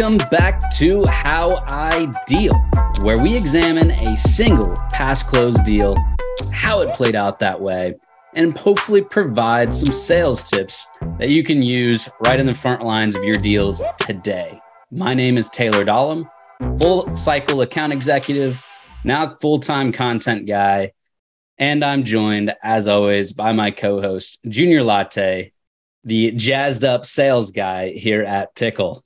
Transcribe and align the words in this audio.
Welcome 0.00 0.28
back 0.30 0.74
to 0.76 1.04
How 1.08 1.62
I 1.68 2.10
Deal, 2.26 2.54
where 3.02 3.22
we 3.22 3.36
examine 3.36 3.90
a 3.90 4.16
single 4.16 4.74
past 4.90 5.26
close 5.26 5.60
deal, 5.60 5.94
how 6.50 6.80
it 6.80 6.94
played 6.94 7.14
out 7.14 7.38
that 7.40 7.60
way, 7.60 7.96
and 8.32 8.56
hopefully 8.56 9.02
provide 9.02 9.74
some 9.74 9.92
sales 9.92 10.42
tips 10.42 10.86
that 11.18 11.28
you 11.28 11.44
can 11.44 11.62
use 11.62 12.08
right 12.24 12.40
in 12.40 12.46
the 12.46 12.54
front 12.54 12.82
lines 12.82 13.14
of 13.14 13.24
your 13.24 13.34
deals 13.34 13.82
today. 13.98 14.58
My 14.90 15.12
name 15.12 15.36
is 15.36 15.50
Taylor 15.50 15.84
Dahlem, 15.84 16.30
full 16.80 17.14
cycle 17.14 17.60
account 17.60 17.92
executive, 17.92 18.58
now 19.04 19.36
full 19.36 19.60
time 19.60 19.92
content 19.92 20.46
guy. 20.46 20.92
And 21.58 21.84
I'm 21.84 22.04
joined, 22.04 22.54
as 22.62 22.88
always, 22.88 23.34
by 23.34 23.52
my 23.52 23.70
co 23.70 24.00
host, 24.00 24.38
Junior 24.48 24.80
Lartey, 24.80 25.52
the 26.04 26.30
jazzed 26.30 26.86
up 26.86 27.04
sales 27.04 27.52
guy 27.52 27.90
here 27.90 28.22
at 28.22 28.54
Pickle. 28.54 29.04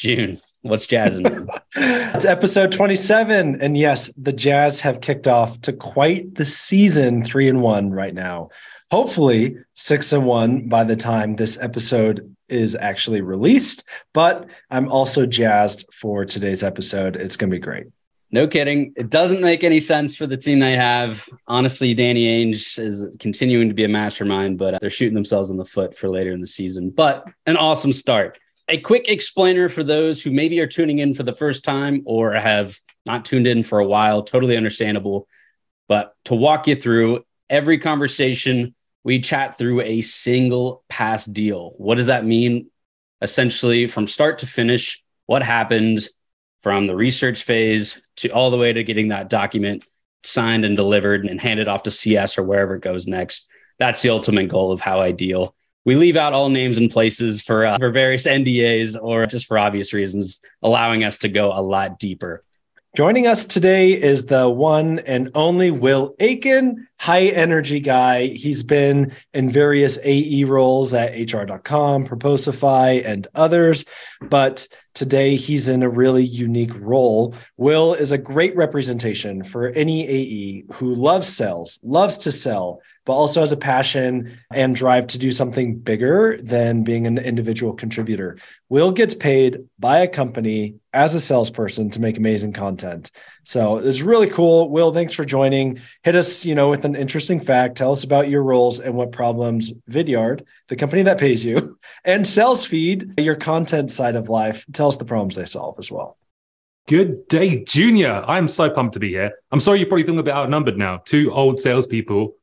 June, 0.00 0.40
what's 0.62 0.86
jazzing? 0.86 1.46
it's 1.76 2.24
episode 2.24 2.72
27. 2.72 3.60
And 3.60 3.76
yes, 3.76 4.10
the 4.16 4.32
Jazz 4.32 4.80
have 4.80 5.02
kicked 5.02 5.28
off 5.28 5.60
to 5.60 5.74
quite 5.74 6.36
the 6.36 6.46
season, 6.46 7.22
three 7.22 7.50
and 7.50 7.60
one 7.60 7.90
right 7.90 8.14
now. 8.14 8.48
Hopefully, 8.90 9.56
six 9.74 10.14
and 10.14 10.24
one 10.24 10.70
by 10.70 10.84
the 10.84 10.96
time 10.96 11.36
this 11.36 11.60
episode 11.60 12.34
is 12.48 12.74
actually 12.74 13.20
released. 13.20 13.86
But 14.14 14.48
I'm 14.70 14.88
also 14.88 15.26
jazzed 15.26 15.84
for 15.92 16.24
today's 16.24 16.62
episode. 16.62 17.16
It's 17.16 17.36
going 17.36 17.50
to 17.50 17.56
be 17.56 17.60
great. 17.60 17.88
No 18.30 18.48
kidding. 18.48 18.94
It 18.96 19.10
doesn't 19.10 19.42
make 19.42 19.64
any 19.64 19.80
sense 19.80 20.16
for 20.16 20.26
the 20.26 20.38
team 20.38 20.60
they 20.60 20.76
have. 20.76 21.28
Honestly, 21.46 21.92
Danny 21.92 22.24
Ainge 22.24 22.78
is 22.78 23.04
continuing 23.18 23.68
to 23.68 23.74
be 23.74 23.84
a 23.84 23.88
mastermind, 23.88 24.56
but 24.56 24.80
they're 24.80 24.88
shooting 24.88 25.14
themselves 25.14 25.50
in 25.50 25.58
the 25.58 25.64
foot 25.66 25.94
for 25.94 26.08
later 26.08 26.32
in 26.32 26.40
the 26.40 26.46
season. 26.46 26.88
But 26.88 27.26
an 27.44 27.58
awesome 27.58 27.92
start. 27.92 28.38
A 28.70 28.78
quick 28.78 29.08
explainer 29.08 29.68
for 29.68 29.82
those 29.82 30.22
who 30.22 30.30
maybe 30.30 30.60
are 30.60 30.66
tuning 30.68 31.00
in 31.00 31.12
for 31.12 31.24
the 31.24 31.34
first 31.34 31.64
time 31.64 32.04
or 32.06 32.34
have 32.34 32.78
not 33.04 33.24
tuned 33.24 33.48
in 33.48 33.64
for 33.64 33.80
a 33.80 33.84
while, 33.84 34.22
totally 34.22 34.56
understandable. 34.56 35.26
But 35.88 36.14
to 36.26 36.36
walk 36.36 36.68
you 36.68 36.76
through 36.76 37.24
every 37.48 37.78
conversation, 37.78 38.76
we 39.02 39.18
chat 39.18 39.58
through 39.58 39.80
a 39.80 40.02
single 40.02 40.84
pass 40.88 41.26
deal. 41.26 41.72
What 41.78 41.96
does 41.96 42.06
that 42.06 42.24
mean? 42.24 42.70
Essentially, 43.20 43.88
from 43.88 44.06
start 44.06 44.38
to 44.38 44.46
finish, 44.46 45.02
what 45.26 45.42
happened 45.42 46.06
from 46.62 46.86
the 46.86 46.94
research 46.94 47.42
phase 47.42 48.00
to 48.18 48.28
all 48.28 48.52
the 48.52 48.56
way 48.56 48.72
to 48.72 48.84
getting 48.84 49.08
that 49.08 49.28
document 49.28 49.84
signed 50.22 50.64
and 50.64 50.76
delivered 50.76 51.24
and 51.24 51.40
handed 51.40 51.66
off 51.66 51.82
to 51.82 51.90
CS 51.90 52.38
or 52.38 52.44
wherever 52.44 52.76
it 52.76 52.82
goes 52.82 53.08
next. 53.08 53.48
That's 53.80 54.00
the 54.00 54.10
ultimate 54.10 54.46
goal 54.48 54.70
of 54.70 54.80
how 54.80 55.00
I 55.00 55.10
deal. 55.10 55.56
We 55.84 55.96
leave 55.96 56.16
out 56.16 56.34
all 56.34 56.50
names 56.50 56.76
and 56.76 56.90
places 56.90 57.40
for 57.40 57.64
uh, 57.64 57.78
for 57.78 57.90
various 57.90 58.26
NDAs 58.26 59.00
or 59.00 59.26
just 59.26 59.46
for 59.46 59.58
obvious 59.58 59.92
reasons, 59.92 60.40
allowing 60.62 61.04
us 61.04 61.18
to 61.18 61.28
go 61.28 61.52
a 61.52 61.62
lot 61.62 61.98
deeper. 61.98 62.44
Joining 62.96 63.28
us 63.28 63.44
today 63.44 63.92
is 63.92 64.26
the 64.26 64.50
one 64.50 64.98
and 64.98 65.30
only 65.36 65.70
Will 65.70 66.16
Aitken, 66.18 66.88
high 66.98 67.26
energy 67.26 67.78
guy. 67.78 68.26
He's 68.26 68.64
been 68.64 69.12
in 69.32 69.48
various 69.48 69.96
AE 70.02 70.42
roles 70.42 70.92
at 70.92 71.12
HR.com, 71.12 72.04
Proposify, 72.04 73.06
and 73.06 73.28
others, 73.36 73.84
but 74.20 74.66
today 74.94 75.36
he's 75.36 75.68
in 75.68 75.84
a 75.84 75.88
really 75.88 76.24
unique 76.24 76.74
role. 76.80 77.36
Will 77.56 77.94
is 77.94 78.10
a 78.10 78.18
great 78.18 78.56
representation 78.56 79.44
for 79.44 79.68
any 79.68 80.08
AE 80.08 80.64
who 80.72 80.92
loves 80.92 81.28
sales, 81.28 81.78
loves 81.84 82.18
to 82.18 82.32
sell, 82.32 82.82
but 83.10 83.16
also 83.16 83.40
has 83.40 83.50
a 83.50 83.56
passion 83.56 84.38
and 84.52 84.76
drive 84.76 85.04
to 85.08 85.18
do 85.18 85.32
something 85.32 85.76
bigger 85.76 86.38
than 86.40 86.84
being 86.84 87.08
an 87.08 87.18
individual 87.18 87.72
contributor. 87.72 88.38
Will 88.68 88.92
gets 88.92 89.14
paid 89.14 89.64
by 89.80 89.98
a 89.98 90.06
company 90.06 90.76
as 90.92 91.12
a 91.16 91.20
salesperson 91.20 91.90
to 91.90 92.00
make 92.00 92.18
amazing 92.18 92.52
content. 92.52 93.10
So 93.42 93.78
it's 93.78 94.00
really 94.00 94.30
cool. 94.30 94.70
Will, 94.70 94.92
thanks 94.92 95.12
for 95.12 95.24
joining. 95.24 95.80
Hit 96.04 96.14
us, 96.14 96.46
you 96.46 96.54
know, 96.54 96.70
with 96.70 96.84
an 96.84 96.94
interesting 96.94 97.40
fact. 97.40 97.76
Tell 97.76 97.90
us 97.90 98.04
about 98.04 98.28
your 98.28 98.44
roles 98.44 98.78
and 98.78 98.94
what 98.94 99.10
problems 99.10 99.72
Vidyard, 99.90 100.46
the 100.68 100.76
company 100.76 101.02
that 101.02 101.18
pays 101.18 101.44
you, 101.44 101.80
and 102.04 102.24
SalesFeed, 102.24 103.20
your 103.20 103.34
content 103.34 103.90
side 103.90 104.14
of 104.14 104.28
life, 104.28 104.64
tell 104.72 104.86
us 104.86 104.98
the 104.98 105.04
problems 105.04 105.34
they 105.34 105.46
solve 105.46 105.80
as 105.80 105.90
well. 105.90 106.16
Good 106.86 107.26
day, 107.26 107.64
Junior. 107.64 108.24
I'm 108.28 108.46
so 108.46 108.70
pumped 108.70 108.94
to 108.94 109.00
be 109.00 109.08
here. 109.08 109.32
I'm 109.50 109.58
sorry 109.58 109.80
you're 109.80 109.88
probably 109.88 110.04
feeling 110.04 110.20
a 110.20 110.22
bit 110.22 110.34
outnumbered 110.34 110.78
now. 110.78 110.98
Two 111.04 111.32
old 111.32 111.58
salespeople 111.58 112.36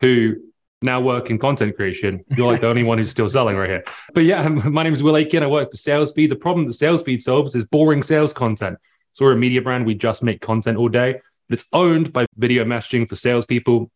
who 0.00 0.36
now 0.80 1.00
work 1.00 1.30
in 1.30 1.38
content 1.38 1.76
creation. 1.76 2.24
You're 2.36 2.50
like 2.50 2.60
the 2.60 2.68
only 2.68 2.84
one 2.84 2.98
who's 2.98 3.10
still 3.10 3.28
selling 3.28 3.56
right 3.56 3.68
here. 3.68 3.84
But 4.14 4.24
yeah, 4.24 4.46
my 4.48 4.82
name 4.82 4.92
is 4.92 5.02
Will 5.02 5.16
Aitken. 5.16 5.42
I 5.42 5.46
work 5.46 5.70
for 5.70 5.76
SalesFeed. 5.76 6.28
The 6.28 6.36
problem 6.36 6.66
that 6.66 6.72
SalesFeed 6.72 7.22
solves 7.22 7.54
is 7.54 7.64
boring 7.64 8.02
sales 8.02 8.32
content. 8.32 8.78
So 9.12 9.24
we're 9.24 9.32
a 9.32 9.36
media 9.36 9.60
brand. 9.60 9.86
We 9.86 9.94
just 9.94 10.22
make 10.22 10.40
content 10.40 10.78
all 10.78 10.88
day. 10.88 11.20
It's 11.48 11.64
owned 11.72 12.12
by 12.12 12.26
video 12.36 12.64
messaging 12.64 13.08
for 13.08 13.16
salespeople. 13.16 13.90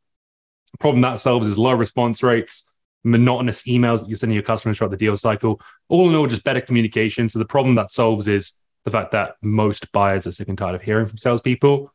The 0.73 0.79
problem 0.79 1.03
that 1.03 1.19
solves 1.19 1.47
is 1.47 1.59
low 1.59 1.75
response 1.75 2.23
rates, 2.23 2.69
monotonous 3.05 3.63
emails 3.63 4.01
that 4.01 4.09
you're 4.09 4.17
sending 4.17 4.34
your 4.34 4.43
customers 4.43 4.79
throughout 4.79 4.91
the 4.91 4.97
deal 4.97 5.15
cycle. 5.15 5.61
All 5.89 6.09
in 6.09 6.17
all, 6.17 6.27
just 6.27 6.45
better 6.45 6.63
communication. 6.63 7.29
So 7.29 7.39
the 7.39 7.45
problem 7.45 7.75
that 7.77 7.91
solves 7.91 8.27
is 8.27 8.59
the 8.84 8.91
fact 8.91 9.13
that 9.13 9.37
most 9.43 9.93
buyers 9.93 10.27
are 10.27 10.33
sick 10.33 10.49
and 10.49 10.59
tired 10.59 10.75
of 10.75 10.83
hearing 10.83 11.07
from 11.07 11.19
salespeople 11.19 11.93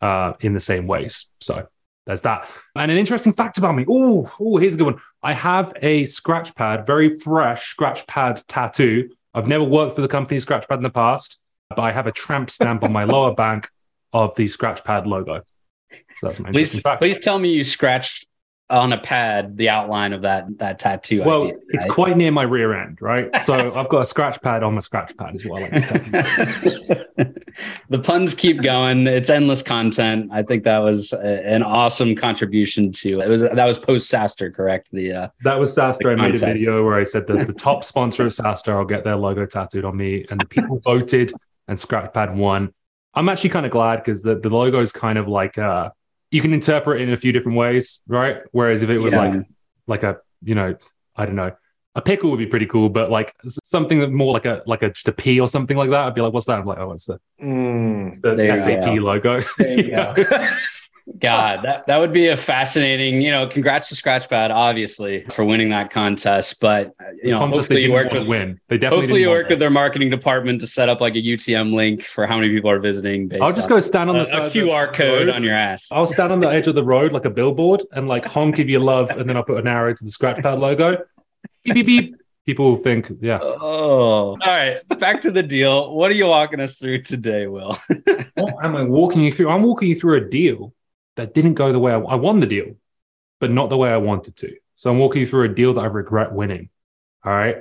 uh, 0.00 0.34
in 0.40 0.52
the 0.52 0.60
same 0.60 0.86
ways. 0.86 1.30
So 1.40 1.66
there's 2.08 2.22
that. 2.22 2.48
And 2.74 2.90
an 2.90 2.96
interesting 2.96 3.34
fact 3.34 3.58
about 3.58 3.74
me. 3.74 3.84
Oh, 3.86 4.32
oh, 4.40 4.56
here's 4.56 4.74
a 4.74 4.76
good 4.78 4.86
one. 4.86 5.00
I 5.22 5.34
have 5.34 5.74
a 5.82 6.04
Scratchpad, 6.04 6.86
very 6.86 7.18
fresh 7.20 7.76
Scratchpad 7.76 8.44
tattoo. 8.48 9.10
I've 9.34 9.46
never 9.46 9.62
worked 9.62 9.94
for 9.94 10.00
the 10.00 10.08
company 10.08 10.40
Scratchpad 10.40 10.78
in 10.78 10.82
the 10.82 10.90
past, 10.90 11.38
but 11.68 11.78
I 11.78 11.92
have 11.92 12.06
a 12.06 12.12
tramp 12.12 12.48
stamp 12.50 12.82
on 12.82 12.92
my 12.92 13.04
lower 13.04 13.34
back 13.36 13.70
of 14.14 14.34
the 14.36 14.46
Scratchpad 14.46 15.04
logo. 15.04 15.42
So 15.92 16.26
that's 16.28 16.40
my 16.40 16.50
please, 16.50 16.80
fact. 16.80 17.02
Please 17.02 17.18
tell 17.18 17.38
me 17.38 17.52
you 17.52 17.62
scratched 17.62 18.26
on 18.70 18.92
a 18.92 18.98
pad 18.98 19.56
the 19.56 19.68
outline 19.68 20.12
of 20.12 20.22
that 20.22 20.58
that 20.58 20.78
tattoo. 20.78 21.22
Well, 21.24 21.44
idea, 21.44 21.54
right? 21.54 21.62
it's 21.70 21.86
quite 21.86 22.16
near 22.16 22.30
my 22.30 22.42
rear 22.42 22.74
end, 22.74 22.98
right? 23.00 23.34
So 23.42 23.54
I've 23.76 23.88
got 23.88 24.00
a 24.00 24.04
scratch 24.04 24.40
pad 24.42 24.62
on 24.62 24.74
my 24.74 24.80
scratch 24.80 25.16
pad, 25.16 25.34
as 25.34 25.44
well. 25.46 25.62
Like 25.62 25.72
the 27.88 27.98
puns 28.02 28.34
keep 28.34 28.60
going. 28.62 29.06
It's 29.06 29.30
endless 29.30 29.62
content. 29.62 30.28
I 30.32 30.42
think 30.42 30.64
that 30.64 30.80
was 30.80 31.14
a, 31.14 31.46
an 31.46 31.62
awesome 31.62 32.14
contribution 32.14 32.92
to 32.92 33.20
it. 33.20 33.28
Was 33.28 33.40
that 33.40 33.64
was 33.64 33.78
post 33.78 34.12
SaaStr, 34.12 34.54
correct? 34.54 34.88
The 34.92 35.12
uh, 35.12 35.28
that 35.44 35.58
was 35.58 35.74
SaaStr. 35.74 36.12
I 36.12 36.22
made 36.22 36.34
a 36.34 36.38
video 36.38 36.84
where 36.84 36.96
I 36.96 37.04
said 37.04 37.26
that 37.28 37.46
the 37.46 37.54
top 37.54 37.84
sponsor 37.84 38.26
of 38.26 38.32
SaaStr, 38.32 38.74
I'll 38.74 38.84
get 38.84 39.02
their 39.02 39.16
logo 39.16 39.46
tattooed 39.46 39.86
on 39.86 39.96
me, 39.96 40.26
and 40.30 40.38
the 40.38 40.46
people 40.46 40.78
voted, 40.80 41.32
and 41.68 41.78
Scratchpad 41.78 42.34
won. 42.34 42.74
I'm 43.14 43.30
actually 43.30 43.50
kind 43.50 43.64
of 43.64 43.72
glad 43.72 43.96
because 43.96 44.22
the 44.22 44.34
the 44.34 44.50
logo 44.50 44.80
is 44.80 44.92
kind 44.92 45.16
of 45.16 45.26
like 45.26 45.56
uh 45.56 45.88
you 46.30 46.42
can 46.42 46.52
interpret 46.52 47.00
it 47.00 47.04
in 47.04 47.12
a 47.12 47.16
few 47.16 47.32
different 47.32 47.58
ways, 47.58 48.00
right? 48.06 48.38
Whereas 48.52 48.82
if 48.82 48.90
it 48.90 48.98
was 48.98 49.12
yeah. 49.12 49.28
like 49.28 49.46
like 49.86 50.02
a 50.02 50.18
you 50.42 50.54
know 50.54 50.76
I 51.16 51.26
don't 51.26 51.36
know 51.36 51.52
a 51.98 52.00
pickle 52.00 52.30
would 52.30 52.38
be 52.38 52.46
pretty 52.46 52.66
cool, 52.66 52.88
but 52.88 53.10
like 53.10 53.34
something 53.64 53.98
that 53.98 54.12
more 54.12 54.32
like 54.32 54.44
a 54.44 54.62
like 54.66 54.82
a 54.82 54.90
just 54.90 55.08
a 55.08 55.12
P 55.12 55.40
or 55.40 55.48
something 55.48 55.76
like 55.76 55.90
that, 55.90 56.06
I'd 56.06 56.14
be 56.14 56.20
like, 56.20 56.32
what's 56.32 56.46
that? 56.46 56.60
I'm 56.60 56.64
like, 56.64 56.78
oh, 56.78 56.92
it's 56.92 57.06
the, 57.06 57.18
mm, 57.42 58.22
the 58.22 58.56
SAP 58.56 58.84
go. 58.84 59.02
logo. 59.02 59.40
God, 61.16 61.64
that, 61.64 61.86
that 61.86 61.98
would 61.98 62.12
be 62.12 62.28
a 62.28 62.36
fascinating, 62.36 63.22
you 63.22 63.30
know, 63.30 63.46
congrats 63.46 63.88
to 63.88 63.94
Scratchpad, 63.94 64.50
obviously, 64.50 65.24
for 65.30 65.44
winning 65.44 65.70
that 65.70 65.90
contest. 65.90 66.60
But, 66.60 66.94
you 67.22 67.30
know, 67.30 67.38
hopefully 67.38 67.84
you 67.84 67.92
worked 67.92 68.12
with, 68.12 68.26
win. 68.26 68.60
They 68.68 68.78
definitely 68.78 69.02
hopefully 69.02 69.20
you 69.22 69.28
worked 69.30 69.50
with 69.50 69.58
their 69.58 69.70
marketing 69.70 70.10
department 70.10 70.60
to 70.60 70.66
set 70.66 70.88
up 70.88 71.00
like 71.00 71.14
a 71.16 71.22
UTM 71.22 71.72
link 71.72 72.02
for 72.02 72.26
how 72.26 72.36
many 72.36 72.50
people 72.50 72.70
are 72.70 72.78
visiting. 72.78 73.30
I'll 73.40 73.52
just 73.52 73.68
go 73.68 73.80
stand 73.80 74.10
on 74.10 74.18
the 74.18 74.28
a, 74.36 74.46
a 74.46 74.50
QR 74.50 74.92
code 74.92 75.28
on 75.28 75.42
your 75.42 75.54
ass. 75.54 75.88
I'll 75.90 76.06
stand 76.06 76.32
on 76.32 76.40
the 76.40 76.48
edge 76.48 76.66
of 76.66 76.74
the 76.74 76.84
road 76.84 77.12
like 77.12 77.24
a 77.24 77.30
billboard 77.30 77.82
and 77.92 78.06
like 78.06 78.24
honk 78.24 78.58
if 78.58 78.68
you 78.68 78.78
love, 78.78 79.10
and 79.10 79.28
then 79.28 79.36
I'll 79.36 79.44
put 79.44 79.58
an 79.58 79.66
arrow 79.66 79.94
to 79.94 80.04
the 80.04 80.10
Scratchpad 80.10 80.58
logo. 80.58 80.98
beep, 81.64 81.74
beep, 81.74 81.86
beep. 81.86 82.14
People 82.44 82.70
will 82.70 82.76
think, 82.78 83.10
yeah. 83.20 83.40
Oh, 83.42 84.30
all 84.30 84.36
right. 84.46 84.80
Back 84.98 85.20
to 85.22 85.30
the 85.30 85.42
deal. 85.42 85.94
What 85.94 86.10
are 86.10 86.14
you 86.14 86.28
walking 86.28 86.60
us 86.60 86.78
through 86.78 87.02
today, 87.02 87.46
Will? 87.46 87.76
what 88.34 88.64
am 88.64 88.74
I 88.74 88.84
walking 88.84 89.22
you 89.22 89.30
through? 89.30 89.50
I'm 89.50 89.64
walking 89.64 89.88
you 89.88 89.94
through 89.94 90.16
a 90.16 90.20
deal 90.22 90.72
that 91.18 91.34
didn't 91.34 91.54
go 91.54 91.72
the 91.72 91.78
way 91.78 91.92
I, 91.92 91.98
I 91.98 92.14
won 92.14 92.40
the 92.40 92.46
deal, 92.46 92.76
but 93.40 93.50
not 93.50 93.68
the 93.68 93.76
way 93.76 93.90
I 93.90 93.98
wanted 93.98 94.36
to. 94.36 94.56
So 94.76 94.90
I'm 94.90 94.98
walking 94.98 95.20
you 95.20 95.26
through 95.26 95.44
a 95.44 95.54
deal 95.54 95.74
that 95.74 95.80
I 95.80 95.86
regret 95.86 96.32
winning. 96.32 96.70
All 97.24 97.32
right. 97.32 97.56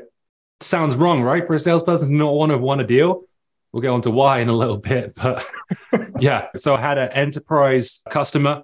Sounds 0.61 0.95
wrong, 0.95 1.23
right? 1.23 1.45
For 1.45 1.55
a 1.55 1.59
salesperson 1.59 2.09
to 2.09 2.15
not 2.15 2.33
want 2.33 2.51
to 2.51 2.57
won 2.57 2.79
a 2.79 2.83
deal. 2.83 3.23
We'll 3.71 3.81
get 3.81 3.89
on 3.89 4.01
to 4.03 4.11
why 4.11 4.39
in 4.39 4.49
a 4.49 4.55
little 4.55 4.77
bit. 4.77 5.15
But 5.21 5.45
yeah. 6.19 6.49
So 6.55 6.75
I 6.75 6.81
had 6.81 6.97
an 6.97 7.11
enterprise 7.11 8.03
customer, 8.09 8.63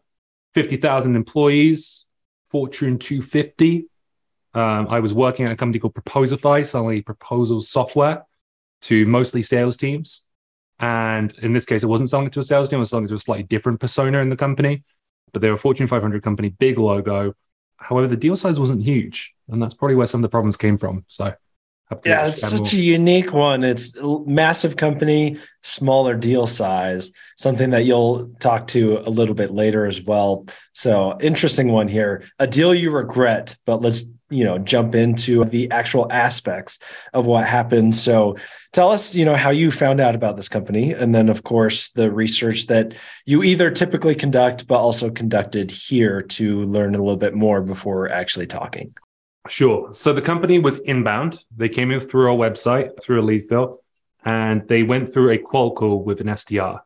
50,000 0.54 1.16
employees, 1.16 2.06
Fortune 2.50 3.00
250. 3.00 3.88
Um, 4.54 4.88
I 4.88 5.00
was 5.00 5.14
working 5.14 5.48
at 5.48 5.52
a 5.52 5.56
company 5.56 5.80
called 5.80 5.96
Proposify, 5.96 6.66
selling 6.66 7.02
proposal 7.02 7.62
software 7.62 8.26
to 8.84 9.08
mostly 9.08 9.42
sales 9.42 9.76
teams. 9.76 10.26
And 10.80 11.34
in 11.40 11.54
this 11.54 11.66
case, 11.66 11.84
it 11.84 11.88
wasn't 11.88 12.10
selling 12.10 12.28
it 12.28 12.34
to 12.34 12.40
a 12.40 12.44
sales 12.44 12.70
team, 12.70 12.78
it 12.78 12.80
was 12.80 12.90
selling 12.90 13.06
it 13.06 13.10
to 13.10 13.16
a 13.16 13.20
slightly 13.20 13.44
different 13.44 13.80
persona 13.80 14.20
in 14.20 14.30
the 14.30 14.36
company. 14.36 14.84
But 15.32 15.42
they 15.42 15.50
were 15.50 15.56
a 15.56 15.60
Fortune 15.60 15.88
500 15.88 16.22
company, 16.24 16.50
big 16.50 16.78
logo. 16.78 17.34
However, 17.78 18.08
the 18.08 18.18
deal 18.18 18.36
size 18.36 18.60
wasn't 18.60 18.84
huge. 18.84 19.34
And 19.50 19.62
that's 19.62 19.74
probably 19.74 19.96
where 19.96 20.08
some 20.08 20.20
of 20.20 20.24
the 20.24 20.30
problems 20.30 20.58
came 20.58 20.78
from. 20.78 21.06
So 21.08 21.34
Yeah, 22.06 22.28
it's 22.28 22.42
such 22.42 22.74
a 22.74 22.78
unique 22.78 23.34
one. 23.34 23.64
It's 23.64 23.96
massive 24.26 24.76
company, 24.78 25.38
smaller 25.62 26.16
deal 26.16 26.48
size, 26.48 27.12
something 27.38 27.72
that 27.72 27.86
you'll 27.86 28.30
talk 28.40 28.68
to 28.68 29.00
a 29.00 29.10
little 29.10 29.36
bit 29.36 29.52
later 29.52 29.86
as 29.86 30.02
well. 30.02 30.46
So, 30.74 31.18
interesting 31.20 31.68
one 31.68 31.88
here. 31.88 32.24
A 32.40 32.48
deal 32.48 32.74
you 32.74 32.90
regret, 32.92 33.56
but 33.66 33.82
let's 33.82 34.06
you 34.34 34.44
know 34.44 34.58
jump 34.58 34.96
into 34.96 35.46
the 35.46 35.70
actual 35.72 36.12
aspects 36.12 36.80
of 37.14 37.26
what 37.26 37.46
happened. 37.46 37.96
So 37.96 38.38
tell 38.72 38.92
us 38.92 39.16
you 39.16 39.26
know 39.26 39.36
how 39.36 39.52
you 39.52 39.72
found 39.72 40.00
out 40.00 40.16
about 40.16 40.36
this 40.36 40.50
company 40.50 40.94
and 40.94 41.14
then 41.14 41.30
of 41.30 41.44
course 41.44 41.92
the 41.92 42.12
research 42.12 42.68
that 42.68 42.96
you 43.26 43.44
either 43.44 43.70
typically 43.70 44.16
conduct 44.16 44.68
but 44.68 44.80
also 44.80 45.10
conducted 45.10 45.72
here 45.72 46.22
to 46.22 46.64
learn 46.64 46.96
a 46.96 46.98
little 46.98 47.18
bit 47.18 47.34
more 47.34 47.62
before 47.62 48.12
actually 48.12 48.48
talking. 48.48 48.96
Sure. 49.50 49.94
So 49.94 50.14
the 50.14 50.22
company 50.22 50.58
was 50.60 50.78
inbound. 50.80 51.44
They 51.56 51.70
came 51.70 51.92
in 51.92 52.00
through 52.00 52.32
our 52.32 52.38
website 52.38 53.02
through 53.02 53.22
a 53.22 53.24
lead 53.24 53.48
fill 53.48 53.84
and 54.24 54.68
they 54.68 54.84
went 54.84 55.14
through 55.14 55.32
a 55.32 55.38
qual 55.38 55.76
call 55.76 56.02
with 56.04 56.22
an 56.22 56.28
sdr 56.28 56.80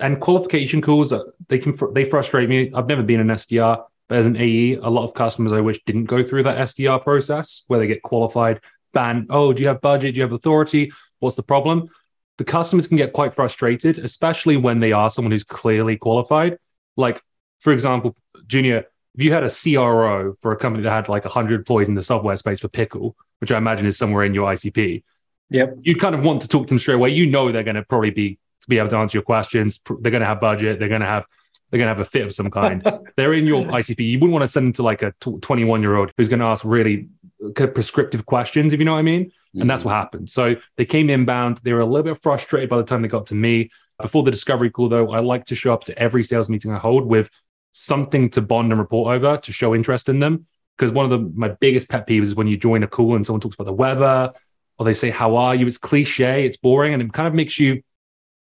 and 0.00 0.20
qualification 0.20 0.80
calls 0.80 1.12
uh, 1.12 1.22
they 1.48 1.58
can 1.58 1.78
they 1.92 2.04
frustrate 2.04 2.48
me. 2.48 2.72
I've 2.74 2.86
never 2.86 3.02
been 3.02 3.20
an 3.20 3.28
sdr 3.28 3.84
but 4.10 4.18
as 4.18 4.26
an 4.26 4.36
AE, 4.36 4.74
a 4.74 4.90
lot 4.90 5.04
of 5.04 5.14
customers 5.14 5.52
I 5.52 5.60
wish 5.60 5.80
didn't 5.86 6.06
go 6.06 6.24
through 6.24 6.42
that 6.42 6.58
SDR 6.58 7.00
process 7.00 7.62
where 7.68 7.78
they 7.78 7.86
get 7.86 8.02
qualified, 8.02 8.60
BANT, 8.92 9.28
oh, 9.30 9.52
do 9.52 9.62
you 9.62 9.68
have 9.68 9.80
budget? 9.80 10.14
Do 10.14 10.18
you 10.18 10.24
have 10.24 10.32
authority? 10.32 10.90
What's 11.20 11.36
the 11.36 11.44
problem? 11.44 11.88
The 12.36 12.44
customers 12.44 12.88
can 12.88 12.96
get 12.96 13.12
quite 13.12 13.36
frustrated, 13.36 13.98
especially 13.98 14.56
when 14.56 14.80
they 14.80 14.90
are 14.90 15.08
someone 15.08 15.30
who's 15.30 15.44
clearly 15.44 15.96
qualified. 15.96 16.58
Like, 16.96 17.22
for 17.60 17.72
example, 17.72 18.16
Junior, 18.48 18.78
if 19.14 19.22
you 19.22 19.32
had 19.32 19.44
a 19.44 19.48
CRO 19.48 20.34
for 20.40 20.50
a 20.50 20.56
company 20.56 20.82
that 20.82 20.90
had 20.90 21.08
like 21.08 21.24
100 21.24 21.60
employees 21.60 21.88
in 21.88 21.94
the 21.94 22.02
software 22.02 22.34
space 22.34 22.58
for 22.58 22.68
Pickle, 22.68 23.14
which 23.38 23.52
I 23.52 23.58
imagine 23.58 23.86
is 23.86 23.96
somewhere 23.96 24.24
in 24.24 24.34
your 24.34 24.52
ICP, 24.52 25.04
yep. 25.50 25.76
you'd 25.82 26.00
kind 26.00 26.16
of 26.16 26.24
want 26.24 26.42
to 26.42 26.48
talk 26.48 26.66
to 26.66 26.70
them 26.72 26.80
straight 26.80 26.96
away. 26.96 27.10
You 27.10 27.26
know 27.26 27.52
they're 27.52 27.62
going 27.62 27.76
to 27.76 27.84
probably 27.84 28.10
be 28.10 28.40
to 28.62 28.68
be 28.68 28.78
able 28.78 28.88
to 28.88 28.96
answer 28.96 29.18
your 29.18 29.22
questions. 29.22 29.78
They're 30.00 30.10
going 30.10 30.22
to 30.22 30.26
have 30.26 30.40
budget. 30.40 30.80
They're 30.80 30.88
going 30.88 31.00
to 31.00 31.06
have 31.06 31.26
they're 31.70 31.78
going 31.78 31.86
to 31.86 31.94
have 31.94 32.06
a 32.06 32.10
fit 32.10 32.22
of 32.22 32.34
some 32.34 32.50
kind. 32.50 32.82
they're 33.16 33.32
in 33.32 33.46
your 33.46 33.64
ICP. 33.64 34.00
You 34.00 34.18
wouldn't 34.18 34.32
want 34.32 34.42
to 34.42 34.48
send 34.48 34.66
them 34.66 34.72
to 34.74 34.82
like 34.82 35.02
a 35.02 35.12
21 35.20 35.82
year 35.82 35.96
old 35.96 36.12
who's 36.16 36.28
going 36.28 36.40
to 36.40 36.46
ask 36.46 36.64
really 36.64 37.08
prescriptive 37.54 38.26
questions, 38.26 38.72
if 38.72 38.78
you 38.78 38.84
know 38.84 38.92
what 38.92 38.98
I 38.98 39.02
mean. 39.02 39.26
Mm-hmm. 39.26 39.62
And 39.62 39.70
that's 39.70 39.84
what 39.84 39.92
happened. 39.92 40.30
So 40.30 40.56
they 40.76 40.84
came 40.84 41.10
inbound. 41.10 41.58
They 41.58 41.72
were 41.72 41.80
a 41.80 41.86
little 41.86 42.02
bit 42.14 42.22
frustrated 42.22 42.68
by 42.68 42.76
the 42.76 42.84
time 42.84 43.02
they 43.02 43.08
got 43.08 43.26
to 43.28 43.34
me. 43.34 43.70
Before 44.00 44.22
the 44.22 44.30
discovery 44.30 44.70
call, 44.70 44.88
though, 44.88 45.10
I 45.10 45.20
like 45.20 45.44
to 45.46 45.54
show 45.54 45.72
up 45.72 45.84
to 45.84 45.98
every 45.98 46.24
sales 46.24 46.48
meeting 46.48 46.72
I 46.72 46.78
hold 46.78 47.06
with 47.06 47.30
something 47.72 48.30
to 48.30 48.40
bond 48.40 48.72
and 48.72 48.80
report 48.80 49.14
over 49.14 49.36
to 49.36 49.52
show 49.52 49.74
interest 49.74 50.08
in 50.08 50.20
them. 50.20 50.46
Because 50.76 50.92
one 50.92 51.04
of 51.04 51.10
the 51.10 51.30
my 51.34 51.48
biggest 51.48 51.88
pet 51.88 52.06
peeves 52.06 52.22
is 52.22 52.34
when 52.34 52.46
you 52.46 52.56
join 52.56 52.82
a 52.82 52.88
call 52.88 53.14
and 53.14 53.26
someone 53.26 53.40
talks 53.40 53.54
about 53.54 53.64
the 53.64 53.72
weather 53.72 54.32
or 54.78 54.84
they 54.86 54.94
say, 54.94 55.10
How 55.10 55.36
are 55.36 55.54
you? 55.54 55.66
It's 55.66 55.76
cliche, 55.76 56.46
it's 56.46 56.56
boring, 56.56 56.94
and 56.94 57.02
it 57.02 57.12
kind 57.12 57.28
of 57.28 57.34
makes 57.34 57.58
you 57.60 57.82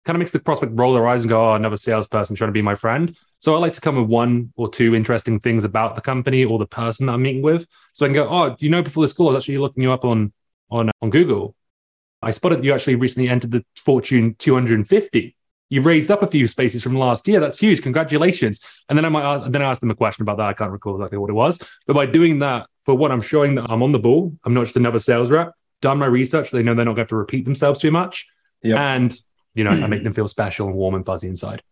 kind 0.08 0.16
of 0.16 0.20
makes 0.20 0.31
the 0.31 0.38
prospect 0.38 0.72
roll 0.75 0.94
their 0.94 1.06
eyes 1.06 1.20
and 1.20 1.28
go, 1.28 1.50
oh, 1.50 1.52
another 1.52 1.76
salesperson 1.76 2.34
trying 2.34 2.49
to 2.49 2.52
be 2.52 2.62
my 2.62 2.75
friend. 2.75 3.14
So 3.40 3.55
I 3.55 3.58
like 3.58 3.75
to 3.75 3.81
come 3.82 3.96
with 3.96 4.08
one 4.08 4.55
or 4.56 4.70
two 4.70 4.94
interesting 4.94 5.38
things 5.38 5.64
about 5.64 5.96
the 5.96 6.00
company 6.00 6.46
or 6.46 6.58
the 6.58 6.66
person 6.66 7.05
that 7.05 7.12
I'm 7.12 7.20
meeting 7.20 7.43
with. 7.43 7.66
So 7.93 8.06
I 8.06 8.08
can 8.08 8.14
go, 8.14 8.26
oh, 8.26 8.56
you 8.58 8.70
know, 8.70 8.81
before 8.81 9.05
this 9.05 9.12
call, 9.12 9.26
I 9.26 9.34
was 9.34 9.43
actually 9.43 9.58
looking 9.58 9.82
you 9.82 9.93
up 9.93 10.06
on 10.06 10.32
on 10.70 10.88
uh, 10.88 10.93
on 11.02 11.10
Google. 11.10 11.55
I 12.22 12.31
spotted 12.31 12.64
you 12.64 12.72
actually 12.72 12.94
recently 12.94 13.28
entered 13.28 13.50
the 13.50 13.62
Fortune 13.84 14.34
250. 14.38 15.37
You've 15.69 15.84
raised 15.84 16.10
up 16.10 16.22
a 16.22 16.26
few 16.26 16.49
spaces 16.49 16.82
from 16.82 16.96
last 16.96 17.28
year. 17.28 17.38
That's 17.38 17.58
huge. 17.58 17.82
Congratulations. 17.82 18.60
And 18.88 18.96
then 18.96 19.05
I 19.05 19.10
might 19.10 19.25
ask, 19.25 19.52
then 19.52 19.60
I 19.60 19.66
asked 19.70 19.82
them 19.82 19.90
a 19.90 19.94
question 19.94 20.22
about 20.22 20.38
that. 20.38 20.46
I 20.46 20.55
can't 20.55 20.72
recall 20.72 20.94
exactly 20.94 21.19
what 21.19 21.28
it 21.28 21.34
was. 21.34 21.60
But 21.87 21.93
by 21.93 22.06
doing 22.06 22.38
that, 22.38 22.66
for 22.87 22.94
what 22.94 23.12
I'm 23.12 23.20
showing 23.20 23.56
that 23.56 23.70
I'm 23.70 23.82
on 23.82 23.93
the 23.93 23.99
ball, 23.99 24.32
I'm 24.44 24.55
not 24.55 24.64
just 24.64 24.78
another 24.78 25.00
sales 25.00 25.31
rep. 25.31 25.52
Done 25.82 25.99
my 25.99 26.06
research. 26.06 26.50
They 26.50 26.62
know 26.62 26.75
they're 26.75 26.87
not 26.87 26.93
going 26.93 26.96
to 26.96 27.00
have 27.02 27.08
to 27.08 27.16
repeat 27.16 27.44
themselves 27.44 27.78
too 27.78 27.90
much. 27.90 28.26
Yep. 28.62 28.78
And 28.78 29.20
you 29.58 29.64
know, 29.64 29.70
I 29.70 29.87
make 29.88 30.02
them 30.05 30.14
feel 30.14 30.28
special 30.28 30.69
and 30.69 30.76
warm 30.76 30.94
and 30.94 31.05
fuzzy 31.05 31.28
inside. 31.28 31.62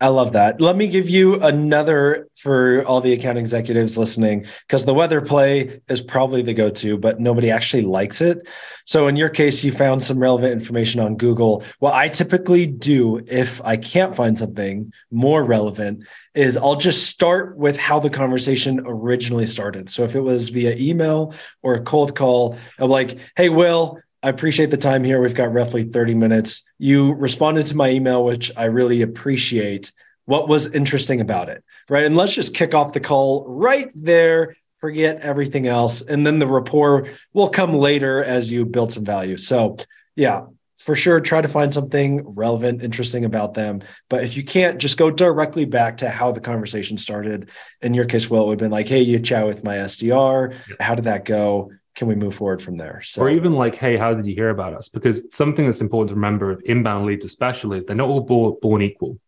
I 0.00 0.08
love 0.08 0.32
that. 0.34 0.60
Let 0.60 0.76
me 0.76 0.86
give 0.86 1.08
you 1.08 1.34
another 1.40 2.28
for 2.36 2.84
all 2.86 3.00
the 3.00 3.12
account 3.12 3.36
executives 3.36 3.98
listening, 3.98 4.46
because 4.60 4.84
the 4.84 4.94
weather 4.94 5.20
play 5.20 5.80
is 5.88 6.00
probably 6.00 6.40
the 6.40 6.54
go 6.54 6.70
to, 6.70 6.96
but 6.96 7.18
nobody 7.18 7.50
actually 7.50 7.82
likes 7.82 8.20
it. 8.20 8.48
So, 8.84 9.08
in 9.08 9.16
your 9.16 9.28
case, 9.28 9.64
you 9.64 9.72
found 9.72 10.00
some 10.00 10.20
relevant 10.20 10.52
information 10.52 11.00
on 11.00 11.16
Google. 11.16 11.64
What 11.80 11.94
I 11.94 12.08
typically 12.08 12.64
do 12.64 13.24
if 13.26 13.60
I 13.64 13.76
can't 13.76 14.14
find 14.14 14.38
something 14.38 14.92
more 15.10 15.42
relevant 15.42 16.06
is 16.32 16.56
I'll 16.56 16.76
just 16.76 17.08
start 17.08 17.56
with 17.56 17.76
how 17.76 17.98
the 17.98 18.08
conversation 18.08 18.80
originally 18.86 19.46
started. 19.46 19.90
So, 19.90 20.04
if 20.04 20.14
it 20.14 20.20
was 20.20 20.50
via 20.50 20.76
email 20.76 21.34
or 21.62 21.74
a 21.74 21.82
cold 21.82 22.14
call, 22.14 22.56
I'm 22.78 22.88
like, 22.88 23.18
hey, 23.34 23.48
Will, 23.48 23.98
I 24.22 24.28
appreciate 24.28 24.70
the 24.70 24.76
time 24.76 25.04
here. 25.04 25.20
We've 25.20 25.34
got 25.34 25.52
roughly 25.52 25.84
30 25.84 26.14
minutes. 26.14 26.64
You 26.78 27.12
responded 27.12 27.66
to 27.66 27.76
my 27.76 27.90
email, 27.90 28.24
which 28.24 28.50
I 28.56 28.64
really 28.64 29.02
appreciate. 29.02 29.92
What 30.24 30.48
was 30.48 30.74
interesting 30.74 31.20
about 31.20 31.48
it? 31.48 31.62
Right. 31.88 32.04
And 32.04 32.16
let's 32.16 32.34
just 32.34 32.54
kick 32.54 32.74
off 32.74 32.92
the 32.92 33.00
call 33.00 33.46
right 33.46 33.90
there. 33.94 34.56
Forget 34.78 35.20
everything 35.20 35.66
else. 35.66 36.02
And 36.02 36.26
then 36.26 36.38
the 36.38 36.46
rapport 36.46 37.06
will 37.32 37.48
come 37.48 37.74
later 37.74 38.22
as 38.22 38.50
you 38.50 38.64
build 38.64 38.92
some 38.92 39.04
value. 39.04 39.36
So, 39.36 39.76
yeah, 40.16 40.46
for 40.78 40.94
sure, 40.94 41.20
try 41.20 41.40
to 41.40 41.48
find 41.48 41.74
something 41.74 42.22
relevant, 42.34 42.82
interesting 42.82 43.24
about 43.24 43.54
them. 43.54 43.82
But 44.08 44.24
if 44.24 44.36
you 44.36 44.44
can't, 44.44 44.78
just 44.78 44.96
go 44.96 45.10
directly 45.10 45.64
back 45.64 45.98
to 45.98 46.08
how 46.08 46.32
the 46.32 46.40
conversation 46.40 46.98
started. 46.98 47.50
In 47.82 47.94
your 47.94 48.04
case, 48.04 48.30
Will, 48.30 48.42
it 48.42 48.46
would 48.46 48.52
have 48.52 48.58
been 48.58 48.70
like, 48.70 48.88
hey, 48.88 49.02
you 49.02 49.18
chat 49.18 49.46
with 49.46 49.64
my 49.64 49.76
SDR. 49.76 50.54
How 50.80 50.94
did 50.94 51.04
that 51.04 51.24
go? 51.24 51.72
Can 51.98 52.06
we 52.06 52.14
move 52.14 52.34
forward 52.34 52.62
from 52.62 52.76
there? 52.76 53.02
So, 53.02 53.22
or 53.22 53.28
even 53.28 53.54
like, 53.54 53.74
hey, 53.74 53.96
how 53.96 54.14
did 54.14 54.24
you 54.24 54.34
hear 54.34 54.50
about 54.50 54.72
us? 54.72 54.88
Because 54.88 55.34
something 55.34 55.64
that's 55.64 55.80
important 55.80 56.10
to 56.10 56.14
remember 56.14 56.52
of 56.52 56.62
inbound 56.64 57.06
leads, 57.06 57.24
especially, 57.24 57.76
is 57.76 57.86
they're 57.86 57.96
not 57.96 58.08
all 58.08 58.20
born, 58.20 58.54
born 58.62 58.82
equal. 58.82 59.18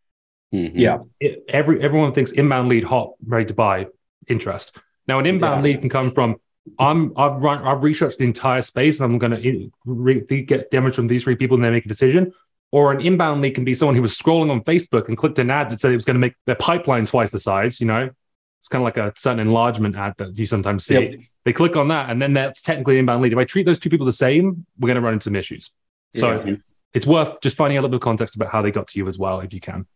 Mm-hmm. 0.55 0.79
Yeah, 0.79 0.99
it, 1.19 1.45
every 1.49 1.83
everyone 1.83 2.13
thinks 2.13 2.31
inbound 2.31 2.69
lead 2.69 2.85
hot, 2.85 3.15
ready 3.27 3.47
to 3.47 3.55
buy, 3.55 3.87
interest. 4.29 4.77
Now, 5.09 5.19
an 5.19 5.27
inbound 5.27 5.65
yeah. 5.65 5.73
lead 5.73 5.81
can 5.81 5.89
come 5.91 6.13
from 6.13 6.37
I'm 6.79 7.13
I've 7.17 7.43
run 7.43 7.67
I've 7.67 7.83
researched 7.83 8.19
the 8.19 8.25
entire 8.25 8.61
space 8.61 9.01
and 9.01 9.13
I'm 9.13 9.19
going 9.19 9.33
to 9.33 9.71
re- 9.85 10.21
get 10.21 10.71
demos 10.71 10.95
from 10.95 11.09
these 11.09 11.25
three 11.25 11.37
people 11.37 11.57
and 11.57 11.65
they 11.65 11.71
make 11.71 11.87
a 11.87 11.89
decision. 11.89 12.33
Or 12.73 12.93
an 12.93 13.01
inbound 13.01 13.43
lead 13.43 13.57
can 13.57 13.65
be 13.65 13.75
someone 13.75 13.97
who 13.97 14.03
was 14.03 14.17
scrolling 14.17 14.49
on 14.49 14.63
Facebook 14.63 15.09
and 15.09 15.17
clicked 15.17 15.41
an 15.41 15.51
ad 15.51 15.71
that 15.71 15.81
said 15.81 15.91
it 15.91 15.97
was 15.97 16.05
going 16.05 16.15
to 16.15 16.21
make 16.21 16.35
their 16.47 16.55
pipeline 16.55 17.05
twice 17.05 17.33
the 17.33 17.41
size. 17.41 17.81
You 17.81 17.89
know, 17.89 18.11
it's 18.61 18.69
kind 18.69 18.81
of 18.81 18.85
like 18.85 18.97
a 18.97 19.13
certain 19.17 19.41
enlargement 19.41 19.97
ad 19.97 20.15
that 20.19 20.39
you 20.39 20.47
sometimes 20.47 20.85
see. 20.85 20.95
Yep. 20.95 21.21
They 21.45 21.53
click 21.53 21.77
on 21.77 21.89
that, 21.89 22.11
and 22.11 22.21
then 22.21 22.35
that's 22.35 22.63
technically 22.63 22.99
inbound 22.99 23.23
lead. 23.23 23.33
If 23.33 23.39
I 23.39 23.45
treat 23.45 23.65
those 23.65 23.79
two 23.79 23.91
people 23.91 24.07
the 24.07 24.13
same, 24.13 24.67
we're 24.79 24.89
going 24.89 24.97
to 24.97 25.01
run 25.01 25.15
into 25.15 25.25
some 25.25 25.37
issues. 25.37 25.71
So 26.15 26.41
yeah. 26.41 26.57
it's 26.93 27.07
worth 27.07 27.41
just 27.41 27.57
finding 27.57 27.79
a 27.79 27.81
little 27.81 27.91
bit 27.91 27.97
of 27.97 28.03
context 28.03 28.37
about 28.37 28.51
how 28.51 28.63
they 28.63 28.71
got 28.71 28.89
to 28.89 28.99
you 28.99 29.07
as 29.07 29.19
well, 29.19 29.41
if 29.41 29.53
you 29.55 29.61
can. 29.61 29.87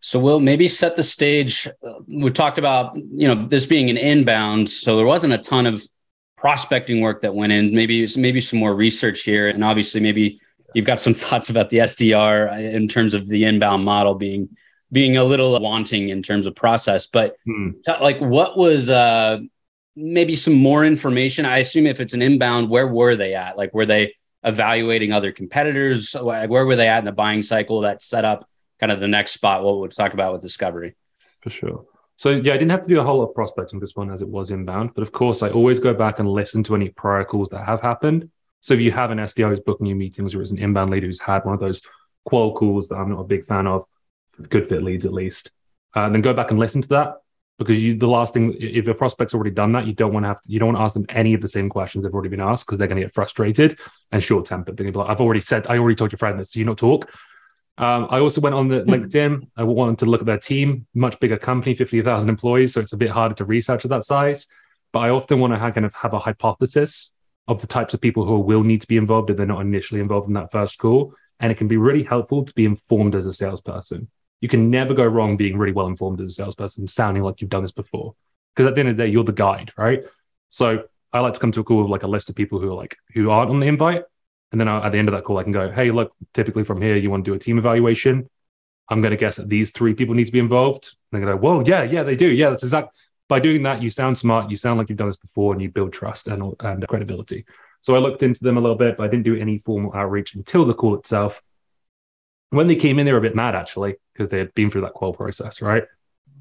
So 0.00 0.18
we'll 0.18 0.40
maybe 0.40 0.68
set 0.68 0.96
the 0.96 1.02
stage. 1.02 1.68
We 2.08 2.30
talked 2.30 2.56
about 2.56 2.96
you 2.96 3.28
know 3.28 3.46
this 3.46 3.66
being 3.66 3.90
an 3.90 3.98
inbound, 3.98 4.68
so 4.68 4.96
there 4.96 5.06
wasn't 5.06 5.34
a 5.34 5.38
ton 5.38 5.66
of 5.66 5.86
prospecting 6.38 7.02
work 7.02 7.20
that 7.20 7.34
went 7.34 7.52
in. 7.52 7.74
Maybe 7.74 8.08
maybe 8.16 8.40
some 8.40 8.58
more 8.58 8.74
research 8.74 9.22
here, 9.22 9.48
and 9.48 9.62
obviously 9.62 10.00
maybe 10.00 10.40
you've 10.74 10.86
got 10.86 11.02
some 11.02 11.12
thoughts 11.24 11.50
about 11.50 11.68
the 11.68 11.78
SDR 11.78 12.72
in 12.72 12.88
terms 12.88 13.12
of 13.12 13.28
the 13.28 13.44
inbound 13.44 13.84
model 13.84 14.14
being 14.14 14.48
being 14.92 15.16
a 15.16 15.24
little 15.24 15.60
wanting 15.60 16.08
in 16.08 16.22
terms 16.22 16.46
of 16.46 16.54
process. 16.54 17.06
But 17.06 17.36
hmm. 17.44 17.72
t- 17.84 17.92
like, 18.00 18.18
what 18.20 18.56
was 18.56 18.90
uh, 18.90 19.38
maybe 19.96 20.36
some 20.36 20.54
more 20.54 20.84
information? 20.84 21.44
I 21.44 21.58
assume 21.58 21.86
if 21.86 22.00
it's 22.00 22.14
an 22.14 22.22
inbound, 22.22 22.68
where 22.68 22.86
were 22.86 23.16
they 23.16 23.34
at? 23.34 23.56
Like, 23.56 23.74
were 23.74 23.86
they 23.86 24.14
evaluating 24.42 25.12
other 25.12 25.32
competitors? 25.32 26.14
Where 26.14 26.66
were 26.66 26.76
they 26.76 26.88
at 26.88 27.00
in 27.00 27.04
the 27.04 27.12
buying 27.12 27.42
cycle 27.42 27.80
that 27.82 28.02
set 28.02 28.24
up 28.24 28.48
kind 28.78 28.92
of 28.92 29.00
the 29.00 29.08
next 29.08 29.32
spot? 29.32 29.62
What 29.62 29.78
we'll 29.78 29.88
talk 29.88 30.14
about 30.14 30.32
with 30.32 30.42
discovery. 30.42 30.94
For 31.40 31.50
sure. 31.50 31.86
So 32.16 32.30
yeah, 32.30 32.52
I 32.52 32.56
didn't 32.58 32.70
have 32.70 32.82
to 32.82 32.88
do 32.88 33.00
a 33.00 33.02
whole 33.02 33.20
lot 33.20 33.30
of 33.30 33.34
prospecting 33.34 33.80
this 33.80 33.96
one 33.96 34.10
as 34.10 34.20
it 34.20 34.28
was 34.28 34.50
inbound, 34.50 34.90
but 34.94 35.00
of 35.00 35.10
course 35.10 35.42
I 35.42 35.48
always 35.48 35.80
go 35.80 35.94
back 35.94 36.18
and 36.18 36.28
listen 36.28 36.62
to 36.64 36.74
any 36.74 36.90
prior 36.90 37.24
calls 37.24 37.48
that 37.48 37.64
have 37.64 37.80
happened. 37.80 38.30
So 38.60 38.74
if 38.74 38.80
you 38.80 38.92
have 38.92 39.10
an 39.10 39.16
SDR 39.16 39.48
who's 39.48 39.60
booking 39.60 39.86
you 39.86 39.94
meetings 39.94 40.34
or 40.34 40.42
is 40.42 40.50
an 40.50 40.58
inbound 40.58 40.90
leader 40.90 41.06
who's 41.06 41.20
had 41.20 41.46
one 41.46 41.54
of 41.54 41.60
those 41.60 41.80
qual 42.26 42.54
calls 42.54 42.88
that 42.88 42.96
I'm 42.96 43.08
not 43.08 43.20
a 43.20 43.24
big 43.24 43.46
fan 43.46 43.66
of, 43.66 43.86
good 44.50 44.68
fit 44.68 44.82
leads 44.82 45.06
at 45.06 45.14
least. 45.14 45.50
Uh, 45.94 46.10
then 46.10 46.20
go 46.20 46.34
back 46.34 46.50
and 46.50 46.60
listen 46.60 46.82
to 46.82 46.88
that 46.90 47.14
because 47.60 47.80
you 47.80 47.94
the 47.94 48.08
last 48.08 48.32
thing 48.32 48.56
if 48.58 48.88
a 48.88 48.94
prospect's 48.94 49.34
already 49.34 49.50
done 49.50 49.72
that, 49.72 49.86
you 49.86 49.92
don't 49.92 50.14
want 50.14 50.24
to 50.24 50.28
have 50.28 50.40
to, 50.40 50.50
you 50.50 50.58
don't 50.58 50.68
want 50.68 50.78
to 50.78 50.82
ask 50.82 50.94
them 50.94 51.04
any 51.10 51.34
of 51.34 51.42
the 51.42 51.46
same 51.46 51.68
questions 51.68 52.02
they've 52.02 52.12
already 52.12 52.30
been 52.30 52.40
asked 52.40 52.64
because 52.64 52.78
they're 52.78 52.88
going 52.88 52.98
to 52.98 53.06
get 53.06 53.12
frustrated 53.12 53.78
and 54.12 54.22
short 54.22 54.46
tempered. 54.46 54.78
They're 54.78 54.84
going 54.84 54.94
to 54.94 54.98
be 54.98 55.02
like, 55.02 55.10
I've 55.10 55.20
already 55.20 55.42
said, 55.42 55.66
I 55.66 55.76
already 55.76 55.94
told 55.94 56.10
your 56.10 56.18
friend 56.18 56.40
this. 56.40 56.52
Do 56.52 56.58
you 56.58 56.64
not 56.64 56.78
talk? 56.78 57.12
Um, 57.76 58.06
I 58.08 58.20
also 58.20 58.40
went 58.40 58.54
on 58.54 58.68
the 58.68 58.80
hmm. 58.80 58.90
LinkedIn. 58.90 59.46
I 59.58 59.64
wanted 59.64 59.98
to 59.98 60.06
look 60.06 60.22
at 60.22 60.26
their 60.26 60.38
team, 60.38 60.86
much 60.94 61.20
bigger 61.20 61.36
company, 61.36 61.74
50,000 61.74 62.30
employees. 62.30 62.72
So 62.72 62.80
it's 62.80 62.94
a 62.94 62.96
bit 62.96 63.10
harder 63.10 63.34
to 63.34 63.44
research 63.44 63.84
at 63.84 63.90
that 63.90 64.06
size. 64.06 64.46
But 64.94 65.00
I 65.00 65.10
often 65.10 65.38
want 65.38 65.52
to 65.52 65.58
have, 65.58 65.74
kind 65.74 65.84
of 65.84 65.92
have 65.92 66.14
a 66.14 66.18
hypothesis 66.18 67.12
of 67.46 67.60
the 67.60 67.66
types 67.66 67.92
of 67.92 68.00
people 68.00 68.24
who 68.24 68.38
will 68.38 68.62
need 68.62 68.80
to 68.80 68.88
be 68.88 68.96
involved 68.96 69.28
if 69.28 69.36
they're 69.36 69.44
not 69.44 69.60
initially 69.60 70.00
involved 70.00 70.28
in 70.28 70.34
that 70.34 70.50
first 70.50 70.78
call. 70.78 71.14
And 71.40 71.52
it 71.52 71.58
can 71.58 71.68
be 71.68 71.76
really 71.76 72.04
helpful 72.04 72.46
to 72.46 72.54
be 72.54 72.64
informed 72.64 73.14
as 73.14 73.26
a 73.26 73.34
salesperson 73.34 74.08
you 74.40 74.48
can 74.48 74.70
never 74.70 74.94
go 74.94 75.04
wrong 75.04 75.36
being 75.36 75.58
really 75.58 75.72
well 75.72 75.86
informed 75.86 76.20
as 76.20 76.30
a 76.30 76.32
salesperson, 76.32 76.86
sounding 76.88 77.22
like 77.22 77.40
you've 77.40 77.50
done 77.50 77.62
this 77.62 77.72
before. 77.72 78.14
Because 78.54 78.68
at 78.68 78.74
the 78.74 78.80
end 78.80 78.88
of 78.88 78.96
the 78.96 79.04
day, 79.04 79.10
you're 79.10 79.24
the 79.24 79.32
guide, 79.32 79.72
right? 79.76 80.04
So 80.48 80.84
I 81.12 81.20
like 81.20 81.34
to 81.34 81.40
come 81.40 81.52
to 81.52 81.60
a 81.60 81.64
call 81.64 81.82
with 81.82 81.90
like 81.90 82.02
a 82.02 82.08
list 82.08 82.28
of 82.30 82.36
people 82.36 82.60
who 82.60 82.70
are 82.70 82.74
like 82.74 82.96
who 83.14 83.30
aren't 83.30 83.50
on 83.50 83.60
the 83.60 83.66
invite. 83.66 84.04
And 84.52 84.60
then 84.60 84.68
I, 84.68 84.86
at 84.86 84.92
the 84.92 84.98
end 84.98 85.08
of 85.08 85.14
that 85.14 85.24
call, 85.24 85.38
I 85.38 85.44
can 85.44 85.52
go, 85.52 85.70
hey, 85.70 85.90
look, 85.90 86.12
typically 86.34 86.64
from 86.64 86.82
here, 86.82 86.96
you 86.96 87.10
want 87.10 87.24
to 87.24 87.30
do 87.30 87.34
a 87.34 87.38
team 87.38 87.58
evaluation. 87.58 88.28
I'm 88.88 89.00
going 89.00 89.12
to 89.12 89.16
guess 89.16 89.36
that 89.36 89.48
these 89.48 89.70
three 89.70 89.94
people 89.94 90.14
need 90.14 90.26
to 90.26 90.32
be 90.32 90.40
involved. 90.40 90.96
And 91.12 91.22
they 91.22 91.26
go, 91.26 91.36
"Well, 91.36 91.66
yeah, 91.66 91.84
yeah, 91.84 92.02
they 92.02 92.16
do. 92.16 92.26
Yeah, 92.26 92.50
that's 92.50 92.64
exact. 92.64 92.96
By 93.28 93.38
doing 93.38 93.62
that, 93.62 93.80
you 93.80 93.90
sound 93.90 94.18
smart. 94.18 94.50
You 94.50 94.56
sound 94.56 94.78
like 94.78 94.88
you've 94.88 94.98
done 94.98 95.08
this 95.08 95.16
before 95.16 95.52
and 95.52 95.62
you 95.62 95.70
build 95.70 95.92
trust 95.92 96.26
and, 96.26 96.54
and 96.58 96.86
credibility. 96.88 97.44
So 97.82 97.94
I 97.94 97.98
looked 97.98 98.24
into 98.24 98.42
them 98.42 98.56
a 98.56 98.60
little 98.60 98.76
bit, 98.76 98.96
but 98.96 99.04
I 99.04 99.06
didn't 99.06 99.22
do 99.22 99.36
any 99.36 99.58
formal 99.58 99.94
outreach 99.94 100.34
until 100.34 100.64
the 100.64 100.74
call 100.74 100.96
itself. 100.96 101.40
When 102.50 102.66
they 102.66 102.74
came 102.74 102.98
in, 102.98 103.06
they 103.06 103.12
were 103.12 103.18
a 103.18 103.22
bit 103.22 103.36
mad 103.36 103.54
actually, 103.54 103.94
because 104.20 104.28
they 104.28 104.36
had 104.36 104.52
been 104.52 104.70
through 104.70 104.82
that 104.82 104.92
qual 104.92 105.14
process, 105.14 105.62
right? 105.62 105.84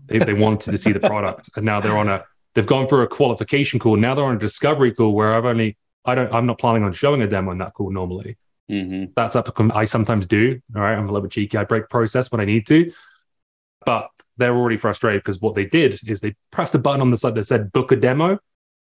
They, 0.08 0.20
they 0.20 0.34
wanted 0.34 0.72
to 0.72 0.78
see 0.78 0.92
the 0.92 1.00
product. 1.00 1.50
And 1.56 1.66
now 1.66 1.80
they're 1.80 1.98
on 1.98 2.10
a, 2.10 2.26
they've 2.54 2.66
gone 2.66 2.90
through 2.90 3.04
a 3.04 3.08
qualification 3.08 3.80
call. 3.80 3.96
Now 3.96 4.16
they're 4.16 4.26
on 4.26 4.36
a 4.36 4.40
discovery 4.40 4.94
call 4.94 5.14
where 5.14 5.34
I've 5.34 5.46
only, 5.46 5.78
I 6.04 6.14
don't, 6.14 6.34
I'm 6.34 6.46
not 6.46 6.60
planning 6.60 6.84
on 6.84 6.92
showing 6.92 7.22
a 7.22 7.28
demo 7.28 7.52
in 7.52 7.60
that 7.60 7.74
call 7.74 7.90
normally. 7.90 8.38
Mm-hmm. 8.70 9.14
That's 9.16 9.38
up 9.38 9.56
to, 9.56 9.72
I 9.74 9.86
sometimes 9.86 10.28
do. 10.28 10.60
All 10.76 10.82
right. 10.82 10.94
I'm 10.94 11.06
a 11.06 11.08
little 11.08 11.22
bit 11.22 11.32
cheeky. 11.32 11.58
I 11.58 11.64
break 11.64 11.88
process 11.88 12.30
when 12.34 12.42
I 12.42 12.46
need 12.46 12.68
to. 12.68 12.92
But 13.86 14.10
they're 14.36 14.54
already 14.54 14.76
frustrated 14.76 15.24
because 15.24 15.40
what 15.40 15.56
they 15.56 15.64
did 15.64 16.02
is 16.06 16.20
they 16.20 16.36
pressed 16.52 16.76
a 16.76 16.80
button 16.80 17.00
on 17.00 17.12
the 17.12 17.18
side 17.18 17.36
that 17.36 17.46
said 17.46 17.72
book 17.72 17.94
a 17.94 17.96
demo. 17.96 18.40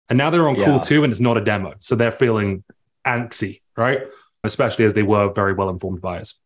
And 0.08 0.16
now 0.16 0.30
they're 0.30 0.48
on 0.48 0.54
yeah. 0.54 0.64
call 0.64 0.80
two 0.80 1.04
and 1.04 1.10
it's 1.10 1.20
not 1.20 1.36
a 1.36 1.44
demo. 1.44 1.74
So 1.80 1.94
they're 1.94 2.10
feeling 2.10 2.64
antsy, 3.06 3.60
right? 3.76 4.00
Especially 4.44 4.86
as 4.86 4.94
they 4.94 5.02
were 5.02 5.30
very 5.30 5.52
well 5.52 5.68
informed 5.68 6.00
buyers. 6.00 6.38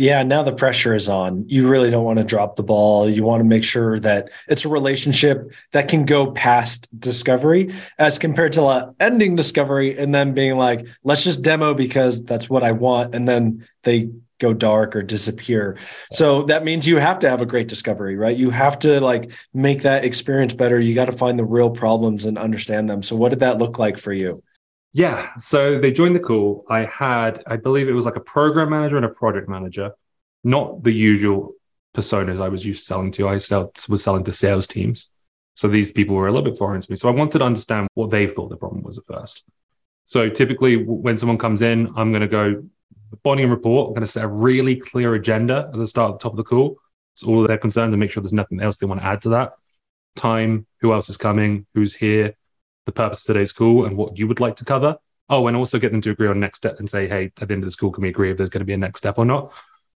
Yeah, 0.00 0.22
now 0.22 0.42
the 0.42 0.54
pressure 0.54 0.94
is 0.94 1.10
on. 1.10 1.44
You 1.46 1.68
really 1.68 1.90
don't 1.90 2.06
want 2.06 2.18
to 2.20 2.24
drop 2.24 2.56
the 2.56 2.62
ball. 2.62 3.06
You 3.06 3.22
want 3.22 3.42
to 3.42 3.44
make 3.44 3.62
sure 3.62 4.00
that 4.00 4.30
it's 4.48 4.64
a 4.64 4.68
relationship 4.70 5.52
that 5.72 5.88
can 5.88 6.06
go 6.06 6.32
past 6.32 6.88
discovery 6.98 7.74
as 7.98 8.18
compared 8.18 8.54
to 8.54 8.94
ending 8.98 9.36
discovery 9.36 9.98
and 9.98 10.14
then 10.14 10.32
being 10.32 10.56
like, 10.56 10.86
let's 11.04 11.22
just 11.22 11.42
demo 11.42 11.74
because 11.74 12.24
that's 12.24 12.48
what 12.48 12.64
I 12.64 12.72
want. 12.72 13.14
And 13.14 13.28
then 13.28 13.68
they 13.82 14.08
go 14.38 14.54
dark 14.54 14.96
or 14.96 15.02
disappear. 15.02 15.76
So 16.12 16.44
that 16.44 16.64
means 16.64 16.88
you 16.88 16.96
have 16.96 17.18
to 17.18 17.28
have 17.28 17.42
a 17.42 17.46
great 17.46 17.68
discovery, 17.68 18.16
right? 18.16 18.34
You 18.34 18.48
have 18.48 18.78
to 18.78 19.02
like 19.02 19.32
make 19.52 19.82
that 19.82 20.06
experience 20.06 20.54
better. 20.54 20.80
You 20.80 20.94
got 20.94 21.06
to 21.06 21.12
find 21.12 21.38
the 21.38 21.44
real 21.44 21.68
problems 21.68 22.24
and 22.24 22.38
understand 22.38 22.88
them. 22.88 23.02
So 23.02 23.16
what 23.16 23.28
did 23.28 23.40
that 23.40 23.58
look 23.58 23.78
like 23.78 23.98
for 23.98 24.14
you? 24.14 24.42
Yeah. 24.92 25.30
So 25.38 25.78
they 25.78 25.92
joined 25.92 26.16
the 26.16 26.20
call. 26.20 26.64
I 26.68 26.84
had, 26.84 27.42
I 27.46 27.56
believe 27.56 27.88
it 27.88 27.92
was 27.92 28.06
like 28.06 28.16
a 28.16 28.20
program 28.20 28.70
manager 28.70 28.96
and 28.96 29.06
a 29.06 29.10
project 29.10 29.48
manager, 29.48 29.92
not 30.42 30.82
the 30.82 30.92
usual 30.92 31.54
personas 31.94 32.40
I 32.40 32.48
was 32.48 32.64
used 32.64 32.80
to 32.80 32.86
selling 32.86 33.12
to. 33.12 33.28
I 33.28 33.38
sell, 33.38 33.72
was 33.88 34.02
selling 34.02 34.24
to 34.24 34.32
sales 34.32 34.66
teams. 34.66 35.10
So 35.54 35.68
these 35.68 35.92
people 35.92 36.16
were 36.16 36.26
a 36.26 36.32
little 36.32 36.48
bit 36.48 36.58
foreign 36.58 36.80
to 36.80 36.90
me. 36.90 36.96
So 36.96 37.08
I 37.08 37.12
wanted 37.12 37.38
to 37.38 37.44
understand 37.44 37.88
what 37.94 38.10
they 38.10 38.26
thought 38.26 38.48
the 38.48 38.56
problem 38.56 38.82
was 38.82 38.98
at 38.98 39.04
first. 39.06 39.44
So 40.06 40.28
typically, 40.28 40.76
when 40.76 41.16
someone 41.16 41.38
comes 41.38 41.62
in, 41.62 41.92
I'm 41.96 42.10
going 42.10 42.22
to 42.22 42.28
go 42.28 42.64
body 43.22 43.42
and 43.42 43.52
report. 43.52 43.88
I'm 43.88 43.94
going 43.94 44.06
to 44.06 44.10
set 44.10 44.24
a 44.24 44.28
really 44.28 44.76
clear 44.76 45.14
agenda 45.14 45.70
at 45.72 45.78
the 45.78 45.86
start, 45.86 46.12
at 46.12 46.18
the 46.18 46.22
top 46.22 46.32
of 46.32 46.36
the 46.36 46.44
call. 46.44 46.78
So 47.14 47.28
all 47.28 47.42
of 47.42 47.48
their 47.48 47.58
concerns 47.58 47.92
and 47.92 48.00
make 48.00 48.10
sure 48.10 48.22
there's 48.22 48.32
nothing 48.32 48.60
else 48.60 48.78
they 48.78 48.86
want 48.86 49.00
to 49.00 49.06
add 49.06 49.22
to 49.22 49.30
that. 49.30 49.52
Time, 50.16 50.66
who 50.80 50.92
else 50.92 51.08
is 51.08 51.16
coming, 51.16 51.66
who's 51.74 51.94
here, 51.94 52.34
the 52.86 52.92
purpose 52.92 53.20
of 53.20 53.26
today's 53.26 53.52
call 53.52 53.84
and 53.86 53.96
what 53.96 54.16
you 54.18 54.26
would 54.28 54.40
like 54.40 54.56
to 54.56 54.64
cover. 54.64 54.96
Oh, 55.28 55.46
and 55.46 55.56
also 55.56 55.78
get 55.78 55.92
them 55.92 56.00
to 56.02 56.10
agree 56.10 56.28
on 56.28 56.40
next 56.40 56.58
step 56.58 56.80
and 56.80 56.90
say, 56.90 57.08
hey, 57.08 57.30
at 57.40 57.48
the 57.48 57.54
end 57.54 57.62
of 57.62 57.70
the 57.70 57.76
call, 57.76 57.90
can 57.90 58.02
we 58.02 58.08
agree 58.08 58.30
if 58.30 58.36
there's 58.36 58.50
going 58.50 58.60
to 58.60 58.66
be 58.66 58.72
a 58.72 58.78
next 58.78 58.98
step 58.98 59.16
or 59.16 59.24
not? 59.24 59.52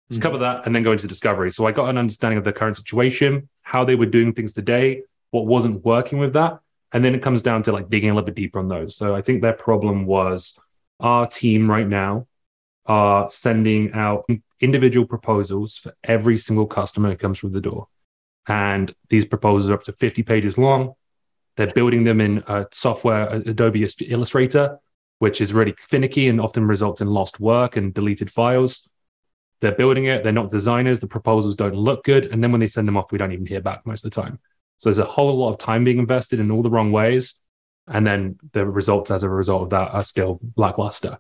Just 0.09 0.21
mm-hmm. 0.21 0.23
cover 0.23 0.38
that 0.38 0.67
and 0.67 0.75
then 0.75 0.83
go 0.83 0.93
into 0.93 1.09
discovery. 1.09 1.50
So 1.50 1.67
I 1.67 1.73
got 1.73 1.88
an 1.88 1.99
understanding 1.99 2.38
of 2.38 2.45
the 2.45 2.53
current 2.53 2.76
situation, 2.76 3.49
how 3.62 3.85
they 3.85 3.97
were 3.97 4.07
doing 4.07 4.33
things 4.33 4.53
today, 4.53 5.03
what 5.31 5.47
wasn't 5.47 5.85
working 5.85 6.19
with 6.19 6.35
that. 6.35 6.61
And 6.93 7.05
then 7.05 7.14
it 7.14 7.23
comes 7.23 7.43
down 7.43 7.64
to 7.64 7.73
like 7.73 7.88
digging 7.88 8.11
a 8.11 8.14
little 8.14 8.26
bit 8.26 8.37
deeper 8.37 8.61
on 8.61 8.69
those. 8.69 8.97
So 8.97 9.17
I 9.17 9.23
think 9.23 9.43
their 9.43 9.55
problem 9.55 10.07
was 10.07 10.57
our 11.00 11.26
team 11.26 11.69
right 11.69 11.88
now 11.88 12.29
are 12.87 13.29
sending 13.29 13.93
out 13.93 14.29
individual 14.61 15.07
proposals 15.07 15.79
for 15.79 15.93
every 16.05 16.38
single 16.38 16.67
customer 16.67 17.11
who 17.11 17.17
comes 17.17 17.41
through 17.41 17.50
the 17.50 17.61
door. 17.61 17.88
And 18.47 18.95
these 19.09 19.25
proposals 19.25 19.71
are 19.71 19.75
up 19.75 19.85
to 19.85 19.93
50 19.93 20.23
pages 20.23 20.57
long. 20.59 20.95
They're 21.57 21.73
building 21.73 22.05
them 22.05 22.21
in 22.21 22.43
a 22.47 22.67
software, 22.73 23.31
uh, 23.31 23.41
Adobe 23.47 23.87
Illustrator, 24.09 24.79
which 25.19 25.41
is 25.41 25.53
really 25.53 25.75
finicky 25.79 26.29
and 26.29 26.41
often 26.41 26.67
results 26.67 27.01
in 27.01 27.09
lost 27.09 27.41
work 27.41 27.77
and 27.77 27.95
deleted 27.95 28.31
files. 28.31 28.89
They're 29.61 29.73
building 29.73 30.07
it. 30.07 30.25
They're 30.25 30.33
not 30.33 30.51
designers. 30.51 31.01
The 31.01 31.07
proposals 31.07 31.57
don't 31.57 31.75
look 31.75 32.05
good. 32.05 32.27
And 32.27 32.43
then 32.43 32.51
when 32.53 32.61
they 32.61 32.67
send 32.67 32.89
them 32.89 32.97
off, 32.97 33.13
we 33.13 33.19
don't 33.19 33.33
even 33.33 33.47
hear 33.47 33.61
back 33.61 33.87
most 33.87 34.05
of 34.05 34.11
the 34.11 34.21
time. 34.21 34.39
So 34.79 34.91
there's 34.91 34.99
a 34.99 35.05
whole 35.05 35.39
lot 35.39 35.53
of 35.53 35.59
time 35.59 35.85
being 35.85 35.99
invested 35.99 36.41
in 36.41 36.51
all 36.51 36.63
the 36.63 36.71
wrong 36.71 36.93
ways. 36.93 37.37
And 37.87 38.07
then 38.07 38.37
the 38.53 38.67
results 38.67 39.11
as 39.11 39.23
a 39.23 39.29
result 39.29 39.63
of 39.63 39.71
that 39.71 39.93
are 39.93 40.05
still 40.05 40.41
lackluster. 40.57 41.19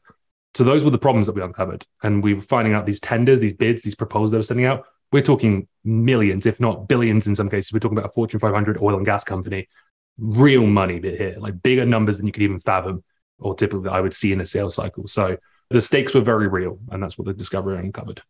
So 0.54 0.64
those 0.64 0.84
were 0.84 0.90
the 0.90 0.98
problems 0.98 1.26
that 1.26 1.34
we 1.34 1.42
uncovered. 1.42 1.86
And 2.02 2.22
we 2.22 2.34
were 2.34 2.42
finding 2.42 2.74
out 2.74 2.86
these 2.86 3.00
tenders, 3.00 3.40
these 3.40 3.52
bids, 3.52 3.82
these 3.82 3.94
proposals 3.94 4.32
they 4.32 4.36
were 4.36 4.42
sending 4.42 4.66
out. 4.66 4.84
We're 5.12 5.22
talking 5.22 5.68
millions, 5.84 6.46
if 6.46 6.58
not 6.58 6.88
billions 6.88 7.26
in 7.26 7.34
some 7.34 7.48
cases. 7.48 7.72
We're 7.72 7.78
talking 7.78 7.96
about 7.96 8.10
a 8.10 8.12
Fortune 8.12 8.40
500 8.40 8.82
oil 8.82 8.96
and 8.96 9.06
gas 9.06 9.24
company 9.24 9.68
real 10.18 10.66
money 10.66 10.98
bit 10.98 11.18
here, 11.18 11.34
like 11.38 11.62
bigger 11.62 11.84
numbers 11.84 12.18
than 12.18 12.26
you 12.26 12.32
could 12.32 12.42
even 12.42 12.60
fathom, 12.60 13.02
or 13.38 13.54
typically 13.54 13.88
I 13.88 14.00
would 14.00 14.14
see 14.14 14.32
in 14.32 14.40
a 14.40 14.46
sales 14.46 14.74
cycle. 14.74 15.06
So 15.06 15.36
the 15.70 15.80
stakes 15.80 16.14
were 16.14 16.20
very 16.20 16.48
real, 16.48 16.78
and 16.90 17.02
that's 17.02 17.18
what 17.18 17.26
the 17.26 17.34
discovery 17.34 17.78
uncovered. 17.78 18.22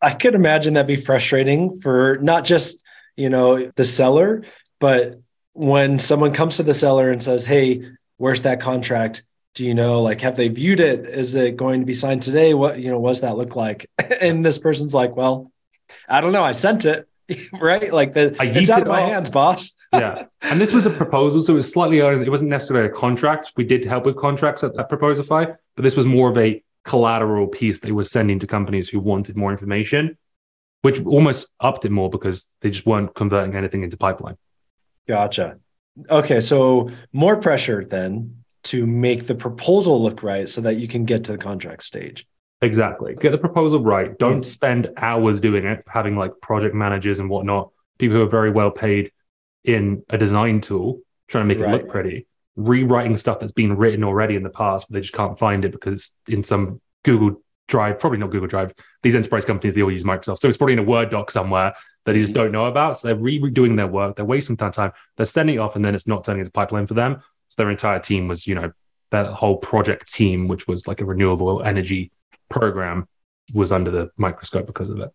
I 0.00 0.12
could 0.12 0.34
imagine 0.34 0.74
that'd 0.74 0.86
be 0.86 0.96
frustrating 0.96 1.80
for 1.80 2.18
not 2.20 2.44
just 2.44 2.82
you 3.16 3.30
know 3.30 3.70
the 3.76 3.84
seller, 3.84 4.44
but 4.80 5.20
when 5.52 5.98
someone 5.98 6.32
comes 6.32 6.56
to 6.56 6.62
the 6.62 6.74
seller 6.74 7.10
and 7.10 7.22
says, 7.22 7.44
"Hey, 7.44 7.82
where's 8.16 8.42
that 8.42 8.60
contract?" 8.60 9.24
Do 9.54 9.64
you 9.64 9.72
know, 9.72 10.02
like, 10.02 10.20
have 10.22 10.34
they 10.34 10.48
viewed 10.48 10.80
it? 10.80 11.06
Is 11.06 11.36
it 11.36 11.56
going 11.56 11.78
to 11.78 11.86
be 11.86 11.94
signed 11.94 12.22
today? 12.22 12.54
What 12.54 12.80
you 12.80 12.90
know, 12.90 12.98
what 12.98 13.10
does 13.10 13.20
that 13.20 13.36
look 13.36 13.54
like? 13.56 13.88
and 14.20 14.44
this 14.44 14.58
person's 14.58 14.94
like, 14.94 15.16
"Well, 15.16 15.52
I 16.08 16.20
don't 16.20 16.32
know. 16.32 16.44
I 16.44 16.52
sent 16.52 16.84
it. 16.84 17.08
right? 17.60 17.92
Like 17.92 18.14
the 18.14 18.36
I 18.38 18.46
it's 18.46 18.70
out 18.70 18.82
of 18.82 18.88
my 18.88 19.00
hands, 19.00 19.30
boss. 19.30 19.72
yeah. 19.92 20.26
And 20.42 20.60
this 20.60 20.72
was 20.72 20.86
a 20.86 20.90
proposal, 20.90 21.42
so 21.42 21.52
it 21.52 21.56
was 21.56 21.72
slightly 21.72 21.98
it 21.98 22.30
wasn't 22.30 22.50
necessarily 22.50 22.88
a 22.88 22.92
contract. 22.92 23.52
We 23.56 23.64
did 23.64 23.84
help 23.84 24.04
with 24.04 24.16
contracts 24.16 24.62
at, 24.64 24.76
at 24.78 24.90
Proposify, 24.90 25.56
but 25.76 25.82
this 25.82 25.96
was 25.96 26.06
more 26.06 26.30
of 26.30 26.38
a 26.38 26.62
collateral 26.84 27.46
piece 27.46 27.80
they 27.80 27.92
were 27.92 28.04
sending 28.04 28.38
to 28.38 28.46
companies 28.46 28.88
who 28.88 29.00
wanted 29.00 29.36
more 29.36 29.50
information, 29.50 30.18
which 30.82 31.02
almost 31.04 31.48
upped 31.60 31.84
it 31.84 31.90
more 31.90 32.10
because 32.10 32.50
they 32.60 32.70
just 32.70 32.86
weren't 32.86 33.14
converting 33.14 33.56
anything 33.56 33.82
into 33.82 33.96
pipeline. 33.96 34.36
Gotcha. 35.08 35.58
Okay, 36.10 36.40
so 36.40 36.90
more 37.12 37.36
pressure 37.36 37.84
then 37.84 38.44
to 38.64 38.86
make 38.86 39.26
the 39.26 39.34
proposal 39.34 40.02
look 40.02 40.22
right 40.22 40.48
so 40.48 40.60
that 40.62 40.76
you 40.76 40.88
can 40.88 41.04
get 41.04 41.24
to 41.24 41.32
the 41.32 41.38
contract 41.38 41.82
stage. 41.82 42.26
Exactly. 42.64 43.14
Get 43.14 43.32
the 43.32 43.38
proposal 43.38 43.80
right. 43.80 44.18
Don't 44.18 44.40
mm. 44.40 44.44
spend 44.44 44.90
hours 44.96 45.40
doing 45.40 45.66
it, 45.66 45.84
having 45.86 46.16
like 46.16 46.32
project 46.40 46.74
managers 46.74 47.20
and 47.20 47.28
whatnot, 47.28 47.70
people 47.98 48.16
who 48.16 48.22
are 48.22 48.28
very 48.28 48.50
well 48.50 48.70
paid 48.70 49.12
in 49.64 50.02
a 50.08 50.16
design 50.16 50.60
tool, 50.60 51.00
trying 51.28 51.46
to 51.46 51.54
make 51.54 51.60
right. 51.60 51.74
it 51.74 51.82
look 51.82 51.90
pretty, 51.90 52.26
rewriting 52.56 53.16
stuff 53.16 53.38
that's 53.38 53.52
been 53.52 53.76
written 53.76 54.02
already 54.02 54.34
in 54.34 54.42
the 54.42 54.50
past, 54.50 54.88
but 54.88 54.94
they 54.94 55.00
just 55.02 55.12
can't 55.12 55.38
find 55.38 55.64
it 55.64 55.72
because 55.72 55.92
it's 55.92 56.16
in 56.32 56.42
some 56.42 56.80
Google 57.02 57.42
Drive, 57.68 57.98
probably 57.98 58.18
not 58.18 58.30
Google 58.30 58.48
Drive. 58.48 58.72
These 59.02 59.14
enterprise 59.14 59.44
companies, 59.44 59.74
they 59.74 59.82
all 59.82 59.90
use 59.90 60.04
Microsoft. 60.04 60.40
So 60.40 60.48
it's 60.48 60.56
probably 60.56 60.74
in 60.74 60.78
a 60.78 60.84
Word 60.84 61.10
doc 61.10 61.30
somewhere 61.30 61.74
that 62.04 62.12
they 62.12 62.20
just 62.20 62.32
mm. 62.32 62.36
don't 62.36 62.52
know 62.52 62.64
about. 62.64 62.98
So 62.98 63.08
they're 63.08 63.16
redoing 63.16 63.76
their 63.76 63.86
work. 63.86 64.16
They're 64.16 64.24
wasting 64.24 64.56
time. 64.56 64.92
They're 65.16 65.26
sending 65.26 65.56
it 65.56 65.58
off 65.58 65.76
and 65.76 65.84
then 65.84 65.94
it's 65.94 66.06
not 66.06 66.24
turning 66.24 66.40
into 66.40 66.52
pipeline 66.52 66.86
for 66.86 66.94
them. 66.94 67.22
So 67.48 67.62
their 67.62 67.70
entire 67.70 67.98
team 67.98 68.26
was, 68.26 68.46
you 68.46 68.54
know, 68.54 68.72
that 69.10 69.26
whole 69.26 69.58
project 69.58 70.12
team, 70.12 70.48
which 70.48 70.66
was 70.66 70.86
like 70.88 71.00
a 71.00 71.04
renewable 71.04 71.62
energy 71.62 72.10
program 72.48 73.06
was 73.52 73.72
under 73.72 73.90
the 73.90 74.10
microscope 74.16 74.66
because 74.66 74.88
of 74.88 75.00
it. 75.00 75.10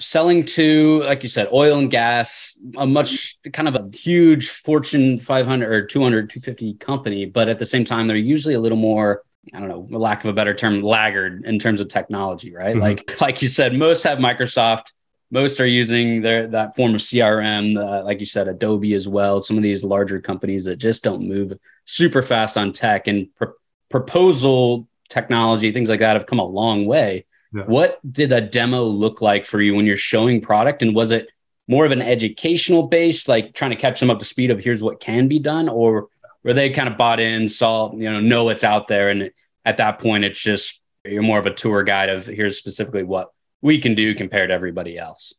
Selling 0.00 0.44
to, 0.44 1.02
like 1.02 1.24
you 1.24 1.28
said, 1.28 1.48
oil 1.52 1.78
and 1.78 1.90
gas, 1.90 2.56
a 2.76 2.86
much 2.86 3.36
kind 3.52 3.66
of 3.66 3.74
a 3.74 3.88
huge 3.96 4.48
Fortune 4.50 5.18
500 5.18 5.72
or 5.72 5.86
200, 5.86 6.30
250 6.30 6.74
company, 6.74 7.26
but 7.26 7.48
at 7.48 7.58
the 7.58 7.66
same 7.66 7.84
time, 7.84 8.06
they're 8.06 8.16
usually 8.16 8.54
a 8.54 8.60
little 8.60 8.78
more 8.78 9.22
I 9.54 9.60
don't 9.60 9.68
know, 9.68 9.98
lack 9.98 10.24
of 10.24 10.30
a 10.30 10.32
better 10.32 10.54
term, 10.54 10.82
laggard 10.82 11.44
in 11.44 11.58
terms 11.58 11.80
of 11.80 11.88
technology, 11.88 12.54
right? 12.54 12.74
Mm-hmm. 12.74 12.82
Like, 12.82 13.20
like 13.20 13.42
you 13.42 13.48
said, 13.48 13.74
most 13.74 14.02
have 14.02 14.18
Microsoft. 14.18 14.92
Most 15.30 15.60
are 15.60 15.66
using 15.66 16.22
their 16.22 16.46
that 16.48 16.74
form 16.74 16.94
of 16.94 17.02
CRM, 17.02 17.78
uh, 17.78 18.02
like 18.02 18.18
you 18.18 18.26
said, 18.26 18.48
Adobe 18.48 18.94
as 18.94 19.06
well. 19.06 19.42
Some 19.42 19.58
of 19.58 19.62
these 19.62 19.84
larger 19.84 20.20
companies 20.20 20.64
that 20.64 20.76
just 20.76 21.02
don't 21.04 21.28
move 21.28 21.52
super 21.84 22.22
fast 22.22 22.56
on 22.56 22.72
tech 22.72 23.08
and 23.08 23.34
pr- 23.34 23.52
proposal 23.90 24.88
technology, 25.08 25.72
things 25.72 25.88
like 25.88 26.00
that 26.00 26.14
have 26.14 26.26
come 26.26 26.38
a 26.38 26.44
long 26.44 26.86
way. 26.86 27.26
Yeah. 27.52 27.64
What 27.64 27.98
did 28.10 28.32
a 28.32 28.40
demo 28.40 28.84
look 28.84 29.22
like 29.22 29.46
for 29.46 29.60
you 29.60 29.74
when 29.74 29.86
you're 29.86 29.96
showing 29.96 30.40
product? 30.40 30.82
And 30.82 30.94
was 30.94 31.10
it 31.10 31.28
more 31.66 31.86
of 31.86 31.92
an 31.92 32.02
educational 32.02 32.84
base, 32.84 33.28
like 33.28 33.54
trying 33.54 33.70
to 33.70 33.76
catch 33.76 34.00
them 34.00 34.10
up 34.10 34.18
to 34.18 34.24
speed 34.24 34.50
of 34.50 34.58
here's 34.58 34.82
what 34.82 35.00
can 35.00 35.28
be 35.28 35.38
done, 35.38 35.68
or 35.68 36.08
were 36.42 36.54
they 36.54 36.70
kind 36.70 36.88
of 36.88 36.96
bought 36.96 37.20
in, 37.20 37.48
saw, 37.48 37.92
you 37.92 38.10
know, 38.10 38.20
know 38.20 38.48
it's 38.48 38.64
out 38.64 38.88
there, 38.88 39.08
and 39.10 39.30
at 39.64 39.76
that 39.78 39.98
point 39.98 40.24
it's 40.24 40.38
just 40.38 40.80
you're 41.04 41.22
more 41.22 41.38
of 41.38 41.46
a 41.46 41.52
tour 41.52 41.82
guide 41.82 42.08
of 42.08 42.26
here's 42.26 42.58
specifically 42.58 43.02
what 43.02 43.30
we 43.60 43.78
can 43.78 43.94
do 43.94 44.14
compared 44.14 44.50
to 44.50 44.54
everybody 44.54 44.98
else. 44.98 45.34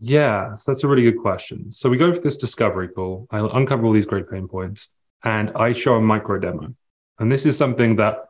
Yeah, 0.00 0.54
so 0.54 0.72
that's 0.72 0.82
a 0.84 0.88
really 0.88 1.02
good 1.02 1.20
question. 1.20 1.72
So 1.72 1.88
we 1.88 1.96
go 1.96 2.12
for 2.12 2.20
this 2.20 2.36
discovery 2.36 2.88
call. 2.88 3.28
I 3.30 3.38
uncover 3.38 3.86
all 3.86 3.92
these 3.92 4.06
great 4.06 4.28
pain 4.28 4.48
points. 4.48 4.90
and 5.24 5.50
I 5.54 5.72
show 5.72 5.94
a 5.94 6.00
micro 6.00 6.38
demo. 6.38 6.74
And 7.18 7.30
this 7.30 7.46
is 7.46 7.56
something 7.56 7.96
that 7.96 8.28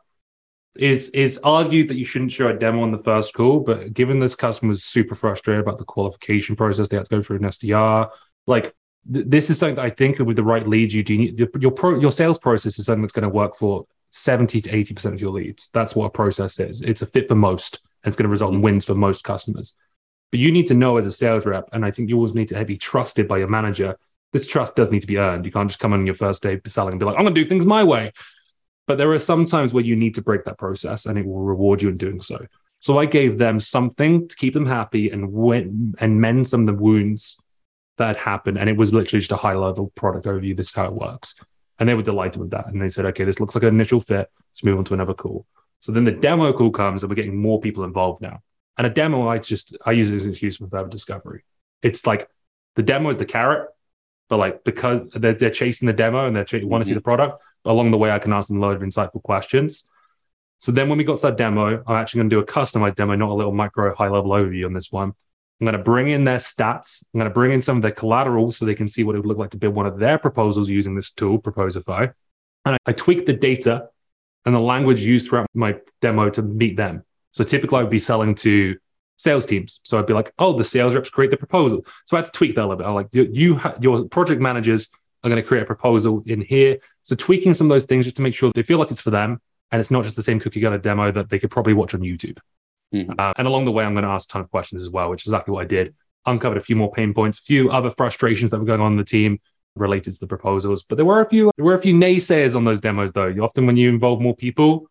is 0.75 1.09
is 1.09 1.39
argued 1.43 1.87
that 1.87 1.97
you 1.97 2.05
shouldn't 2.05 2.31
show 2.31 2.47
a 2.47 2.53
demo 2.53 2.81
on 2.81 2.91
the 2.91 3.03
first 3.03 3.33
call, 3.33 3.59
but 3.59 3.93
given 3.93 4.19
this 4.19 4.35
customer 4.35 4.69
was 4.69 4.83
super 4.83 5.15
frustrated 5.15 5.61
about 5.61 5.77
the 5.77 5.85
qualification 5.85 6.55
process, 6.55 6.87
they 6.87 6.97
had 6.97 7.05
to 7.05 7.15
go 7.15 7.21
through 7.21 7.37
an 7.37 7.43
SDR. 7.43 8.09
Like 8.47 8.73
th- 9.11 9.25
this 9.27 9.49
is 9.49 9.59
something 9.59 9.75
that 9.75 9.85
I 9.85 9.91
think 9.91 10.19
with 10.19 10.35
the 10.35 10.43
right 10.43 10.67
leads, 10.67 10.95
you 10.95 11.03
do 11.03 11.17
need 11.17 11.37
your 11.37 11.49
your, 11.59 11.71
pro, 11.71 11.99
your 11.99 12.11
sales 12.11 12.39
process 12.39 12.79
is 12.79 12.87
something 12.87 13.03
that's 13.03 13.13
going 13.13 13.23
to 13.23 13.29
work 13.29 13.55
for 13.55 13.85
70 14.09 14.61
to 14.61 14.75
80 14.75 14.93
percent 14.93 15.15
of 15.15 15.21
your 15.21 15.31
leads. 15.31 15.69
That's 15.73 15.95
what 15.95 16.05
a 16.05 16.09
process 16.09 16.59
is. 16.59 16.81
It's 16.81 17.03
a 17.03 17.07
fit 17.07 17.27
for 17.27 17.35
most, 17.35 17.79
and 18.03 18.09
it's 18.09 18.17
going 18.17 18.27
to 18.27 18.31
result 18.31 18.53
in 18.53 18.61
wins 18.61 18.85
for 18.85 18.95
most 18.95 19.23
customers. 19.23 19.75
But 20.31 20.39
you 20.39 20.51
need 20.51 20.65
to 20.67 20.73
know 20.73 20.97
as 20.97 21.05
a 21.05 21.11
sales 21.11 21.45
rep, 21.45 21.69
and 21.73 21.85
I 21.85 21.91
think 21.91 22.09
you 22.09 22.15
always 22.15 22.33
need 22.33 22.47
to 22.47 22.65
be 22.65 22.77
trusted 22.77 23.27
by 23.27 23.37
your 23.37 23.47
manager. 23.47 23.95
This 24.31 24.47
trust 24.47 24.75
does 24.75 24.89
need 24.89 25.01
to 25.01 25.07
be 25.07 25.19
earned. 25.19 25.45
You 25.45 25.51
can't 25.51 25.69
just 25.69 25.79
come 25.79 25.93
on 25.93 26.07
your 26.07 26.15
first 26.15 26.41
day 26.41 26.59
selling 26.65 26.93
and 26.93 26.99
be 26.99 27.05
like, 27.05 27.17
I'm 27.17 27.23
going 27.23 27.35
to 27.35 27.43
do 27.43 27.47
things 27.47 27.67
my 27.67 27.83
way. 27.83 28.11
But 28.85 28.97
there 28.97 29.11
are 29.11 29.19
some 29.19 29.45
times 29.45 29.73
where 29.73 29.83
you 29.83 29.95
need 29.95 30.15
to 30.15 30.21
break 30.21 30.43
that 30.45 30.57
process 30.57 31.05
and 31.05 31.17
it 31.17 31.25
will 31.25 31.41
reward 31.41 31.81
you 31.81 31.89
in 31.89 31.97
doing 31.97 32.21
so. 32.21 32.45
So 32.79 32.99
I 32.99 33.05
gave 33.05 33.37
them 33.37 33.59
something 33.61 34.27
to 34.27 34.35
keep 34.35 34.53
them 34.53 34.65
happy 34.65 35.09
and 35.09 35.31
win, 35.31 35.95
and 35.99 36.19
mend 36.19 36.47
some 36.47 36.67
of 36.67 36.75
the 36.75 36.81
wounds 36.81 37.37
that 37.97 38.07
had 38.07 38.17
happened. 38.17 38.57
And 38.57 38.69
it 38.69 38.75
was 38.75 38.93
literally 38.93 39.21
just 39.21 39.31
a 39.31 39.37
high 39.37 39.55
level 39.55 39.93
product 39.95 40.25
overview. 40.25 40.57
This 40.57 40.67
is 40.67 40.73
how 40.73 40.85
it 40.85 40.93
works. 40.93 41.35
And 41.79 41.87
they 41.87 41.93
were 41.93 42.03
delighted 42.03 42.41
with 42.41 42.51
that. 42.51 42.67
And 42.67 42.81
they 42.81 42.89
said, 42.89 43.05
okay, 43.05 43.23
this 43.23 43.39
looks 43.39 43.55
like 43.55 43.63
an 43.63 43.69
initial 43.69 44.01
fit. 44.01 44.29
Let's 44.51 44.63
move 44.63 44.77
on 44.77 44.83
to 44.85 44.93
another 44.93 45.13
call. 45.13 45.45
So 45.79 45.91
then 45.91 46.03
the 46.03 46.11
demo 46.11 46.51
call 46.53 46.71
comes 46.71 47.03
and 47.03 47.09
we're 47.09 47.15
getting 47.15 47.41
more 47.41 47.59
people 47.59 47.83
involved 47.83 48.21
now. 48.21 48.41
And 48.77 48.87
a 48.87 48.89
demo, 48.89 49.27
I 49.27 49.37
just, 49.37 49.77
I 49.85 49.91
use 49.91 50.09
it 50.09 50.15
as 50.15 50.25
an 50.25 50.31
excuse 50.31 50.57
for 50.57 50.67
further 50.67 50.89
discovery. 50.89 51.45
It's 51.81 52.05
like 52.05 52.27
the 52.75 52.83
demo 52.83 53.09
is 53.09 53.17
the 53.17 53.25
carrot, 53.25 53.69
but 54.29 54.37
like 54.37 54.63
because 54.63 55.09
they're, 55.13 55.33
they're 55.33 55.51
chasing 55.51 55.85
the 55.85 55.93
demo 55.93 56.27
and 56.27 56.35
they 56.35 56.43
ch- 56.43 56.53
want 56.53 56.63
to 56.63 56.65
mm-hmm. 56.65 56.83
see 56.83 56.93
the 56.93 57.01
product, 57.01 57.41
along 57.65 57.91
the 57.91 57.97
way, 57.97 58.11
I 58.11 58.19
can 58.19 58.33
ask 58.33 58.47
them 58.47 58.57
a 58.57 58.61
load 58.61 58.75
of 58.75 58.81
insightful 58.81 59.21
questions. 59.23 59.89
So 60.59 60.71
then 60.71 60.87
when 60.87 60.97
we 60.97 61.03
got 61.03 61.17
to 61.17 61.23
that 61.23 61.37
demo, 61.37 61.83
I'm 61.85 61.95
actually 61.95 62.19
going 62.19 62.29
to 62.29 62.35
do 62.37 62.39
a 62.39 62.45
customized 62.45 62.95
demo, 62.95 63.15
not 63.15 63.29
a 63.29 63.33
little 63.33 63.51
micro 63.51 63.93
high 63.95 64.07
level 64.07 64.31
overview 64.31 64.65
on 64.65 64.73
this 64.73 64.91
one. 64.91 65.13
I'm 65.59 65.65
going 65.65 65.77
to 65.77 65.83
bring 65.83 66.09
in 66.09 66.23
their 66.23 66.37
stats. 66.37 67.03
I'm 67.13 67.19
going 67.19 67.29
to 67.29 67.33
bring 67.33 67.51
in 67.51 67.61
some 67.61 67.77
of 67.77 67.81
their 67.81 67.91
collateral 67.91 68.51
so 68.51 68.65
they 68.65 68.75
can 68.75 68.87
see 68.87 69.03
what 69.03 69.15
it 69.15 69.19
would 69.19 69.27
look 69.27 69.37
like 69.37 69.51
to 69.51 69.57
build 69.57 69.75
one 69.75 69.85
of 69.85 69.99
their 69.99 70.17
proposals 70.17 70.69
using 70.69 70.95
this 70.95 71.11
tool, 71.11 71.39
Proposify. 71.39 72.13
And 72.65 72.75
I, 72.75 72.77
I 72.87 72.93
tweak 72.93 73.25
the 73.25 73.33
data 73.33 73.89
and 74.45 74.55
the 74.55 74.59
language 74.59 75.01
used 75.01 75.29
throughout 75.29 75.47
my 75.53 75.75
demo 76.01 76.29
to 76.31 76.41
meet 76.41 76.77
them. 76.77 77.03
So 77.31 77.43
typically, 77.43 77.79
I 77.79 77.83
would 77.83 77.91
be 77.91 77.99
selling 77.99 78.35
to 78.35 78.77
sales 79.17 79.45
teams. 79.45 79.79
So 79.83 79.97
I'd 79.97 80.05
be 80.05 80.13
like, 80.13 80.33
oh, 80.39 80.57
the 80.57 80.63
sales 80.63 80.95
reps 80.95 81.09
create 81.09 81.31
the 81.31 81.37
proposal. 81.37 81.85
So 82.05 82.17
I 82.17 82.19
had 82.19 82.25
to 82.25 82.31
tweak 82.31 82.55
that 82.55 82.61
a 82.61 82.67
little 82.67 82.77
bit. 82.77 82.87
I'm 82.87 82.93
like, 82.93 83.07
you, 83.13 83.55
ha- 83.55 83.75
your 83.79 84.05
project 84.05 84.41
managers 84.41 84.91
are 85.23 85.29
going 85.29 85.41
to 85.41 85.47
create 85.47 85.63
a 85.63 85.65
proposal 85.65 86.23
in 86.25 86.41
here. 86.41 86.79
So 87.03 87.15
tweaking 87.15 87.53
some 87.53 87.69
of 87.69 87.75
those 87.75 87.85
things 87.85 88.05
just 88.05 88.15
to 88.15 88.21
make 88.21 88.33
sure 88.33 88.51
they 88.55 88.63
feel 88.63 88.79
like 88.79 88.91
it's 88.91 89.01
for 89.01 89.11
them 89.11 89.39
and 89.71 89.79
it's 89.79 89.91
not 89.91 90.03
just 90.03 90.15
the 90.15 90.23
same 90.23 90.39
cookie 90.39 90.61
cutter 90.61 90.77
demo 90.77 91.11
that 91.11 91.29
they 91.29 91.39
could 91.39 91.51
probably 91.51 91.73
watch 91.73 91.93
on 91.93 92.01
YouTube. 92.01 92.39
Mm-hmm. 92.93 93.13
Uh, 93.17 93.33
and 93.37 93.47
along 93.47 93.65
the 93.65 93.71
way, 93.71 93.83
I'm 93.83 93.93
going 93.93 94.03
to 94.03 94.09
ask 94.09 94.29
a 94.29 94.33
ton 94.33 94.41
of 94.41 94.51
questions 94.51 94.81
as 94.81 94.89
well, 94.89 95.09
which 95.09 95.23
is 95.23 95.27
exactly 95.27 95.51
what 95.51 95.61
I 95.61 95.67
did. 95.67 95.95
Uncovered 96.25 96.57
a 96.57 96.61
few 96.61 96.75
more 96.75 96.91
pain 96.91 97.13
points, 97.13 97.39
a 97.39 97.41
few 97.41 97.69
other 97.71 97.91
frustrations 97.91 98.51
that 98.51 98.59
were 98.59 98.65
going 98.65 98.81
on 98.81 98.93
in 98.93 98.97
the 98.97 99.03
team 99.03 99.39
related 99.75 100.13
to 100.13 100.19
the 100.19 100.27
proposals. 100.27 100.83
But 100.83 100.95
there 100.95 101.05
were 101.05 101.21
a 101.21 101.27
few 101.27 101.51
there 101.57 101.65
were 101.65 101.73
a 101.73 101.81
few 101.81 101.93
naysayers 101.93 102.55
on 102.55 102.63
those 102.63 102.79
demos, 102.79 103.11
though. 103.11 103.27
You, 103.27 103.43
often 103.43 103.65
when 103.65 103.75
you 103.75 103.89
involve 103.89 104.21
more 104.21 104.35
people, 104.35 104.87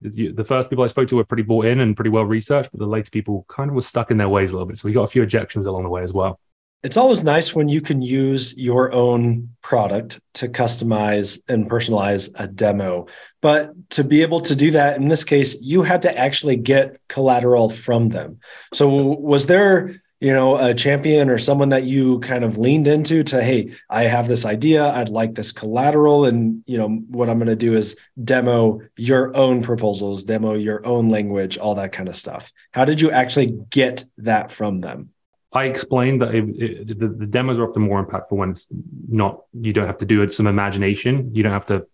you, 0.00 0.32
the 0.32 0.44
first 0.44 0.70
people 0.70 0.82
I 0.82 0.88
spoke 0.88 1.08
to 1.08 1.16
were 1.16 1.24
pretty 1.24 1.44
bought 1.44 1.66
in 1.66 1.80
and 1.80 1.94
pretty 1.94 2.10
well 2.10 2.24
researched, 2.24 2.70
but 2.72 2.80
the 2.80 2.86
later 2.86 3.10
people 3.10 3.44
kind 3.48 3.68
of 3.70 3.74
were 3.76 3.82
stuck 3.82 4.10
in 4.10 4.16
their 4.16 4.30
ways 4.30 4.50
a 4.50 4.54
little 4.54 4.66
bit. 4.66 4.78
So 4.78 4.88
we 4.88 4.94
got 4.94 5.04
a 5.04 5.08
few 5.08 5.24
ejections 5.24 5.66
along 5.66 5.84
the 5.84 5.90
way 5.90 6.02
as 6.02 6.12
well 6.12 6.40
it's 6.82 6.96
always 6.96 7.22
nice 7.22 7.54
when 7.54 7.68
you 7.68 7.80
can 7.80 8.02
use 8.02 8.56
your 8.56 8.92
own 8.92 9.50
product 9.62 10.20
to 10.34 10.48
customize 10.48 11.40
and 11.48 11.70
personalize 11.70 12.30
a 12.34 12.46
demo. 12.48 13.06
But 13.40 13.90
to 13.90 14.04
be 14.04 14.22
able 14.22 14.40
to 14.42 14.56
do 14.56 14.72
that, 14.72 14.96
in 14.96 15.08
this 15.08 15.22
case, 15.22 15.60
you 15.60 15.82
had 15.82 16.02
to 16.02 16.18
actually 16.18 16.56
get 16.56 16.98
collateral 17.08 17.68
from 17.68 18.08
them. 18.08 18.40
So, 18.72 18.88
was 18.88 19.46
there, 19.46 20.02
you 20.20 20.32
know, 20.32 20.56
a 20.56 20.74
champion 20.74 21.30
or 21.30 21.38
someone 21.38 21.68
that 21.68 21.84
you 21.84 22.18
kind 22.18 22.42
of 22.42 22.58
leaned 22.58 22.88
into 22.88 23.22
to, 23.24 23.42
hey, 23.42 23.74
I 23.88 24.04
have 24.04 24.26
this 24.26 24.44
idea, 24.44 24.84
I'd 24.84 25.08
like 25.08 25.34
this 25.34 25.52
collateral, 25.52 26.24
and 26.24 26.64
you 26.66 26.78
know, 26.78 26.88
what 26.88 27.30
I'm 27.30 27.38
going 27.38 27.46
to 27.46 27.56
do 27.56 27.76
is 27.76 27.96
demo 28.22 28.80
your 28.96 29.36
own 29.36 29.62
proposals, 29.62 30.24
demo 30.24 30.54
your 30.54 30.84
own 30.84 31.10
language, 31.10 31.58
all 31.58 31.76
that 31.76 31.92
kind 31.92 32.08
of 32.08 32.16
stuff. 32.16 32.52
How 32.72 32.84
did 32.84 33.00
you 33.00 33.12
actually 33.12 33.56
get 33.70 34.04
that 34.18 34.50
from 34.50 34.80
them? 34.80 35.10
I 35.52 35.64
explained 35.64 36.22
that 36.22 36.34
it, 36.34 36.44
it, 36.56 36.98
the, 36.98 37.08
the, 37.08 37.26
demos 37.26 37.58
are 37.58 37.68
often 37.68 37.82
more 37.82 38.04
impactful 38.04 38.32
when 38.32 38.50
it's 38.50 38.68
not, 39.08 39.42
you 39.52 39.74
don't 39.74 39.86
have 39.86 39.98
to 39.98 40.06
do 40.06 40.26
some 40.30 40.46
imagination. 40.46 41.34
You 41.34 41.42
don't 41.42 41.52
have 41.52 41.66
to 41.66 41.86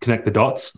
connect 0.00 0.24
the 0.24 0.32
dots. 0.32 0.76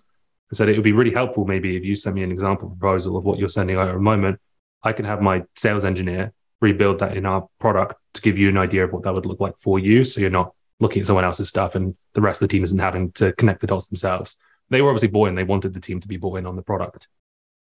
I 0.53 0.57
said 0.57 0.69
it 0.69 0.75
would 0.75 0.85
be 0.85 0.93
really 0.93 1.13
helpful 1.13 1.47
maybe 1.47 1.77
if 1.77 1.85
you 1.85 1.97
sent 1.97 2.17
me 2.17 2.23
an 2.23 2.31
example 2.31 2.69
proposal 2.69 3.17
of 3.17 3.25
what 3.25 3.39
you're 3.39 3.49
sending 3.49 3.77
out 3.77 3.89
at 3.89 3.95
a 3.95 4.01
moment. 4.01 4.41
I 4.83 4.93
can 4.93 5.07
have 5.07 5.23
my 5.23 5.45
sales 5.57 5.85
engineer 5.85 6.33
rebuild 6.61 6.99
that 6.99 7.17
in 7.17 7.25
our 7.25 7.49
product 7.61 7.95
to 8.15 8.21
give 8.21 8.37
you 8.37 8.49
an 8.49 8.59
idea 8.59 8.85
of 8.85 8.93
what 8.93 9.05
that 9.05 9.15
would 9.15 9.27
look 9.27 9.41
like 9.41 9.59
for 9.61 9.79
you. 9.79 10.05
So 10.05 10.21
you're 10.21 10.31
not 10.31 10.53
looking 10.81 11.01
at 11.01 11.07
someone 11.07 11.25
else's 11.25 11.49
stuff 11.49 11.75
and 11.75 11.97
the 12.13 12.21
rest 12.21 12.43
of 12.43 12.49
the 12.49 12.53
team 12.53 12.63
isn't 12.63 12.79
having 12.79 13.11
to 13.13 13.33
connect 13.33 13.63
the 13.63 13.67
dots 13.67 13.87
themselves. 13.87 14.37
They 14.69 14.83
were 14.83 14.91
obviously 14.91 15.09
bought 15.09 15.29
in. 15.29 15.35
They 15.35 15.45
wanted 15.45 15.73
the 15.73 15.81
team 15.81 15.99
to 16.01 16.09
be 16.09 16.19
bought 16.19 16.39
in 16.39 16.47
on 16.47 16.57
the 16.57 16.63
product. 16.63 17.09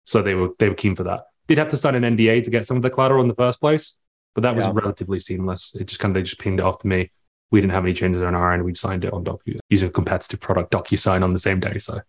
So 0.06 0.22
they 0.22 0.34
were 0.34 0.50
they 0.60 0.70
were 0.70 0.76
keen 0.76 0.96
for 0.96 1.04
that. 1.04 1.26
Did 1.48 1.58
have 1.58 1.68
to 1.70 1.78
sign 1.78 1.96
an 1.96 2.16
NDA 2.16 2.46
to 2.46 2.52
get 2.52 2.66
some 2.66 2.78
of 2.78 2.84
the 2.84 2.90
collateral 2.90 3.22
in 3.22 3.28
the 3.28 3.36
first 3.36 3.60
place 3.60 3.98
but 4.36 4.42
that 4.42 4.56
was 4.56 4.66
yeah. 4.66 4.72
relatively 4.76 5.18
seamless. 5.18 5.76
It 5.76 5.86
just 5.86 6.00
kind 6.00 6.12
of 6.12 6.16
they 6.16 6.24
just 6.24 6.40
pinged 6.40 6.60
it 6.60 6.64
off 6.64 6.80
to 6.80 6.88
me. 6.88 7.10
We 7.52 7.62
didn't 7.62 7.74
have 7.74 7.86
any 7.86 7.94
changes 7.94 8.22
on 8.22 8.36
our 8.36 8.54
end. 8.54 8.64
We 8.64 8.76
signed 8.76 9.06
it 9.06 9.14
on 9.14 9.24
Docu 9.24 9.58
using 9.70 9.90
a 9.90 9.92
competitive 9.92 10.42
product 10.42 10.72
DocuSign 10.72 11.24
on 11.24 11.34
the 11.34 11.40
same 11.40 11.60
day. 11.60 11.78
So 11.80 12.02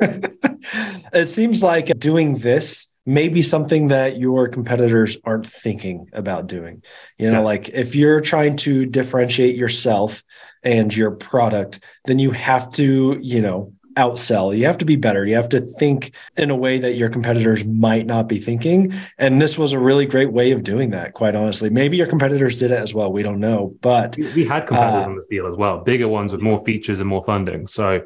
it 0.00 1.28
seems 1.28 1.62
like 1.62 1.86
doing 1.98 2.36
this 2.36 2.90
may 3.06 3.28
be 3.28 3.42
something 3.42 3.88
that 3.88 4.16
your 4.18 4.48
competitors 4.48 5.16
aren't 5.24 5.46
thinking 5.46 6.08
about 6.12 6.46
doing. 6.46 6.82
You 7.18 7.30
know, 7.30 7.38
yeah. 7.38 7.44
like 7.44 7.68
if 7.70 7.94
you're 7.94 8.20
trying 8.20 8.56
to 8.58 8.86
differentiate 8.86 9.56
yourself 9.56 10.22
and 10.62 10.94
your 10.94 11.12
product, 11.12 11.80
then 12.06 12.18
you 12.18 12.30
have 12.32 12.70
to, 12.72 13.18
you 13.20 13.42
know, 13.42 13.72
outsell. 13.96 14.56
You 14.56 14.66
have 14.66 14.78
to 14.78 14.84
be 14.84 14.96
better. 14.96 15.24
You 15.26 15.34
have 15.36 15.48
to 15.50 15.60
think 15.60 16.14
in 16.36 16.50
a 16.50 16.56
way 16.56 16.78
that 16.78 16.94
your 16.94 17.08
competitors 17.08 17.64
might 17.64 18.06
not 18.06 18.28
be 18.28 18.40
thinking. 18.40 18.94
And 19.18 19.40
this 19.40 19.56
was 19.58 19.72
a 19.72 19.78
really 19.78 20.06
great 20.06 20.32
way 20.32 20.50
of 20.52 20.62
doing 20.62 20.90
that, 20.90 21.14
quite 21.14 21.34
honestly. 21.34 21.70
Maybe 21.70 21.96
your 21.96 22.06
competitors 22.06 22.58
did 22.58 22.70
it 22.70 22.78
as 22.78 22.94
well. 22.94 23.12
We 23.12 23.22
don't 23.22 23.40
know. 23.40 23.74
But 23.80 24.16
we 24.16 24.44
had 24.44 24.66
competitors 24.66 25.06
uh, 25.06 25.10
on 25.10 25.16
this 25.16 25.26
deal 25.26 25.46
as 25.46 25.56
well, 25.56 25.80
bigger 25.80 26.08
ones 26.08 26.32
with 26.32 26.40
more 26.40 26.62
features 26.64 27.00
and 27.00 27.08
more 27.08 27.24
funding. 27.24 27.66
So 27.66 28.02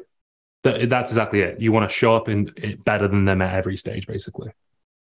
th- 0.63 0.89
that's 0.89 1.11
exactly 1.11 1.41
it. 1.41 1.59
You 1.59 1.71
want 1.71 1.89
to 1.89 1.93
show 1.93 2.15
up 2.15 2.29
in 2.29 2.53
better 2.85 3.07
than 3.07 3.25
them 3.25 3.41
at 3.41 3.55
every 3.55 3.77
stage, 3.77 4.07
basically 4.07 4.51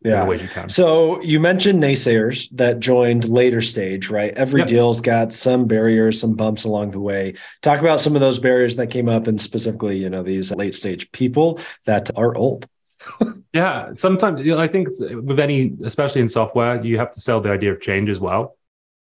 yeah. 0.03 0.27
You 0.27 0.47
so 0.67 1.21
you 1.21 1.39
mentioned 1.39 1.81
naysayers 1.81 2.49
that 2.51 2.79
joined 2.79 3.29
later 3.29 3.61
stage, 3.61 4.09
right? 4.09 4.33
Every 4.33 4.61
yep. 4.61 4.67
deal's 4.67 4.99
got 4.99 5.31
some 5.31 5.65
barriers, 5.67 6.19
some 6.19 6.33
bumps 6.33 6.63
along 6.63 6.91
the 6.91 6.99
way. 6.99 7.35
Talk 7.61 7.79
about 7.79 8.01
some 8.01 8.15
of 8.15 8.21
those 8.21 8.39
barriers 8.39 8.75
that 8.77 8.87
came 8.87 9.07
up, 9.07 9.27
and 9.27 9.39
specifically, 9.39 9.97
you 9.97 10.09
know, 10.09 10.23
these 10.23 10.51
late 10.51 10.73
stage 10.73 11.11
people 11.11 11.59
that 11.85 12.09
are 12.17 12.35
old. 12.35 12.67
yeah, 13.53 13.93
sometimes 13.93 14.43
you 14.43 14.55
know, 14.55 14.61
I 14.61 14.67
think 14.67 14.87
with 14.99 15.39
any, 15.39 15.73
especially 15.83 16.21
in 16.21 16.27
software, 16.27 16.83
you 16.83 16.97
have 16.97 17.11
to 17.11 17.21
sell 17.21 17.39
the 17.39 17.51
idea 17.51 17.71
of 17.71 17.79
change 17.79 18.09
as 18.09 18.19
well. 18.19 18.57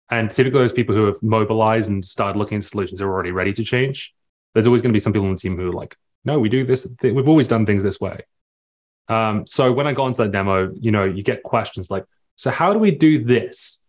And 0.10 0.32
typically, 0.32 0.62
those 0.62 0.74
people 0.74 0.96
who 0.96 1.06
have 1.06 1.22
mobilized 1.22 1.92
and 1.92 2.04
started 2.04 2.40
looking 2.40 2.58
at 2.58 2.64
solutions 2.64 3.02
are 3.02 3.10
already 3.10 3.32
ready 3.32 3.54
to 3.54 3.64
change. 3.64 4.16
There's 4.54 4.66
always 4.66 4.82
going 4.82 4.94
to 4.94 4.98
be 4.98 5.02
some 5.02 5.14
people 5.14 5.28
on 5.28 5.34
the 5.34 5.40
team 5.40 5.58
who 5.58 5.70
are 5.70 5.74
like, 5.74 5.96
"No, 6.26 6.40
we 6.40 6.50
do 6.50 6.66
this. 6.66 6.88
We've 7.04 7.28
always 7.28 7.48
done 7.48 7.68
things 7.68 7.84
this 7.84 8.00
way." 8.00 8.22
Um, 9.08 9.48
so 9.48 9.72
when 9.72 9.88
I 9.88 9.94
got 9.94 10.08
into 10.08 10.24
that 10.24 10.32
demo, 10.32 10.72
you 10.80 10.92
know, 10.92 11.06
you 11.06 11.24
get 11.24 11.44
questions 11.44 11.90
like, 11.90 12.06
so 12.36 12.52
how 12.52 12.74
do 12.74 12.80
we 12.80 12.92
do 12.92 13.24
this? 13.24 13.80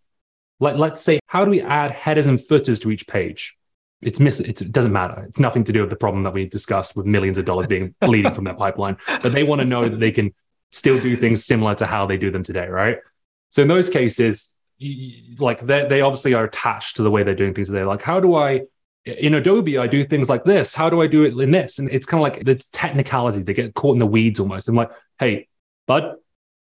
Like, 0.60 0.76
let's 0.76 1.00
say, 1.00 1.20
how 1.26 1.44
do 1.44 1.50
we 1.50 1.60
add 1.60 1.90
headers 1.90 2.26
and 2.26 2.42
footers 2.44 2.80
to 2.80 2.90
each 2.90 3.06
page? 3.06 3.56
It's 4.00 4.20
miss. 4.20 4.40
It's, 4.40 4.62
it 4.62 4.72
doesn't 4.72 4.92
matter. 4.92 5.24
It's 5.28 5.40
nothing 5.40 5.64
to 5.64 5.72
do 5.72 5.80
with 5.80 5.90
the 5.90 5.96
problem 5.96 6.22
that 6.22 6.32
we 6.32 6.46
discussed 6.46 6.96
with 6.96 7.04
millions 7.04 7.36
of 7.36 7.44
dollars 7.44 7.66
being 7.66 7.94
bleeding 8.00 8.32
from 8.32 8.44
their 8.44 8.54
pipeline. 8.54 8.96
But 9.22 9.32
they 9.32 9.42
want 9.42 9.60
to 9.60 9.66
know 9.66 9.88
that 9.88 9.98
they 9.98 10.12
can 10.12 10.32
still 10.70 11.00
do 11.00 11.16
things 11.16 11.44
similar 11.44 11.74
to 11.76 11.86
how 11.86 12.06
they 12.06 12.16
do 12.16 12.30
them 12.30 12.42
today, 12.42 12.68
right? 12.68 12.98
So 13.50 13.62
in 13.62 13.68
those 13.68 13.90
cases, 13.90 14.54
like 15.38 15.60
they 15.60 15.86
they 15.88 16.00
obviously 16.00 16.34
are 16.34 16.44
attached 16.44 16.96
to 16.96 17.02
the 17.02 17.10
way 17.10 17.24
they're 17.24 17.34
doing 17.34 17.54
things 17.54 17.68
today. 17.68 17.84
Like, 17.84 18.02
how 18.02 18.20
do 18.20 18.34
I 18.36 18.62
in 19.08 19.34
Adobe, 19.34 19.78
I 19.78 19.86
do 19.86 20.04
things 20.04 20.28
like 20.28 20.44
this. 20.44 20.74
How 20.74 20.90
do 20.90 21.00
I 21.00 21.06
do 21.06 21.24
it 21.24 21.38
in 21.38 21.50
this? 21.50 21.78
And 21.78 21.88
it's 21.90 22.06
kind 22.06 22.20
of 22.20 22.22
like 22.22 22.44
the 22.44 22.56
technicalities. 22.72 23.44
They 23.44 23.54
get 23.54 23.74
caught 23.74 23.94
in 23.94 23.98
the 23.98 24.06
weeds 24.06 24.40
almost. 24.40 24.68
I'm 24.68 24.74
like, 24.74 24.90
hey, 25.18 25.48
bud, 25.86 26.16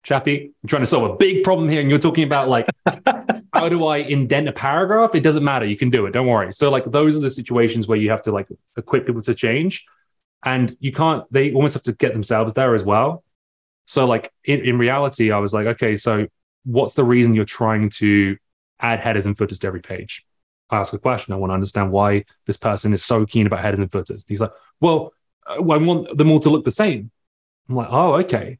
chappy, 0.04 0.52
I'm 0.63 0.68
trying 0.68 0.82
to 0.82 0.86
solve 0.86 1.12
a 1.12 1.15
big 1.15 1.44
problem 1.44 1.70
here. 1.70 1.82
And 1.82 1.89
you're 1.89 2.00
talking 2.00 2.24
about 2.24 2.50
like, 2.50 2.68
how 3.54 3.70
do 3.70 3.86
I 3.86 3.98
indent 3.98 4.48
a 4.48 4.52
paragraph? 4.52 5.15
It 5.15 5.22
doesn't 5.22 5.44
matter. 5.44 5.65
You 5.65 5.78
can 5.78 5.89
do 5.89 6.06
it. 6.06 6.12
Don't 6.12 6.28
worry. 6.28 6.54
So 6.54 6.70
like 6.70 6.86
those 6.86 7.15
are 7.15 7.20
the 7.20 7.32
situations 7.32 7.88
where 7.88 7.98
you 7.98 8.10
have 8.10 8.24
to 8.24 8.32
like 8.32 8.48
equip 8.78 9.06
people 9.06 9.22
to 9.24 9.36
change. 9.36 9.86
And 10.44 10.76
you 10.80 10.94
can't, 10.94 11.26
they 11.32 11.52
almost 11.52 11.74
have 11.74 11.84
to 11.84 11.94
get 11.94 12.13
themselves 12.13 12.54
there 12.54 12.74
as 12.76 12.84
well. 12.84 13.24
So 13.88 14.06
like 14.06 14.32
in, 14.46 14.62
in 14.62 14.78
reality, 14.78 15.32
I 15.32 15.39
was 15.39 15.54
like, 15.54 15.68
okay, 15.68 15.96
so 15.96 16.28
what's 16.63 16.94
the 16.94 17.04
reason 17.04 17.36
you're 17.36 17.46
trying 17.46 17.89
to 17.89 18.38
add 18.80 19.00
headers 19.00 19.26
and 19.26 19.38
footers 19.38 19.60
to 19.60 19.68
every 19.68 19.82
page? 19.82 20.26
I 20.69 20.77
ask 20.77 20.93
a 20.93 20.99
question. 20.99 21.34
I 21.34 21.38
want 21.38 21.51
to 21.51 21.55
understand 21.55 21.91
why 21.91 22.25
this 22.45 22.58
person 22.58 22.93
is 22.93 23.03
so 23.03 23.25
keen 23.25 23.47
about 23.47 23.62
headers 23.62 23.79
and 23.79 23.91
footers. 23.91 24.25
He's 24.27 24.41
like, 24.41 24.51
well, 24.79 25.13
uh, 25.47 25.55
I 25.55 25.77
want 25.77 26.17
them 26.17 26.32
all 26.32 26.39
to 26.41 26.49
look 26.49 26.65
the 26.65 26.71
same. 26.71 27.12
I'm 27.67 27.75
like, 27.75 27.89
oh, 27.91 28.15
okay. 28.15 28.60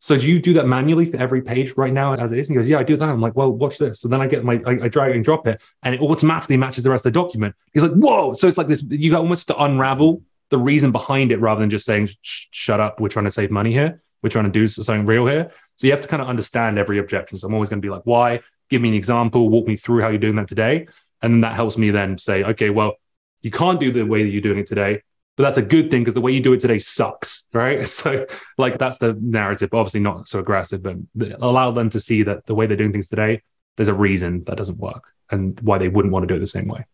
So 0.00 0.16
do 0.16 0.28
you 0.28 0.40
do 0.40 0.52
that 0.54 0.66
manually 0.66 1.06
for 1.06 1.16
every 1.16 1.42
page 1.42 1.76
right 1.76 1.92
now 1.92 2.14
as 2.14 2.30
it 2.30 2.38
is? 2.38 2.48
And 2.48 2.54
he 2.54 2.58
goes, 2.58 2.68
yeah, 2.68 2.78
I 2.78 2.84
do 2.84 2.96
that. 2.96 3.08
I'm 3.08 3.20
like, 3.20 3.34
well, 3.34 3.50
watch 3.50 3.78
this. 3.78 4.00
So 4.00 4.08
then 4.08 4.20
I 4.20 4.28
get 4.28 4.44
my, 4.44 4.60
I, 4.64 4.84
I 4.84 4.88
drag 4.88 5.14
and 5.14 5.24
drop 5.24 5.46
it 5.48 5.60
and 5.82 5.94
it 5.94 6.00
automatically 6.00 6.56
matches 6.56 6.84
the 6.84 6.90
rest 6.90 7.04
of 7.04 7.12
the 7.12 7.20
document. 7.20 7.54
He's 7.72 7.82
like, 7.82 7.92
whoa. 7.92 8.34
So 8.34 8.46
it's 8.46 8.58
like 8.58 8.68
this, 8.68 8.84
you 8.88 9.16
almost 9.16 9.48
have 9.48 9.56
to 9.56 9.64
unravel 9.64 10.22
the 10.50 10.58
reason 10.58 10.92
behind 10.92 11.32
it 11.32 11.40
rather 11.40 11.60
than 11.60 11.70
just 11.70 11.84
saying, 11.84 12.10
shut 12.22 12.78
up. 12.78 13.00
We're 13.00 13.08
trying 13.08 13.24
to 13.24 13.30
save 13.30 13.50
money 13.50 13.72
here. 13.72 14.00
We're 14.22 14.30
trying 14.30 14.44
to 14.44 14.50
do 14.50 14.66
something 14.68 15.04
real 15.04 15.26
here. 15.26 15.50
So 15.76 15.86
you 15.86 15.92
have 15.92 16.00
to 16.02 16.08
kind 16.08 16.22
of 16.22 16.28
understand 16.28 16.78
every 16.78 16.98
objection. 16.98 17.38
So 17.38 17.48
I'm 17.48 17.54
always 17.54 17.68
going 17.68 17.82
to 17.82 17.86
be 17.86 17.90
like, 17.90 18.02
why? 18.04 18.40
Give 18.70 18.80
me 18.80 18.90
an 18.90 18.94
example. 18.94 19.48
Walk 19.48 19.66
me 19.66 19.76
through 19.76 20.02
how 20.02 20.08
you're 20.08 20.18
doing 20.18 20.36
that 20.36 20.48
today. 20.48 20.86
And 21.22 21.34
then 21.34 21.40
that 21.42 21.54
helps 21.54 21.76
me 21.76 21.90
then 21.90 22.18
say, 22.18 22.44
okay, 22.44 22.70
well, 22.70 22.94
you 23.42 23.50
can't 23.50 23.80
do 23.80 23.92
the 23.92 24.04
way 24.04 24.22
that 24.22 24.30
you're 24.30 24.40
doing 24.40 24.58
it 24.58 24.66
today 24.66 25.02
but 25.38 25.44
that's 25.44 25.58
a 25.58 25.62
good 25.62 25.88
thing 25.88 26.00
because 26.00 26.14
the 26.14 26.20
way 26.20 26.32
you 26.32 26.40
do 26.40 26.52
it 26.52 26.58
today 26.58 26.78
sucks, 26.78 27.46
right? 27.54 27.88
So, 27.88 28.26
like, 28.58 28.76
that's 28.76 28.98
the 28.98 29.16
narrative. 29.22 29.72
Obviously, 29.72 30.00
not 30.00 30.28
so 30.28 30.40
aggressive, 30.40 30.82
but 30.82 30.96
allow 31.40 31.70
them 31.70 31.88
to 31.90 32.00
see 32.00 32.24
that 32.24 32.44
the 32.46 32.56
way 32.56 32.66
they're 32.66 32.76
doing 32.76 32.90
things 32.90 33.08
today, 33.08 33.42
there's 33.76 33.88
a 33.88 33.94
reason 33.94 34.42
that 34.44 34.56
doesn't 34.56 34.78
work 34.78 35.04
and 35.30 35.58
why 35.60 35.78
they 35.78 35.86
wouldn't 35.86 36.12
want 36.12 36.24
to 36.24 36.26
do 36.26 36.34
it 36.34 36.40
the 36.40 36.46
same 36.46 36.66
way. 36.66 36.84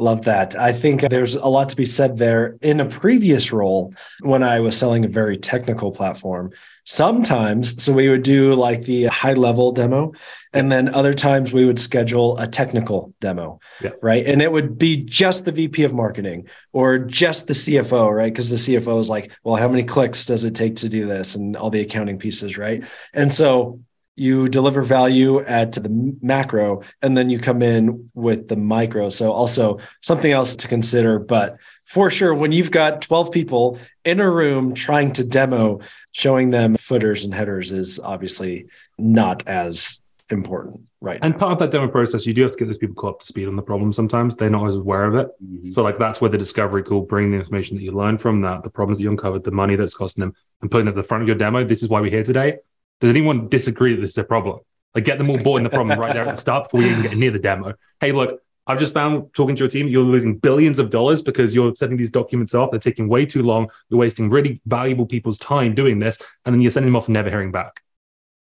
Love 0.00 0.26
that. 0.26 0.56
I 0.56 0.72
think 0.72 1.00
there's 1.00 1.34
a 1.34 1.48
lot 1.48 1.68
to 1.70 1.76
be 1.76 1.84
said 1.84 2.18
there. 2.18 2.56
In 2.62 2.78
a 2.78 2.86
previous 2.86 3.52
role, 3.52 3.92
when 4.20 4.44
I 4.44 4.60
was 4.60 4.76
selling 4.76 5.04
a 5.04 5.08
very 5.08 5.36
technical 5.36 5.90
platform, 5.90 6.52
sometimes, 6.84 7.82
so 7.82 7.92
we 7.92 8.08
would 8.08 8.22
do 8.22 8.54
like 8.54 8.82
the 8.82 9.06
high 9.06 9.34
level 9.34 9.72
demo, 9.72 10.12
and 10.52 10.70
then 10.70 10.94
other 10.94 11.14
times 11.14 11.52
we 11.52 11.64
would 11.64 11.80
schedule 11.80 12.38
a 12.38 12.46
technical 12.46 13.12
demo, 13.20 13.58
yeah. 13.82 13.90
right? 14.00 14.24
And 14.24 14.40
it 14.40 14.52
would 14.52 14.78
be 14.78 14.98
just 14.98 15.44
the 15.44 15.52
VP 15.52 15.82
of 15.82 15.92
marketing 15.92 16.48
or 16.72 17.00
just 17.00 17.48
the 17.48 17.52
CFO, 17.52 18.08
right? 18.14 18.32
Because 18.32 18.50
the 18.50 18.56
CFO 18.56 19.00
is 19.00 19.08
like, 19.08 19.32
well, 19.42 19.56
how 19.56 19.68
many 19.68 19.82
clicks 19.82 20.24
does 20.24 20.44
it 20.44 20.54
take 20.54 20.76
to 20.76 20.88
do 20.88 21.06
this 21.06 21.34
and 21.34 21.56
all 21.56 21.70
the 21.70 21.80
accounting 21.80 22.20
pieces, 22.20 22.56
right? 22.56 22.84
And 23.12 23.32
so 23.32 23.80
you 24.18 24.48
deliver 24.48 24.82
value 24.82 25.40
at 25.40 25.72
the 25.72 26.16
macro 26.20 26.82
and 27.02 27.16
then 27.16 27.30
you 27.30 27.38
come 27.38 27.62
in 27.62 28.10
with 28.14 28.48
the 28.48 28.56
micro 28.56 29.08
so 29.08 29.30
also 29.30 29.78
something 30.00 30.32
else 30.32 30.56
to 30.56 30.66
consider 30.66 31.18
but 31.18 31.56
for 31.84 32.10
sure 32.10 32.34
when 32.34 32.50
you've 32.50 32.70
got 32.70 33.00
12 33.00 33.30
people 33.30 33.78
in 34.04 34.20
a 34.20 34.28
room 34.28 34.74
trying 34.74 35.12
to 35.12 35.22
demo 35.22 35.80
showing 36.12 36.50
them 36.50 36.76
footers 36.76 37.24
and 37.24 37.32
headers 37.32 37.70
is 37.70 38.00
obviously 38.00 38.66
not 38.98 39.46
as 39.46 40.00
important 40.30 40.80
right 41.00 41.20
and 41.22 41.32
now. 41.34 41.38
part 41.38 41.52
of 41.52 41.58
that 41.58 41.70
demo 41.70 41.88
process 41.88 42.26
you 42.26 42.34
do 42.34 42.42
have 42.42 42.50
to 42.50 42.58
get 42.58 42.66
those 42.66 42.76
people 42.76 42.94
caught 42.94 43.14
up 43.14 43.20
to 43.20 43.26
speed 43.26 43.46
on 43.46 43.56
the 43.56 43.62
problem 43.62 43.92
sometimes 43.92 44.36
they're 44.36 44.50
not 44.50 44.58
always 44.58 44.74
aware 44.74 45.04
of 45.04 45.14
it 45.14 45.28
mm-hmm. 45.42 45.70
so 45.70 45.82
like 45.82 45.96
that's 45.96 46.20
where 46.20 46.30
the 46.30 46.36
discovery 46.36 46.82
call 46.82 47.00
bring 47.02 47.30
the 47.30 47.36
information 47.36 47.76
that 47.76 47.82
you 47.82 47.92
learn 47.92 48.18
from 48.18 48.40
that 48.42 48.62
the 48.62 48.68
problems 48.68 48.98
that 48.98 49.04
you 49.04 49.10
uncovered 49.10 49.44
the 49.44 49.50
money 49.50 49.76
that's 49.76 49.94
costing 49.94 50.22
them 50.22 50.34
and 50.60 50.70
putting 50.70 50.86
it 50.86 50.90
at 50.90 50.96
the 50.96 51.02
front 51.02 51.22
of 51.22 51.28
your 51.28 51.36
demo 51.36 51.64
this 51.64 51.82
is 51.82 51.88
why 51.88 52.00
we're 52.00 52.10
here 52.10 52.24
today 52.24 52.56
does 53.00 53.10
anyone 53.10 53.48
disagree 53.48 53.94
that 53.94 54.00
this 54.00 54.10
is 54.10 54.18
a 54.18 54.24
problem? 54.24 54.60
Like, 54.94 55.04
get 55.04 55.18
them 55.18 55.30
all 55.30 55.38
bought 55.38 55.58
in 55.58 55.64
the 55.64 55.70
problem 55.70 55.98
right 55.98 56.12
there 56.12 56.24
at 56.24 56.34
the 56.34 56.40
start 56.40 56.64
before 56.64 56.80
we 56.80 56.90
even 56.90 57.02
get 57.02 57.16
near 57.16 57.30
the 57.30 57.38
demo. 57.38 57.74
Hey, 58.00 58.12
look, 58.12 58.40
I've 58.66 58.78
just 58.78 58.92
found 58.92 59.32
talking 59.34 59.56
to 59.56 59.60
your 59.60 59.68
team, 59.68 59.88
you're 59.88 60.04
losing 60.04 60.36
billions 60.36 60.78
of 60.78 60.90
dollars 60.90 61.22
because 61.22 61.54
you're 61.54 61.74
sending 61.74 61.96
these 61.96 62.10
documents 62.10 62.54
off. 62.54 62.70
They're 62.70 62.80
taking 62.80 63.08
way 63.08 63.24
too 63.24 63.42
long. 63.42 63.68
You're 63.88 64.00
wasting 64.00 64.28
really 64.28 64.60
valuable 64.66 65.06
people's 65.06 65.38
time 65.38 65.74
doing 65.74 65.98
this, 65.98 66.18
and 66.44 66.54
then 66.54 66.60
you're 66.60 66.70
sending 66.70 66.92
them 66.92 66.96
off 66.96 67.06
and 67.06 67.14
never 67.14 67.30
hearing 67.30 67.50
back. 67.50 67.80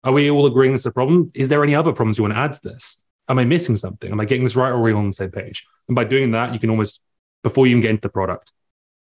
Are 0.03 0.13
we 0.13 0.31
all 0.31 0.47
agreeing 0.47 0.73
this 0.73 0.83
is 0.83 0.87
a 0.87 0.93
problem? 0.93 1.31
Is 1.35 1.49
there 1.49 1.63
any 1.63 1.75
other 1.75 1.93
problems 1.93 2.19
you 2.19 2.23
want 2.23 2.35
to 2.35 2.41
add 2.41 2.53
to 2.55 2.63
this? 2.63 3.03
Am 3.29 3.39
I 3.39 3.45
missing 3.45 3.77
something? 3.77 4.11
Am 4.11 4.21
I 4.21 4.25
getting 4.25 4.45
this 4.45 4.57
right 4.57 4.71
or 4.71 4.77
are 4.77 4.83
we 4.83 4.93
on 4.93 5.09
the 5.09 5.13
same 5.13 5.31
page? 5.31 5.67
And 5.89 5.95
by 5.95 6.05
doing 6.05 6.31
that, 6.33 6.53
you 6.53 6.61
can 6.61 6.71
almost, 6.71 7.01
before 7.43 7.67
you 7.67 7.73
even 7.73 7.83
get 7.83 7.91
into 7.91 8.03
the 8.03 8.09
product, 8.09 8.53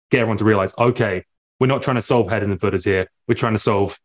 get 0.10 0.22
everyone 0.22 0.38
to 0.38 0.46
realize, 0.46 0.74
okay, 0.78 1.24
we're 1.60 1.68
not 1.68 1.82
trying 1.84 1.96
to 1.96 2.02
solve 2.02 2.30
headers 2.30 2.48
and 2.48 2.60
footers 2.60 2.84
here. 2.84 3.10
We're 3.28 3.36
trying 3.36 3.54
to 3.54 3.60
solve 3.60 4.00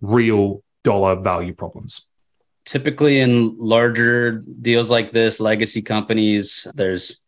real 0.00 0.62
dollar 0.88 1.16
value 1.16 1.52
problems. 1.52 2.06
Typically, 2.64 3.20
in 3.20 3.56
larger 3.58 4.42
deals 4.62 4.90
like 4.90 5.12
this, 5.12 5.38
legacy 5.38 5.82
companies, 5.82 6.66
there's 6.74 7.20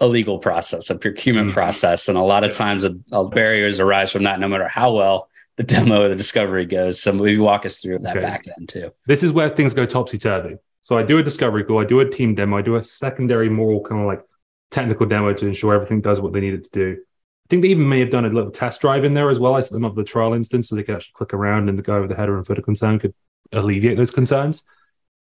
a 0.00 0.06
legal 0.06 0.38
process, 0.38 0.90
a 0.90 0.96
procurement 0.98 1.48
mm-hmm. 1.48 1.54
process, 1.54 2.08
and 2.08 2.18
a 2.18 2.22
lot 2.22 2.42
of 2.42 2.52
times 2.54 2.84
a, 2.84 2.96
a 3.12 3.28
barriers 3.28 3.78
arise 3.78 4.10
from 4.10 4.24
that. 4.24 4.40
No 4.40 4.48
matter 4.48 4.66
how 4.66 4.92
well 4.92 5.28
the 5.56 5.62
demo 5.62 6.04
or 6.04 6.08
the 6.08 6.16
discovery 6.16 6.66
goes, 6.66 7.00
so 7.00 7.12
maybe 7.12 7.38
walk 7.38 7.64
us 7.66 7.78
through 7.78 8.00
that 8.00 8.16
okay. 8.16 8.26
back 8.26 8.42
then 8.44 8.66
too. 8.66 8.90
This 9.06 9.22
is 9.22 9.30
where 9.30 9.48
things 9.48 9.74
go 9.74 9.86
topsy 9.86 10.18
turvy. 10.18 10.56
So 10.80 10.98
I 10.98 11.02
do 11.04 11.18
a 11.18 11.22
discovery 11.22 11.64
call, 11.64 11.80
I 11.80 11.84
do 11.84 12.00
a 12.00 12.08
team 12.08 12.34
demo, 12.34 12.58
I 12.58 12.62
do 12.62 12.76
a 12.76 12.82
secondary, 12.82 13.48
more 13.48 13.82
kind 13.82 14.00
of 14.00 14.06
like 14.06 14.22
technical 14.70 15.06
demo 15.06 15.32
to 15.34 15.46
ensure 15.46 15.74
everything 15.74 16.00
does 16.00 16.20
what 16.20 16.32
they 16.32 16.40
need 16.40 16.54
it 16.54 16.64
to 16.64 16.70
do. 16.70 16.96
I 17.48 17.50
think 17.50 17.62
they 17.62 17.68
even 17.68 17.88
may 17.88 18.00
have 18.00 18.10
done 18.10 18.26
a 18.26 18.28
little 18.28 18.50
test 18.50 18.82
drive 18.82 19.04
in 19.04 19.14
there 19.14 19.30
as 19.30 19.38
well. 19.38 19.54
I 19.54 19.62
set 19.62 19.72
them 19.72 19.86
up 19.86 19.94
the 19.94 20.04
trial 20.04 20.34
instance 20.34 20.68
so 20.68 20.76
they 20.76 20.82
could 20.82 20.96
actually 20.96 21.14
click 21.14 21.32
around 21.32 21.70
and 21.70 21.78
the 21.78 21.82
guy 21.82 21.98
with 21.98 22.10
the 22.10 22.14
header 22.14 22.36
and 22.36 22.46
footer 22.46 22.60
concern 22.60 22.98
could 22.98 23.14
alleviate 23.52 23.96
those 23.96 24.10
concerns. 24.10 24.64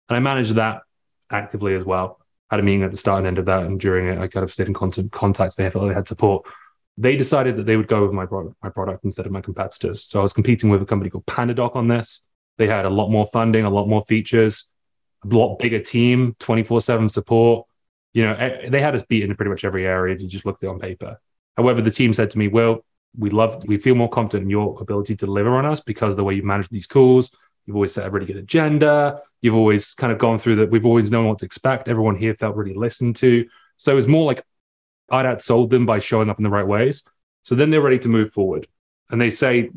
And 0.09 0.17
I 0.17 0.19
managed 0.19 0.55
that 0.55 0.81
actively 1.29 1.75
as 1.75 1.85
well. 1.85 2.19
Had 2.49 2.59
a 2.59 2.63
meeting 2.63 2.81
at 2.81 2.89
the 2.89 2.97
start 2.97 3.19
and 3.19 3.27
end 3.27 3.37
of 3.37 3.45
that, 3.45 3.63
and 3.63 3.79
during 3.79 4.07
it, 4.07 4.17
I 4.17 4.27
kind 4.27 4.43
of 4.43 4.51
stayed 4.51 4.67
in 4.67 4.73
contacts. 4.73 5.55
They 5.55 5.69
felt 5.69 5.87
they 5.87 5.93
had 5.93 6.07
support. 6.07 6.47
They 6.97 7.15
decided 7.15 7.57
that 7.57 7.67
they 7.67 7.77
would 7.77 7.87
go 7.87 8.01
with 8.01 8.11
my 8.11 8.25
product, 8.25 8.55
my 8.63 8.69
product 8.69 9.03
instead 9.03 9.27
of 9.27 9.31
my 9.31 9.41
competitors. 9.41 10.03
So 10.03 10.19
I 10.19 10.23
was 10.23 10.33
competing 10.33 10.71
with 10.71 10.81
a 10.81 10.85
company 10.85 11.11
called 11.11 11.27
PandaDoc 11.27 11.75
on 11.75 11.87
this. 11.87 12.25
They 12.57 12.67
had 12.67 12.85
a 12.85 12.89
lot 12.89 13.09
more 13.09 13.27
funding, 13.33 13.65
a 13.65 13.69
lot 13.69 13.87
more 13.87 14.03
features, 14.07 14.65
a 15.23 15.27
lot 15.27 15.57
bigger 15.57 15.79
team, 15.79 16.35
24 16.39 16.81
7 16.81 17.09
support. 17.09 17.67
You 18.13 18.25
know, 18.25 18.59
they 18.69 18.81
had 18.81 18.95
us 18.95 19.03
beat 19.03 19.23
in 19.23 19.35
pretty 19.35 19.49
much 19.49 19.63
every 19.63 19.85
area 19.85 20.15
if 20.15 20.21
you 20.21 20.27
just 20.27 20.45
looked 20.45 20.63
at 20.63 20.67
it 20.67 20.69
on 20.69 20.79
paper. 20.79 21.19
However, 21.57 21.81
the 21.81 21.91
team 21.91 22.13
said 22.13 22.29
to 22.31 22.37
me, 22.37 22.47
"Well, 22.47 22.83
we 23.17 23.29
love, 23.29 23.63
we 23.65 23.77
feel 23.77 23.95
more 23.95 24.09
confident 24.09 24.43
in 24.43 24.49
your 24.49 24.77
ability 24.81 25.15
to 25.15 25.25
deliver 25.25 25.55
on 25.55 25.65
us 25.65 25.79
because 25.79 26.13
of 26.13 26.17
the 26.17 26.23
way 26.23 26.33
you've 26.33 26.45
managed 26.45 26.71
these 26.71 26.87
calls. 26.87 27.35
You've 27.65 27.75
always 27.75 27.93
set 27.93 28.05
a 28.05 28.09
really 28.09 28.25
good 28.25 28.37
agenda. 28.37 29.21
You've 29.41 29.55
always 29.55 29.93
kind 29.93 30.11
of 30.11 30.19
gone 30.19 30.37
through 30.37 30.57
that. 30.57 30.69
We've 30.69 30.85
always 30.85 31.11
known 31.11 31.27
what 31.27 31.39
to 31.39 31.45
expect. 31.45 31.87
Everyone 31.87 32.15
here 32.15 32.35
felt 32.35 32.55
really 32.55 32.73
listened 32.73 33.15
to. 33.17 33.45
So 33.77 33.91
it 33.91 33.95
was 33.95 34.07
more 34.07 34.25
like 34.25 34.43
I'd 35.09 35.25
outsold 35.25 35.69
them 35.69 35.85
by 35.85 35.99
showing 35.99 36.29
up 36.29 36.39
in 36.39 36.43
the 36.43 36.49
right 36.49 36.67
ways. 36.67 37.07
So 37.43 37.55
then 37.55 37.69
they're 37.69 37.81
ready 37.81 37.99
to 37.99 38.09
move 38.09 38.33
forward, 38.33 38.67
and 39.09 39.21
they 39.21 39.29
say, 39.29 39.69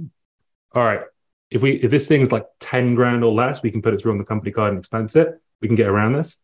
"All 0.72 0.82
right, 0.82 1.02
if 1.50 1.62
we 1.62 1.72
if 1.72 1.90
this 1.90 2.08
thing's 2.08 2.32
like 2.32 2.46
ten 2.60 2.94
grand 2.94 3.22
or 3.22 3.32
less, 3.32 3.62
we 3.62 3.70
can 3.70 3.82
put 3.82 3.94
it 3.94 4.00
through 4.00 4.12
on 4.12 4.18
the 4.18 4.24
company 4.24 4.52
card 4.52 4.70
and 4.70 4.78
expense 4.78 5.16
it. 5.16 5.40
We 5.60 5.68
can 5.68 5.76
get 5.76 5.86
around 5.86 6.14
this." 6.14 6.40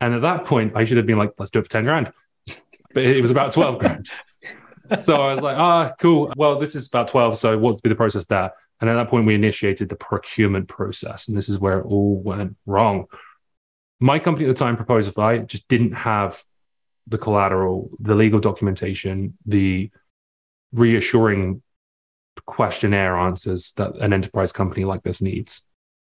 And 0.00 0.14
at 0.14 0.22
that 0.22 0.44
point, 0.46 0.72
I 0.74 0.84
should 0.84 0.96
have 0.96 1.06
been 1.06 1.18
like, 1.18 1.34
"Let's 1.38 1.50
do 1.50 1.58
it 1.58 1.64
for 1.64 1.70
ten 1.70 1.84
grand." 1.84 2.12
But 2.94 3.04
it 3.04 3.20
was 3.20 3.30
about 3.30 3.52
12 3.52 3.78
grand. 3.78 4.08
so 5.00 5.16
I 5.16 5.34
was 5.34 5.42
like, 5.42 5.56
ah, 5.56 5.92
cool. 6.00 6.32
Well, 6.36 6.58
this 6.58 6.74
is 6.74 6.86
about 6.86 7.08
12. 7.08 7.38
So 7.38 7.58
what 7.58 7.74
would 7.74 7.82
be 7.82 7.88
the 7.88 7.94
process 7.94 8.26
there? 8.26 8.52
And 8.80 8.88
at 8.88 8.94
that 8.94 9.08
point, 9.08 9.26
we 9.26 9.34
initiated 9.34 9.88
the 9.88 9.96
procurement 9.96 10.68
process. 10.68 11.28
And 11.28 11.36
this 11.36 11.48
is 11.48 11.58
where 11.58 11.78
it 11.80 11.86
all 11.86 12.20
went 12.20 12.56
wrong. 12.66 13.06
My 14.00 14.18
company 14.18 14.48
at 14.48 14.56
the 14.56 14.58
time, 14.58 14.76
Proposify, 14.76 15.46
just 15.46 15.68
didn't 15.68 15.92
have 15.92 16.42
the 17.06 17.18
collateral, 17.18 17.90
the 18.00 18.14
legal 18.14 18.40
documentation, 18.40 19.36
the 19.44 19.90
reassuring 20.72 21.62
questionnaire 22.46 23.16
answers 23.18 23.72
that 23.72 23.94
an 23.96 24.12
enterprise 24.12 24.52
company 24.52 24.84
like 24.84 25.02
this 25.02 25.20
needs. 25.20 25.64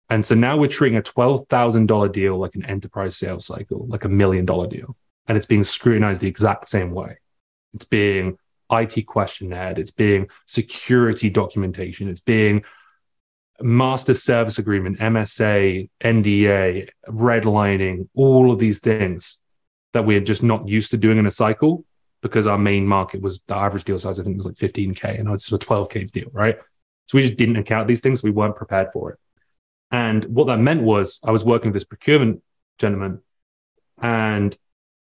And 0.08 0.24
so 0.24 0.34
now 0.34 0.56
we're 0.56 0.68
treating 0.68 0.98
a 0.98 1.02
$12,000 1.02 2.12
deal 2.12 2.38
like 2.38 2.54
an 2.54 2.64
enterprise 2.66 3.16
sales 3.16 3.46
cycle, 3.46 3.86
like 3.88 4.04
a 4.04 4.08
million 4.08 4.44
dollar 4.44 4.68
deal 4.68 4.96
and 5.32 5.38
it's 5.38 5.46
being 5.46 5.64
scrutinized 5.64 6.20
the 6.20 6.28
exact 6.28 6.68
same 6.68 6.90
way. 6.90 7.16
It's 7.72 7.86
being 7.86 8.36
IT 8.70 9.06
questionnaire, 9.06 9.72
it's 9.78 9.90
being 9.90 10.28
security 10.44 11.30
documentation, 11.30 12.10
it's 12.10 12.20
being 12.20 12.64
master 13.58 14.12
service 14.12 14.58
agreement, 14.58 14.98
MSA, 14.98 15.88
NDA, 16.04 16.90
redlining, 17.08 18.10
all 18.14 18.52
of 18.52 18.58
these 18.58 18.80
things 18.80 19.40
that 19.94 20.04
we're 20.04 20.20
just 20.20 20.42
not 20.42 20.68
used 20.68 20.90
to 20.90 20.98
doing 20.98 21.16
in 21.16 21.24
a 21.24 21.30
cycle 21.30 21.86
because 22.20 22.46
our 22.46 22.58
main 22.58 22.86
market 22.86 23.22
was 23.22 23.42
the 23.46 23.56
average 23.56 23.84
deal 23.84 23.98
size, 23.98 24.20
I 24.20 24.24
think 24.24 24.36
was 24.36 24.44
like 24.44 24.56
15K 24.56 25.18
and 25.18 25.30
it's 25.30 25.50
a 25.50 25.58
12K 25.58 26.10
deal, 26.10 26.28
right? 26.32 26.58
So 27.06 27.16
we 27.16 27.22
just 27.22 27.38
didn't 27.38 27.56
account 27.56 27.88
these 27.88 28.02
things. 28.02 28.22
We 28.22 28.30
weren't 28.30 28.56
prepared 28.56 28.88
for 28.92 29.12
it. 29.12 29.18
And 29.90 30.26
what 30.26 30.48
that 30.48 30.58
meant 30.58 30.82
was 30.82 31.20
I 31.24 31.30
was 31.30 31.42
working 31.42 31.70
with 31.70 31.76
this 31.76 31.84
procurement 31.84 32.42
gentleman 32.78 33.22
and 33.98 34.54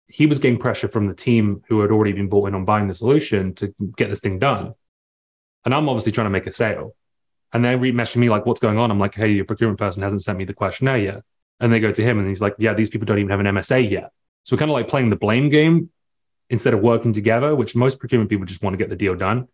he 0.08 0.26
was 0.26 0.38
getting 0.38 0.58
pressure 0.58 0.88
from 0.88 1.08
the 1.08 1.14
team 1.14 1.62
who 1.68 1.80
had 1.80 1.90
already 1.90 2.12
been 2.12 2.28
bought 2.28 2.48
in 2.48 2.54
on 2.54 2.64
buying 2.64 2.86
the 2.86 2.94
solution 2.94 3.54
to 3.54 3.74
get 3.96 4.08
this 4.08 4.20
thing 4.20 4.38
done. 4.38 4.74
And 5.64 5.74
I'm 5.74 5.88
obviously 5.88 6.12
trying 6.12 6.26
to 6.26 6.30
make 6.30 6.46
a 6.46 6.52
sale. 6.52 6.94
And 7.52 7.64
they're 7.64 7.78
messaging 7.78 8.16
me 8.16 8.28
like, 8.28 8.46
what's 8.46 8.60
going 8.60 8.78
on? 8.78 8.90
I'm 8.90 9.00
like, 9.00 9.14
hey, 9.14 9.30
your 9.32 9.44
procurement 9.44 9.78
person 9.78 10.02
hasn't 10.02 10.22
sent 10.22 10.38
me 10.38 10.44
the 10.44 10.54
questionnaire 10.54 10.98
yet. 10.98 11.22
And 11.58 11.72
they 11.72 11.80
go 11.80 11.90
to 11.90 12.02
him 12.02 12.18
and 12.18 12.28
he's 12.28 12.40
like, 12.40 12.54
yeah, 12.58 12.74
these 12.74 12.90
people 12.90 13.06
don't 13.06 13.18
even 13.18 13.30
have 13.30 13.40
an 13.40 13.46
MSA 13.46 13.90
yet. 13.90 14.10
So 14.44 14.54
we're 14.54 14.58
kind 14.58 14.70
of 14.70 14.74
like 14.74 14.88
playing 14.88 15.10
the 15.10 15.16
blame 15.16 15.48
game 15.48 15.90
instead 16.50 16.74
of 16.74 16.80
working 16.80 17.12
together, 17.12 17.56
which 17.56 17.74
most 17.74 17.98
procurement 17.98 18.30
people 18.30 18.46
just 18.46 18.62
want 18.62 18.74
to 18.74 18.78
get 18.78 18.90
the 18.90 18.96
deal 18.96 19.16
done. 19.16 19.48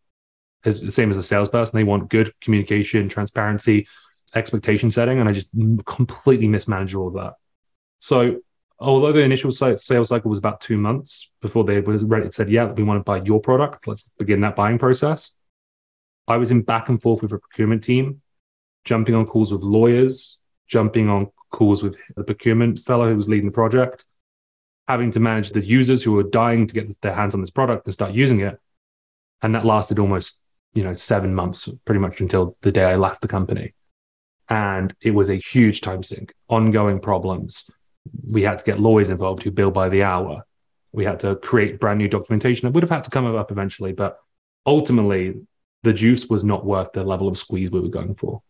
As 0.64 0.80
the 0.80 0.92
same 0.92 1.10
as 1.10 1.16
a 1.16 1.22
salesperson, 1.22 1.78
they 1.78 1.84
want 1.84 2.10
good 2.10 2.32
communication, 2.40 3.08
transparency, 3.08 3.86
expectation 4.34 4.90
setting. 4.90 5.18
And 5.18 5.28
I 5.28 5.32
just 5.32 5.48
completely 5.86 6.48
mismanaged 6.48 6.94
all 6.94 7.08
of 7.08 7.14
that. 7.14 7.34
So 8.00 8.40
although 8.83 9.12
the 9.12 9.23
initial 9.23 9.51
sales 9.51 10.09
cycle 10.09 10.29
was 10.29 10.38
about 10.38 10.61
two 10.61 10.77
months 10.77 11.31
before 11.40 11.64
they 11.64 11.81
was 11.81 12.05
ready, 12.05 12.31
said, 12.31 12.51
"Yeah, 12.51 12.71
we 12.73 12.83
want 12.83 12.99
to 12.99 13.05
buy 13.05 13.23
your 13.23 13.40
product. 13.40 13.87
Let's 13.87 14.11
begin 14.18 14.40
that 14.40 14.57
buying 14.57 14.79
process." 14.79 15.35
I 16.29 16.37
was 16.37 16.51
in 16.51 16.62
back 16.62 16.88
and 16.88 17.01
forth 17.01 17.23
with 17.23 17.33
a 17.33 17.38
procurement 17.38 17.83
team, 17.83 18.23
jumping 18.85 19.14
on 19.14 19.27
calls 19.27 19.53
with 19.53 19.62
lawyers, 19.62 20.38
jumping 20.68 21.09
on 21.09 21.29
calls 21.51 21.83
with 21.83 21.97
the 22.16 22.25
procurement 22.25 22.81
fellow 22.81 23.09
who 23.09 23.16
was 23.16 23.29
leading 23.29 23.47
the 23.47 23.53
project, 23.53 24.07
having 24.88 25.11
to 25.12 25.21
manage 25.21 25.51
the 25.51 25.64
users 25.64 26.03
who 26.03 26.12
were 26.12 26.23
dying 26.23 26.66
to 26.66 26.75
get 26.75 27.01
their 27.01 27.14
hands 27.14 27.35
on 27.35 27.40
this 27.40 27.51
product 27.51 27.87
and 27.87 27.95
start 27.95 28.12
using 28.12 28.40
it, 28.40 28.59
and 29.42 29.55
that 29.55 29.66
lasted 29.66 29.99
almost 29.99 30.40
you 30.75 30.83
know 30.83 30.95
seven 30.95 31.35
months, 31.35 31.68
pretty 31.85 32.01
much 32.01 32.21
until 32.21 32.57
the 32.62 32.73
day 32.73 32.85
I 32.85 32.97
left 32.97 33.23
the 33.23 33.29
company, 33.29 33.75
and 34.49 34.95
it 35.01 35.12
was 35.12 35.31
a 35.31 35.37
huge 35.37 35.81
time 35.81 36.03
sink, 36.03 36.33
ongoing 36.49 37.01
problems 37.01 37.71
we 38.26 38.42
had 38.42 38.58
to 38.58 38.64
get 38.64 38.80
lawyers 38.80 39.10
involved 39.10 39.42
who 39.42 39.50
bill 39.50 39.70
by 39.70 39.88
the 39.88 40.02
hour. 40.02 40.44
We 40.92 41.04
had 41.04 41.20
to 41.20 41.36
create 41.36 41.80
brand 41.80 41.98
new 41.98 42.08
documentation 42.08 42.66
that 42.66 42.74
would 42.74 42.82
have 42.82 42.90
had 42.90 43.04
to 43.04 43.10
come 43.10 43.26
up 43.34 43.50
eventually, 43.50 43.92
but 43.92 44.18
ultimately 44.66 45.34
the 45.82 45.92
juice 45.92 46.26
was 46.26 46.44
not 46.44 46.64
worth 46.64 46.92
the 46.92 47.04
level 47.04 47.28
of 47.28 47.38
squeeze 47.38 47.70
we 47.70 47.80
were 47.80 47.88
going 47.88 48.14
for. 48.14 48.42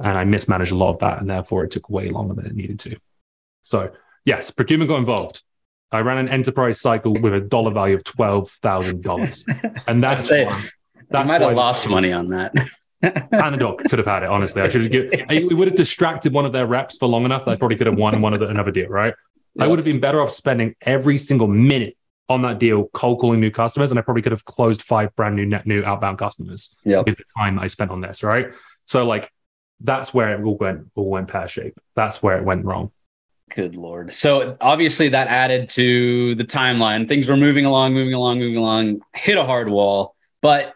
And 0.00 0.16
I 0.16 0.24
mismanaged 0.24 0.72
a 0.72 0.76
lot 0.76 0.90
of 0.94 0.98
that, 1.00 1.20
and 1.20 1.28
therefore 1.28 1.64
it 1.64 1.70
took 1.70 1.90
way 1.90 2.10
longer 2.10 2.34
than 2.34 2.46
it 2.46 2.54
needed 2.54 2.78
to. 2.80 2.96
So, 3.62 3.90
yes, 4.24 4.50
procurement 4.50 4.90
got 4.90 4.98
involved. 4.98 5.42
I 5.90 6.00
ran 6.00 6.18
an 6.18 6.28
enterprise 6.28 6.80
cycle 6.80 7.14
with 7.14 7.34
a 7.34 7.40
dollar 7.40 7.72
value 7.72 7.96
of 7.96 8.04
twelve 8.04 8.50
thousand 8.62 9.02
dollars, 9.02 9.44
and 9.86 10.02
that's 10.02 10.30
why, 10.30 10.68
that's 11.08 11.28
might 11.28 11.40
have 11.40 11.54
lost 11.54 11.88
money 11.88 12.12
on 12.12 12.28
that. 12.28 12.54
PandaDoc 13.02 13.88
could 13.88 13.98
have 13.98 14.06
had 14.06 14.22
it. 14.22 14.28
Honestly, 14.28 14.62
I 14.62 14.68
should 14.68 14.82
have 14.82 14.90
given. 14.90 15.26
We 15.28 15.54
would 15.54 15.68
have 15.68 15.76
distracted 15.76 16.32
one 16.32 16.44
of 16.44 16.52
their 16.52 16.66
reps 16.66 16.96
for 16.96 17.06
long 17.06 17.24
enough. 17.24 17.44
That 17.44 17.52
I 17.52 17.56
probably 17.56 17.76
could 17.76 17.86
have 17.86 17.96
won 17.96 18.20
one 18.20 18.32
of 18.32 18.40
the, 18.40 18.48
another 18.48 18.70
deal. 18.70 18.88
Right? 18.88 19.14
I 19.60 19.66
would 19.66 19.78
have 19.78 19.84
been 19.84 20.00
better 20.00 20.20
off 20.20 20.30
spending 20.30 20.74
every 20.82 21.18
single 21.18 21.48
minute 21.48 21.96
on 22.28 22.42
that 22.42 22.58
deal, 22.58 22.88
cold 22.92 23.20
calling 23.20 23.40
new 23.40 23.50
customers, 23.50 23.90
and 23.90 23.98
I 23.98 24.02
probably 24.02 24.22
could 24.22 24.32
have 24.32 24.44
closed 24.44 24.82
five 24.82 25.14
brand 25.16 25.36
new 25.36 25.46
net 25.46 25.66
new 25.66 25.82
outbound 25.84 26.18
customers 26.18 26.76
yep. 26.84 27.06
with 27.06 27.16
the 27.16 27.24
time 27.36 27.58
I 27.58 27.66
spent 27.68 27.90
on 27.90 28.00
this. 28.00 28.22
Right? 28.22 28.48
So 28.84 29.06
like 29.06 29.32
that's 29.80 30.12
where 30.12 30.34
it 30.34 30.44
all 30.44 30.56
went 30.56 30.90
all 30.94 31.10
went 31.10 31.28
pear 31.28 31.48
shaped. 31.48 31.78
That's 31.94 32.22
where 32.22 32.38
it 32.38 32.44
went 32.44 32.64
wrong. 32.64 32.90
Good 33.54 33.76
lord. 33.76 34.12
So 34.12 34.56
obviously 34.60 35.08
that 35.10 35.28
added 35.28 35.70
to 35.70 36.34
the 36.34 36.44
timeline. 36.44 37.08
Things 37.08 37.28
were 37.28 37.36
moving 37.36 37.64
along, 37.64 37.94
moving 37.94 38.14
along, 38.14 38.38
moving 38.38 38.56
along. 38.58 39.00
Hit 39.14 39.38
a 39.38 39.44
hard 39.44 39.68
wall, 39.70 40.14
but 40.42 40.74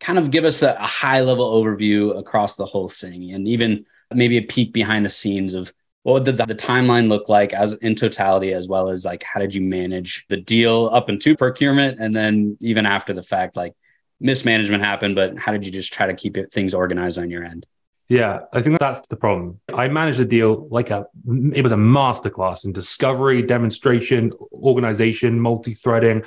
kind 0.00 0.18
of 0.18 0.30
give 0.30 0.44
us 0.44 0.62
a, 0.62 0.72
a 0.72 0.86
high 0.86 1.20
level 1.20 1.62
overview 1.62 2.18
across 2.18 2.56
the 2.56 2.66
whole 2.66 2.88
thing 2.88 3.32
and 3.32 3.46
even 3.46 3.84
maybe 4.12 4.38
a 4.38 4.42
peek 4.42 4.72
behind 4.72 5.04
the 5.04 5.10
scenes 5.10 5.54
of 5.54 5.72
what 6.02 6.24
did 6.24 6.38
the, 6.38 6.46
the, 6.46 6.54
timeline 6.54 7.08
look 7.08 7.28
like 7.28 7.52
as 7.52 7.74
in 7.74 7.94
totality 7.94 8.52
as 8.54 8.66
well 8.66 8.88
as 8.88 9.04
like 9.04 9.22
how 9.22 9.38
did 9.38 9.54
you 9.54 9.60
manage 9.60 10.24
the 10.28 10.36
deal 10.36 10.88
up 10.92 11.08
into 11.08 11.36
procurement 11.36 12.00
and 12.00 12.16
then 12.16 12.56
even 12.60 12.86
after 12.86 13.12
the 13.12 13.22
fact 13.22 13.54
like 13.54 13.74
mismanagement 14.18 14.82
happened 14.82 15.14
but 15.14 15.38
how 15.38 15.52
did 15.52 15.64
you 15.64 15.70
just 15.70 15.92
try 15.92 16.06
to 16.06 16.14
keep 16.14 16.36
it, 16.36 16.50
things 16.50 16.74
organized 16.74 17.18
on 17.18 17.30
your 17.30 17.44
end? 17.44 17.66
Yeah 18.08 18.40
i 18.52 18.62
think 18.62 18.78
that's 18.78 19.02
the 19.02 19.16
problem. 19.16 19.60
I 19.72 19.88
managed 19.88 20.18
the 20.18 20.24
deal 20.24 20.66
like 20.70 20.90
a 20.90 21.06
it 21.54 21.62
was 21.62 21.72
a 21.72 21.76
masterclass 21.76 22.64
in 22.64 22.72
discovery 22.72 23.42
demonstration 23.42 24.32
organization 24.52 25.38
multi-threading 25.38 26.22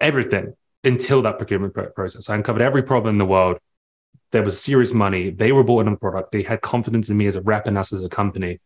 everything 0.00 0.54
until 0.84 1.22
that 1.22 1.38
procurement 1.38 1.74
process. 1.94 2.28
I 2.28 2.34
uncovered 2.34 2.62
every 2.62 2.82
problem 2.82 3.14
in 3.14 3.18
the 3.18 3.24
world. 3.24 3.58
There 4.32 4.42
was 4.42 4.60
serious 4.60 4.92
money. 4.92 5.30
They 5.30 5.52
were 5.52 5.64
bought 5.64 5.80
in 5.80 5.86
on 5.88 5.94
the 5.94 6.00
product. 6.00 6.32
They 6.32 6.42
had 6.42 6.60
confidence 6.60 7.08
in 7.08 7.16
me 7.16 7.26
as 7.26 7.36
a 7.36 7.42
rep 7.42 7.66
and 7.66 7.78
us 7.78 7.92
as 7.92 8.04
a 8.04 8.08
company. 8.08 8.60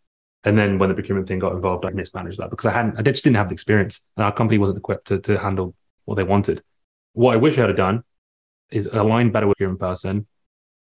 And 0.44 0.59
then 0.59 0.78
when 0.78 0.88
the 0.88 0.94
procurement 0.94 1.28
thing 1.28 1.38
got 1.38 1.52
involved, 1.52 1.85
I 1.85 1.90
mismanaged 1.90 2.38
that 2.38 2.50
because 2.50 2.66
I 2.66 2.72
hadn't, 2.72 2.98
I 2.98 3.02
just 3.02 3.24
didn't 3.24 3.37
have 3.37 3.48
the 3.48 3.54
experience. 3.54 4.00
And 4.16 4.24
our 4.24 4.33
company 4.33 4.59
wasn't 4.59 4.78
equipped 4.78 5.09
to, 5.09 5.18
to 5.20 5.38
handle 5.38 5.74
what 6.04 6.14
they 6.14 6.22
wanted. 6.22 6.62
What 7.12 7.35
I 7.35 7.37
wish 7.37 7.59
I 7.59 7.66
had 7.66 7.76
done 7.76 8.02
is 8.70 8.87
align 8.87 9.31
better 9.31 9.46
with 9.46 9.57
your 9.59 9.68
procurement 9.68 9.81
person, 9.81 10.26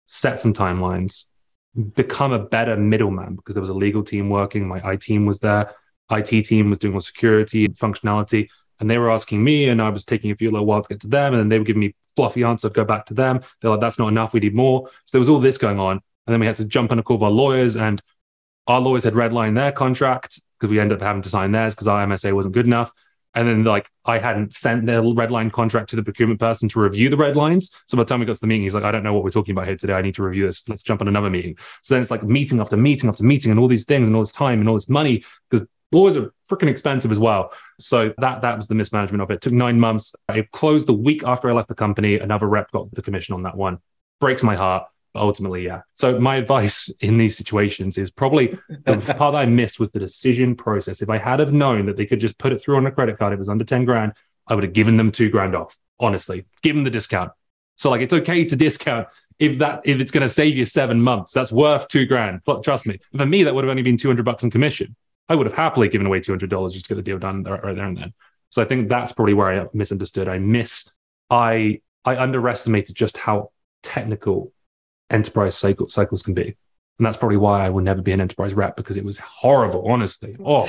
set 0.06 0.40
some 0.40 0.52
timelines, 0.52 1.26
become 1.94 2.32
a 2.32 2.38
better 2.38 2.76
middleman 2.76 3.36
because 3.36 3.54
there 3.54 3.62
was 3.62 3.70
a 3.70 3.74
legal 3.74 4.02
team 4.02 4.30
working. 4.30 4.66
My 4.66 4.92
IT 4.92 5.02
team 5.02 5.26
was 5.26 5.38
there. 5.38 5.72
IT 6.10 6.44
team 6.44 6.70
was 6.70 6.78
doing 6.78 6.94
all 6.94 7.00
security 7.00 7.64
and 7.64 7.76
functionality 7.76 8.48
and 8.82 8.90
they 8.90 8.98
were 8.98 9.10
asking 9.10 9.42
me, 9.42 9.68
and 9.68 9.80
I 9.80 9.88
was 9.88 10.04
taking 10.04 10.30
a 10.30 10.36
few 10.36 10.50
little 10.50 10.66
while 10.66 10.82
to 10.82 10.88
get 10.88 11.00
to 11.00 11.08
them, 11.08 11.32
and 11.32 11.40
then 11.40 11.48
they 11.48 11.58
were 11.58 11.64
giving 11.64 11.80
me 11.80 11.94
fluffy 12.16 12.42
answer, 12.42 12.68
go 12.68 12.84
back 12.84 13.06
to 13.06 13.14
them. 13.14 13.40
They're 13.60 13.70
like, 13.70 13.80
"That's 13.80 13.98
not 13.98 14.08
enough. 14.08 14.34
We 14.34 14.40
need 14.40 14.54
more." 14.54 14.88
So 15.06 15.16
there 15.16 15.20
was 15.20 15.28
all 15.28 15.40
this 15.40 15.56
going 15.56 15.78
on, 15.78 15.92
and 16.26 16.32
then 16.32 16.40
we 16.40 16.46
had 16.46 16.56
to 16.56 16.66
jump 16.66 16.92
on 16.92 16.98
a 16.98 17.02
call 17.02 17.16
with 17.16 17.24
our 17.24 17.30
lawyers, 17.30 17.76
and 17.76 18.02
our 18.66 18.80
lawyers 18.80 19.04
had 19.04 19.14
redlined 19.14 19.54
their 19.54 19.72
contract 19.72 20.40
because 20.58 20.70
we 20.70 20.78
ended 20.78 20.98
up 20.98 21.02
having 21.02 21.22
to 21.22 21.30
sign 21.30 21.52
theirs 21.52 21.74
because 21.74 21.88
our 21.88 22.04
MSA 22.06 22.34
wasn't 22.34 22.54
good 22.54 22.66
enough. 22.66 22.92
And 23.34 23.48
then 23.48 23.64
like 23.64 23.88
I 24.04 24.18
hadn't 24.18 24.52
sent 24.52 24.84
the 24.84 25.00
red 25.00 25.30
line 25.30 25.50
contract 25.50 25.88
to 25.90 25.96
the 25.96 26.02
procurement 26.02 26.38
person 26.38 26.68
to 26.68 26.80
review 26.80 27.08
the 27.08 27.16
red 27.16 27.34
lines. 27.34 27.70
So 27.86 27.96
by 27.96 28.02
the 28.02 28.08
time 28.08 28.20
we 28.20 28.26
got 28.26 28.36
to 28.36 28.40
the 28.40 28.46
meeting, 28.46 28.64
he's 28.64 28.74
like, 28.74 28.84
I 28.84 28.90
don't 28.90 29.02
know 29.02 29.14
what 29.14 29.24
we're 29.24 29.30
talking 29.30 29.52
about 29.52 29.66
here 29.66 29.76
today. 29.76 29.94
I 29.94 30.02
need 30.02 30.14
to 30.16 30.22
review 30.22 30.46
this. 30.46 30.68
Let's 30.68 30.82
jump 30.82 31.00
on 31.00 31.08
another 31.08 31.30
meeting. 31.30 31.56
So 31.82 31.94
then 31.94 32.02
it's 32.02 32.10
like 32.10 32.22
meeting 32.22 32.60
after 32.60 32.76
meeting 32.76 33.08
after 33.08 33.24
meeting 33.24 33.50
and 33.50 33.58
all 33.58 33.68
these 33.68 33.86
things 33.86 34.06
and 34.06 34.14
all 34.14 34.22
this 34.22 34.32
time 34.32 34.60
and 34.60 34.68
all 34.68 34.74
this 34.74 34.88
money 34.88 35.24
because 35.50 35.66
lawyers 35.92 36.16
are 36.16 36.32
freaking 36.50 36.68
expensive 36.68 37.10
as 37.10 37.18
well. 37.18 37.52
So 37.78 38.12
that 38.18 38.42
that 38.42 38.56
was 38.56 38.68
the 38.68 38.74
mismanagement 38.74 39.22
of 39.22 39.30
it. 39.30 39.34
it. 39.34 39.40
Took 39.42 39.52
nine 39.52 39.78
months. 39.78 40.14
It 40.28 40.50
closed 40.50 40.86
the 40.86 40.94
week 40.94 41.22
after 41.24 41.50
I 41.50 41.52
left 41.52 41.68
the 41.68 41.74
company. 41.74 42.18
Another 42.18 42.46
rep 42.46 42.70
got 42.72 42.92
the 42.94 43.02
commission 43.02 43.34
on 43.34 43.42
that 43.42 43.56
one. 43.56 43.78
Breaks 44.20 44.42
my 44.42 44.56
heart. 44.56 44.84
But 45.14 45.20
ultimately, 45.20 45.64
yeah. 45.64 45.82
So 45.94 46.18
my 46.18 46.36
advice 46.42 46.90
in 47.00 47.18
these 47.18 47.36
situations 47.36 47.98
is 47.98 48.10
probably 48.10 48.58
the 48.68 48.96
part 49.18 49.34
that 49.34 49.38
I 49.38 49.46
missed 49.46 49.78
was 49.78 49.92
the 49.92 49.98
decision 49.98 50.56
process. 50.56 51.02
If 51.02 51.10
I 51.10 51.18
had 51.18 51.40
have 51.40 51.52
known 51.52 51.86
that 51.86 51.96
they 51.96 52.06
could 52.06 52.20
just 52.20 52.38
put 52.38 52.52
it 52.52 52.60
through 52.60 52.76
on 52.76 52.86
a 52.86 52.90
credit 52.90 53.18
card, 53.18 53.32
it 53.32 53.38
was 53.38 53.48
under 53.48 53.64
10 53.64 53.84
grand, 53.84 54.12
I 54.46 54.54
would 54.54 54.64
have 54.64 54.72
given 54.72 54.96
them 54.96 55.12
two 55.12 55.28
grand 55.28 55.54
off. 55.54 55.76
Honestly, 56.00 56.44
give 56.62 56.74
them 56.74 56.84
the 56.84 56.90
discount. 56.90 57.30
So 57.76 57.90
like 57.90 58.00
it's 58.00 58.14
okay 58.14 58.44
to 58.44 58.56
discount 58.56 59.08
if 59.38 59.58
that 59.58 59.80
if 59.84 59.98
it's 59.98 60.12
going 60.12 60.22
to 60.22 60.28
save 60.28 60.56
you 60.56 60.64
seven 60.64 61.00
months, 61.00 61.32
that's 61.32 61.50
worth 61.50 61.88
two 61.88 62.06
grand. 62.06 62.42
But 62.44 62.62
trust 62.62 62.86
me, 62.86 63.00
for 63.16 63.26
me, 63.26 63.42
that 63.42 63.54
would 63.54 63.64
have 63.64 63.70
only 63.70 63.82
been 63.82 63.96
200 63.96 64.24
bucks 64.24 64.44
in 64.44 64.50
commission. 64.50 64.94
I 65.28 65.34
would 65.34 65.46
have 65.46 65.56
happily 65.56 65.88
given 65.88 66.06
away 66.06 66.20
$200 66.20 66.72
just 66.72 66.86
to 66.86 66.88
get 66.88 66.96
the 66.96 67.02
deal 67.02 67.18
done 67.18 67.42
right, 67.44 67.74
there 67.74 67.86
and 67.86 67.96
then. 67.96 68.14
So 68.50 68.60
I 68.60 68.64
think 68.64 68.88
that's 68.88 69.12
probably 69.12 69.34
where 69.34 69.62
I 69.62 69.66
misunderstood. 69.72 70.28
I 70.28 70.38
miss, 70.38 70.90
I, 71.30 71.80
I 72.04 72.16
underestimated 72.16 72.94
just 72.94 73.16
how 73.16 73.50
technical 73.82 74.52
enterprise 75.08 75.56
cycle, 75.56 75.88
cycles 75.88 76.22
can 76.22 76.34
be. 76.34 76.56
And 76.98 77.06
that's 77.06 77.16
probably 77.16 77.38
why 77.38 77.64
I 77.64 77.70
would 77.70 77.84
never 77.84 78.02
be 78.02 78.12
an 78.12 78.20
enterprise 78.20 78.54
rep 78.54 78.76
because 78.76 78.96
it 78.96 79.04
was 79.04 79.18
horrible, 79.18 79.90
honestly. 79.90 80.36
Oh, 80.44 80.68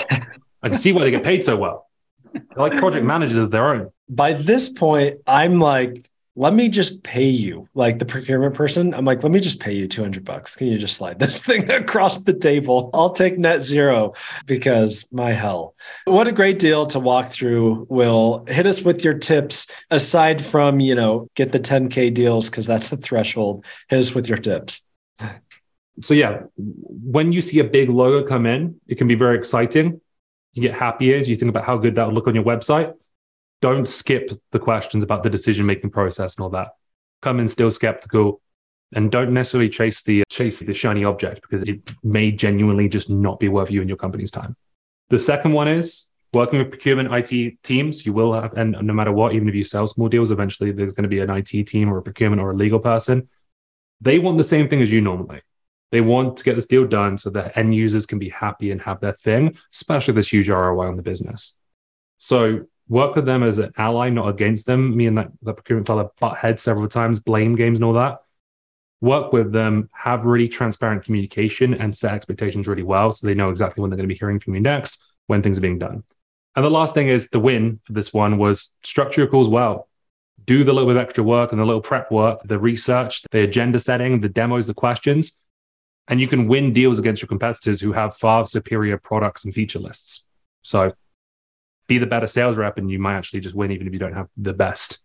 I 0.63 0.69
can 0.69 0.77
see 0.77 0.93
why 0.93 1.01
they 1.01 1.11
get 1.11 1.23
paid 1.23 1.43
so 1.43 1.57
well. 1.57 1.89
They're 2.33 2.43
like 2.57 2.75
project 2.75 3.05
managers 3.05 3.37
of 3.37 3.51
their 3.51 3.73
own. 3.73 3.91
By 4.09 4.33
this 4.33 4.69
point, 4.69 5.19
I'm 5.27 5.59
like 5.59 6.09
let 6.35 6.53
me 6.53 6.67
just 6.67 7.03
pay 7.03 7.27
you 7.27 7.67
like 7.75 7.99
the 7.99 8.05
procurement 8.05 8.55
person 8.55 8.93
i'm 8.95 9.05
like 9.05 9.21
let 9.21 9.31
me 9.31 9.39
just 9.39 9.59
pay 9.59 9.73
you 9.73 9.87
200 9.87 10.25
bucks. 10.25 10.55
Can 10.55 10.67
you 10.67 10.77
just 10.77 10.97
slide 10.97 11.19
this 11.19 11.41
thing 11.45 11.69
across 11.71 12.19
the 12.19 12.33
table? 12.33 12.89
I'll 12.93 13.11
take 13.11 13.37
net 13.37 13.61
zero 13.61 14.13
because 14.45 15.05
my 15.11 15.31
hell. 15.33 15.75
What 16.05 16.27
a 16.27 16.31
great 16.31 16.59
deal 16.59 16.85
to 16.87 16.99
walk 16.99 17.31
through 17.31 17.87
will. 17.89 18.45
Hit 18.47 18.67
us 18.67 18.81
with 18.81 19.03
your 19.03 19.13
tips 19.13 19.67
aside 19.91 20.43
from 20.43 20.79
you 20.79 20.95
know 20.95 21.29
get 21.35 21.51
the 21.51 21.59
10k 21.59 22.13
deals 22.13 22.49
because 22.49 22.65
that's 22.65 22.89
the 22.89 22.97
threshold. 22.97 23.65
Hit 23.89 23.99
us 23.99 24.13
with 24.13 24.27
your 24.27 24.37
tips. 24.37 24.83
So 26.01 26.13
yeah 26.13 26.43
when 26.55 27.31
you 27.31 27.41
see 27.41 27.59
a 27.59 27.63
big 27.63 27.89
logo 27.89 28.27
come 28.27 28.45
in 28.45 28.79
it 28.87 28.95
can 28.95 29.07
be 29.07 29.15
very 29.15 29.37
exciting. 29.37 30.01
You 30.53 30.61
get 30.61 30.73
happy 30.73 31.07
ears. 31.07 31.27
You 31.27 31.35
think 31.35 31.49
about 31.49 31.65
how 31.65 31.77
good 31.77 31.95
that 31.95 32.05
would 32.05 32.15
look 32.15 32.27
on 32.27 32.35
your 32.35 32.43
website 32.43 32.93
don't 33.63 33.87
skip 33.87 34.29
the 34.51 34.59
questions 34.59 35.05
about 35.05 35.23
the 35.23 35.29
decision 35.29 35.65
making 35.65 35.89
process 35.89 36.35
and 36.35 36.43
all 36.43 36.49
that. 36.49 36.71
Come 37.21 37.39
in 37.39 37.47
still 37.47 37.71
skeptical 37.71 38.41
and 38.93 39.09
don't 39.09 39.33
necessarily 39.33 39.69
chase 39.69 40.03
the 40.03 40.25
chase 40.29 40.59
the 40.59 40.73
shiny 40.73 41.05
object 41.05 41.41
because 41.41 41.63
it 41.63 41.79
may 42.03 42.29
genuinely 42.29 42.89
just 42.89 43.09
not 43.09 43.39
be 43.39 43.47
worth 43.47 43.71
you 43.71 43.79
and 43.79 43.89
your 43.89 43.97
company's 43.97 44.31
time. 44.31 44.57
The 45.11 45.17
second 45.17 45.53
one 45.53 45.69
is 45.69 46.09
working 46.33 46.59
with 46.59 46.71
procurement 46.71 47.09
IT 47.13 47.63
teams. 47.63 48.05
You 48.05 48.11
will 48.11 48.33
have, 48.33 48.51
and 48.57 48.75
no 48.81 48.93
matter 48.93 49.13
what, 49.13 49.33
even 49.33 49.47
if 49.47 49.55
you 49.55 49.63
sell 49.63 49.87
small 49.87 50.09
deals, 50.09 50.31
eventually 50.31 50.73
there's 50.73 50.93
going 50.93 51.09
to 51.09 51.15
be 51.15 51.21
an 51.21 51.29
IT 51.29 51.65
team 51.65 51.89
or 51.89 51.99
a 51.99 52.03
procurement 52.03 52.41
or 52.41 52.51
a 52.51 52.55
legal 52.55 52.79
person. 52.79 53.29
They 54.01 54.19
want 54.19 54.37
the 54.37 54.43
same 54.43 54.67
thing 54.67 54.81
as 54.81 54.91
you 54.91 54.99
normally. 54.99 55.41
They 55.93 56.01
want 56.01 56.35
to 56.35 56.43
get 56.43 56.55
this 56.55 56.65
deal 56.65 56.85
done 56.85 57.17
so 57.17 57.29
that 57.29 57.57
end 57.57 57.73
users 57.73 58.05
can 58.05 58.19
be 58.19 58.27
happy 58.27 58.71
and 58.71 58.81
have 58.81 58.99
their 58.99 59.13
thing, 59.13 59.55
especially 59.73 60.15
this 60.15 60.33
huge 60.33 60.49
ROI 60.49 60.87
on 60.87 60.97
the 60.97 61.01
business. 61.01 61.55
So 62.17 62.65
work 62.87 63.15
with 63.15 63.25
them 63.25 63.43
as 63.43 63.59
an 63.59 63.71
ally, 63.77 64.09
not 64.09 64.29
against 64.29 64.65
them. 64.65 64.95
Me 64.95 65.07
and 65.07 65.17
that, 65.17 65.31
that 65.41 65.55
procurement 65.55 65.87
fellow 65.87 66.11
butt 66.19 66.37
heads 66.37 66.61
several 66.61 66.87
times, 66.87 67.19
blame 67.19 67.55
games 67.55 67.77
and 67.77 67.85
all 67.85 67.93
that. 67.93 68.19
Work 69.01 69.33
with 69.33 69.51
them, 69.51 69.89
have 69.93 70.25
really 70.25 70.47
transparent 70.47 71.03
communication 71.03 71.73
and 71.73 71.95
set 71.95 72.13
expectations 72.13 72.67
really 72.67 72.83
well 72.83 73.11
so 73.11 73.27
they 73.27 73.33
know 73.33 73.49
exactly 73.49 73.81
when 73.81 73.89
they're 73.89 73.97
going 73.97 74.07
to 74.07 74.13
be 74.13 74.17
hearing 74.17 74.39
from 74.39 74.55
you 74.55 74.61
next 74.61 74.99
when 75.27 75.41
things 75.41 75.57
are 75.57 75.61
being 75.61 75.79
done. 75.79 76.03
And 76.55 76.63
the 76.63 76.69
last 76.69 76.93
thing 76.93 77.07
is 77.07 77.29
the 77.29 77.39
win 77.39 77.79
for 77.85 77.93
this 77.93 78.13
one 78.13 78.37
was 78.37 78.73
structure 78.83 79.21
your 79.21 79.29
calls 79.29 79.49
well. 79.49 79.89
Do 80.45 80.63
the 80.63 80.73
little 80.73 80.87
bit 80.87 80.97
of 80.97 81.01
extra 81.01 81.23
work 81.23 81.51
and 81.51 81.59
the 81.59 81.65
little 81.65 81.81
prep 81.81 82.11
work, 82.11 82.41
the 82.43 82.59
research, 82.59 83.23
the 83.31 83.41
agenda 83.41 83.79
setting, 83.79 84.21
the 84.21 84.29
demos, 84.29 84.67
the 84.67 84.73
questions, 84.73 85.33
and 86.07 86.19
you 86.19 86.27
can 86.27 86.47
win 86.47 86.73
deals 86.73 86.99
against 86.99 87.21
your 87.21 87.27
competitors 87.27 87.79
who 87.79 87.93
have 87.93 88.17
far 88.17 88.45
superior 88.45 88.97
products 88.97 89.45
and 89.45 89.53
feature 89.53 89.79
lists. 89.79 90.25
So 90.61 90.91
be 91.87 91.97
the 91.97 92.05
better 92.05 92.27
sales 92.27 92.57
rep 92.57 92.77
and 92.77 92.89
you 92.89 92.99
might 92.99 93.15
actually 93.15 93.41
just 93.41 93.55
win 93.55 93.71
even 93.71 93.87
if 93.87 93.93
you 93.93 93.99
don't 93.99 94.13
have 94.13 94.27
the 94.37 94.53
best 94.53 95.01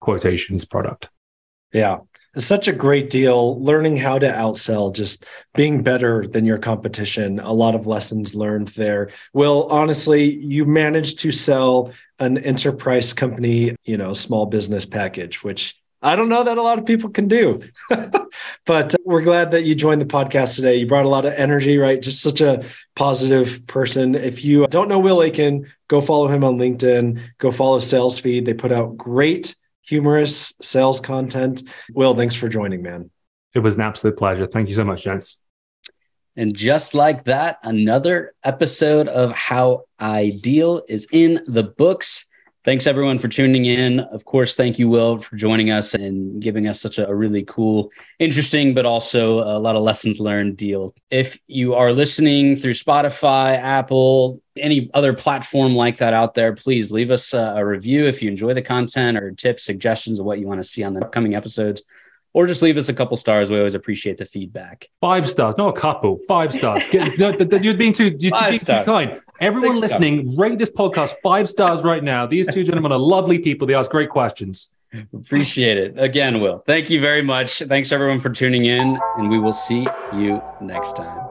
quotations 0.00 0.64
product. 0.64 1.08
Yeah. 1.72 1.98
It's 2.34 2.44
such 2.44 2.68
a 2.68 2.72
great 2.72 3.10
deal. 3.10 3.60
Learning 3.62 3.96
how 3.96 4.18
to 4.18 4.28
outsell, 4.28 4.94
just 4.94 5.24
being 5.54 5.82
better 5.82 6.26
than 6.26 6.44
your 6.44 6.58
competition. 6.58 7.40
A 7.40 7.52
lot 7.52 7.74
of 7.74 7.86
lessons 7.86 8.34
learned 8.34 8.68
there. 8.68 9.10
Will, 9.32 9.64
honestly, 9.70 10.24
you 10.24 10.64
managed 10.64 11.20
to 11.20 11.32
sell 11.32 11.92
an 12.18 12.38
enterprise 12.38 13.12
company, 13.12 13.76
you 13.84 13.96
know, 13.96 14.12
small 14.12 14.46
business 14.46 14.86
package, 14.86 15.42
which 15.42 15.77
I 16.00 16.14
don't 16.14 16.28
know 16.28 16.44
that 16.44 16.58
a 16.58 16.62
lot 16.62 16.78
of 16.78 16.86
people 16.86 17.10
can 17.10 17.26
do. 17.26 17.62
but 17.88 18.94
uh, 18.94 18.98
we're 19.04 19.22
glad 19.22 19.50
that 19.50 19.64
you 19.64 19.74
joined 19.74 20.00
the 20.00 20.06
podcast 20.06 20.56
today. 20.56 20.76
You 20.76 20.86
brought 20.86 21.06
a 21.06 21.08
lot 21.08 21.24
of 21.24 21.32
energy, 21.34 21.76
right? 21.76 22.00
Just 22.00 22.22
such 22.22 22.40
a 22.40 22.64
positive 22.94 23.66
person. 23.66 24.14
If 24.14 24.44
you 24.44 24.64
uh, 24.64 24.68
don't 24.68 24.88
know 24.88 25.00
Will 25.00 25.22
Aitken, 25.22 25.66
go 25.88 26.00
follow 26.00 26.28
him 26.28 26.44
on 26.44 26.56
LinkedIn, 26.56 27.20
go 27.38 27.50
follow 27.50 27.80
Sales 27.80 28.18
Feed. 28.18 28.44
They 28.44 28.54
put 28.54 28.70
out 28.70 28.96
great, 28.96 29.56
humorous 29.82 30.52
sales 30.62 31.00
content. 31.00 31.64
Will, 31.92 32.14
thanks 32.14 32.34
for 32.34 32.48
joining, 32.48 32.82
man. 32.82 33.10
It 33.54 33.60
was 33.60 33.74
an 33.74 33.80
absolute 33.80 34.16
pleasure. 34.16 34.46
Thank 34.46 34.68
you 34.68 34.76
so 34.76 34.84
much, 34.84 35.02
gents. 35.02 35.38
And 36.36 36.54
just 36.54 36.94
like 36.94 37.24
that, 37.24 37.58
another 37.64 38.34
episode 38.44 39.08
of 39.08 39.32
How 39.32 39.86
I 39.98 40.38
Deal 40.40 40.82
is 40.88 41.08
in 41.10 41.42
the 41.46 41.64
books. 41.64 42.27
Thanks 42.68 42.86
everyone 42.86 43.18
for 43.18 43.28
tuning 43.28 43.64
in. 43.64 44.00
Of 44.00 44.26
course, 44.26 44.54
thank 44.54 44.78
you, 44.78 44.90
Will, 44.90 45.20
for 45.20 45.36
joining 45.36 45.70
us 45.70 45.94
and 45.94 46.38
giving 46.38 46.68
us 46.68 46.78
such 46.78 46.98
a, 46.98 47.14
really 47.14 47.42
cool, 47.44 47.90
interesting, 48.18 48.74
but 48.74 48.84
also 48.84 49.38
a 49.38 49.56
lot 49.58 49.74
of 49.74 49.82
lessons 49.82 50.20
learned 50.20 50.58
deal. 50.58 50.94
If 51.10 51.38
you 51.46 51.72
are 51.76 51.92
listening 51.92 52.56
through 52.56 52.74
Spotify, 52.74 53.56
Apple, 53.56 54.42
any 54.54 54.90
other 54.92 55.14
platform 55.14 55.76
like 55.76 55.96
that 55.96 56.12
out 56.12 56.34
there, 56.34 56.54
please 56.54 56.92
leave 56.92 57.10
us 57.10 57.32
a, 57.32 57.64
review 57.64 58.04
if 58.04 58.20
you 58.20 58.28
enjoy 58.28 58.52
the 58.52 58.60
content 58.60 59.16
or 59.16 59.30
tips, 59.30 59.64
suggestions 59.64 60.18
of 60.18 60.26
what 60.26 60.38
you 60.38 60.46
want 60.46 60.60
to 60.60 60.68
see 60.68 60.84
on 60.84 60.92
the 60.92 61.00
upcoming 61.00 61.34
episodes 61.34 61.80
or 62.34 62.46
just 62.46 62.62
leave 62.62 62.76
us 62.76 62.88
a 62.88 62.94
couple 62.94 63.16
stars. 63.16 63.50
We 63.50 63.58
always 63.58 63.74
appreciate 63.74 64.18
the 64.18 64.24
feedback. 64.24 64.88
Five 65.00 65.28
stars, 65.28 65.56
not 65.56 65.76
a 65.76 65.80
couple. 65.80 66.20
Five 66.28 66.52
stars. 66.54 66.84
Get, 66.90 67.18
no, 67.18 67.30
you're 67.58 67.74
being 67.74 67.92
too, 67.92 68.16
you're 68.18 68.38
being 68.38 68.58
too 68.58 68.82
kind. 68.84 69.20
Everyone 69.40 69.76
Six 69.76 69.92
listening, 69.92 70.22
stars. 70.22 70.38
rate 70.38 70.58
this 70.58 70.70
podcast 70.70 71.14
five 71.22 71.48
stars 71.48 71.82
right 71.82 72.02
now. 72.02 72.26
These 72.26 72.52
two 72.52 72.64
gentlemen 72.64 72.92
are 72.92 72.98
lovely 72.98 73.38
people. 73.38 73.66
They 73.66 73.74
ask 73.74 73.90
great 73.90 74.10
questions. 74.10 74.70
Appreciate 75.12 75.76
it. 75.76 75.94
Again, 75.98 76.40
Will, 76.40 76.62
thank 76.66 76.88
you 76.88 77.00
very 77.00 77.22
much. 77.22 77.58
Thanks 77.58 77.92
everyone 77.92 78.20
for 78.20 78.30
tuning 78.30 78.64
in, 78.64 78.98
and 79.18 79.28
we 79.28 79.38
will 79.38 79.52
see 79.52 79.86
you 80.14 80.40
next 80.62 80.96
time. 80.96 81.27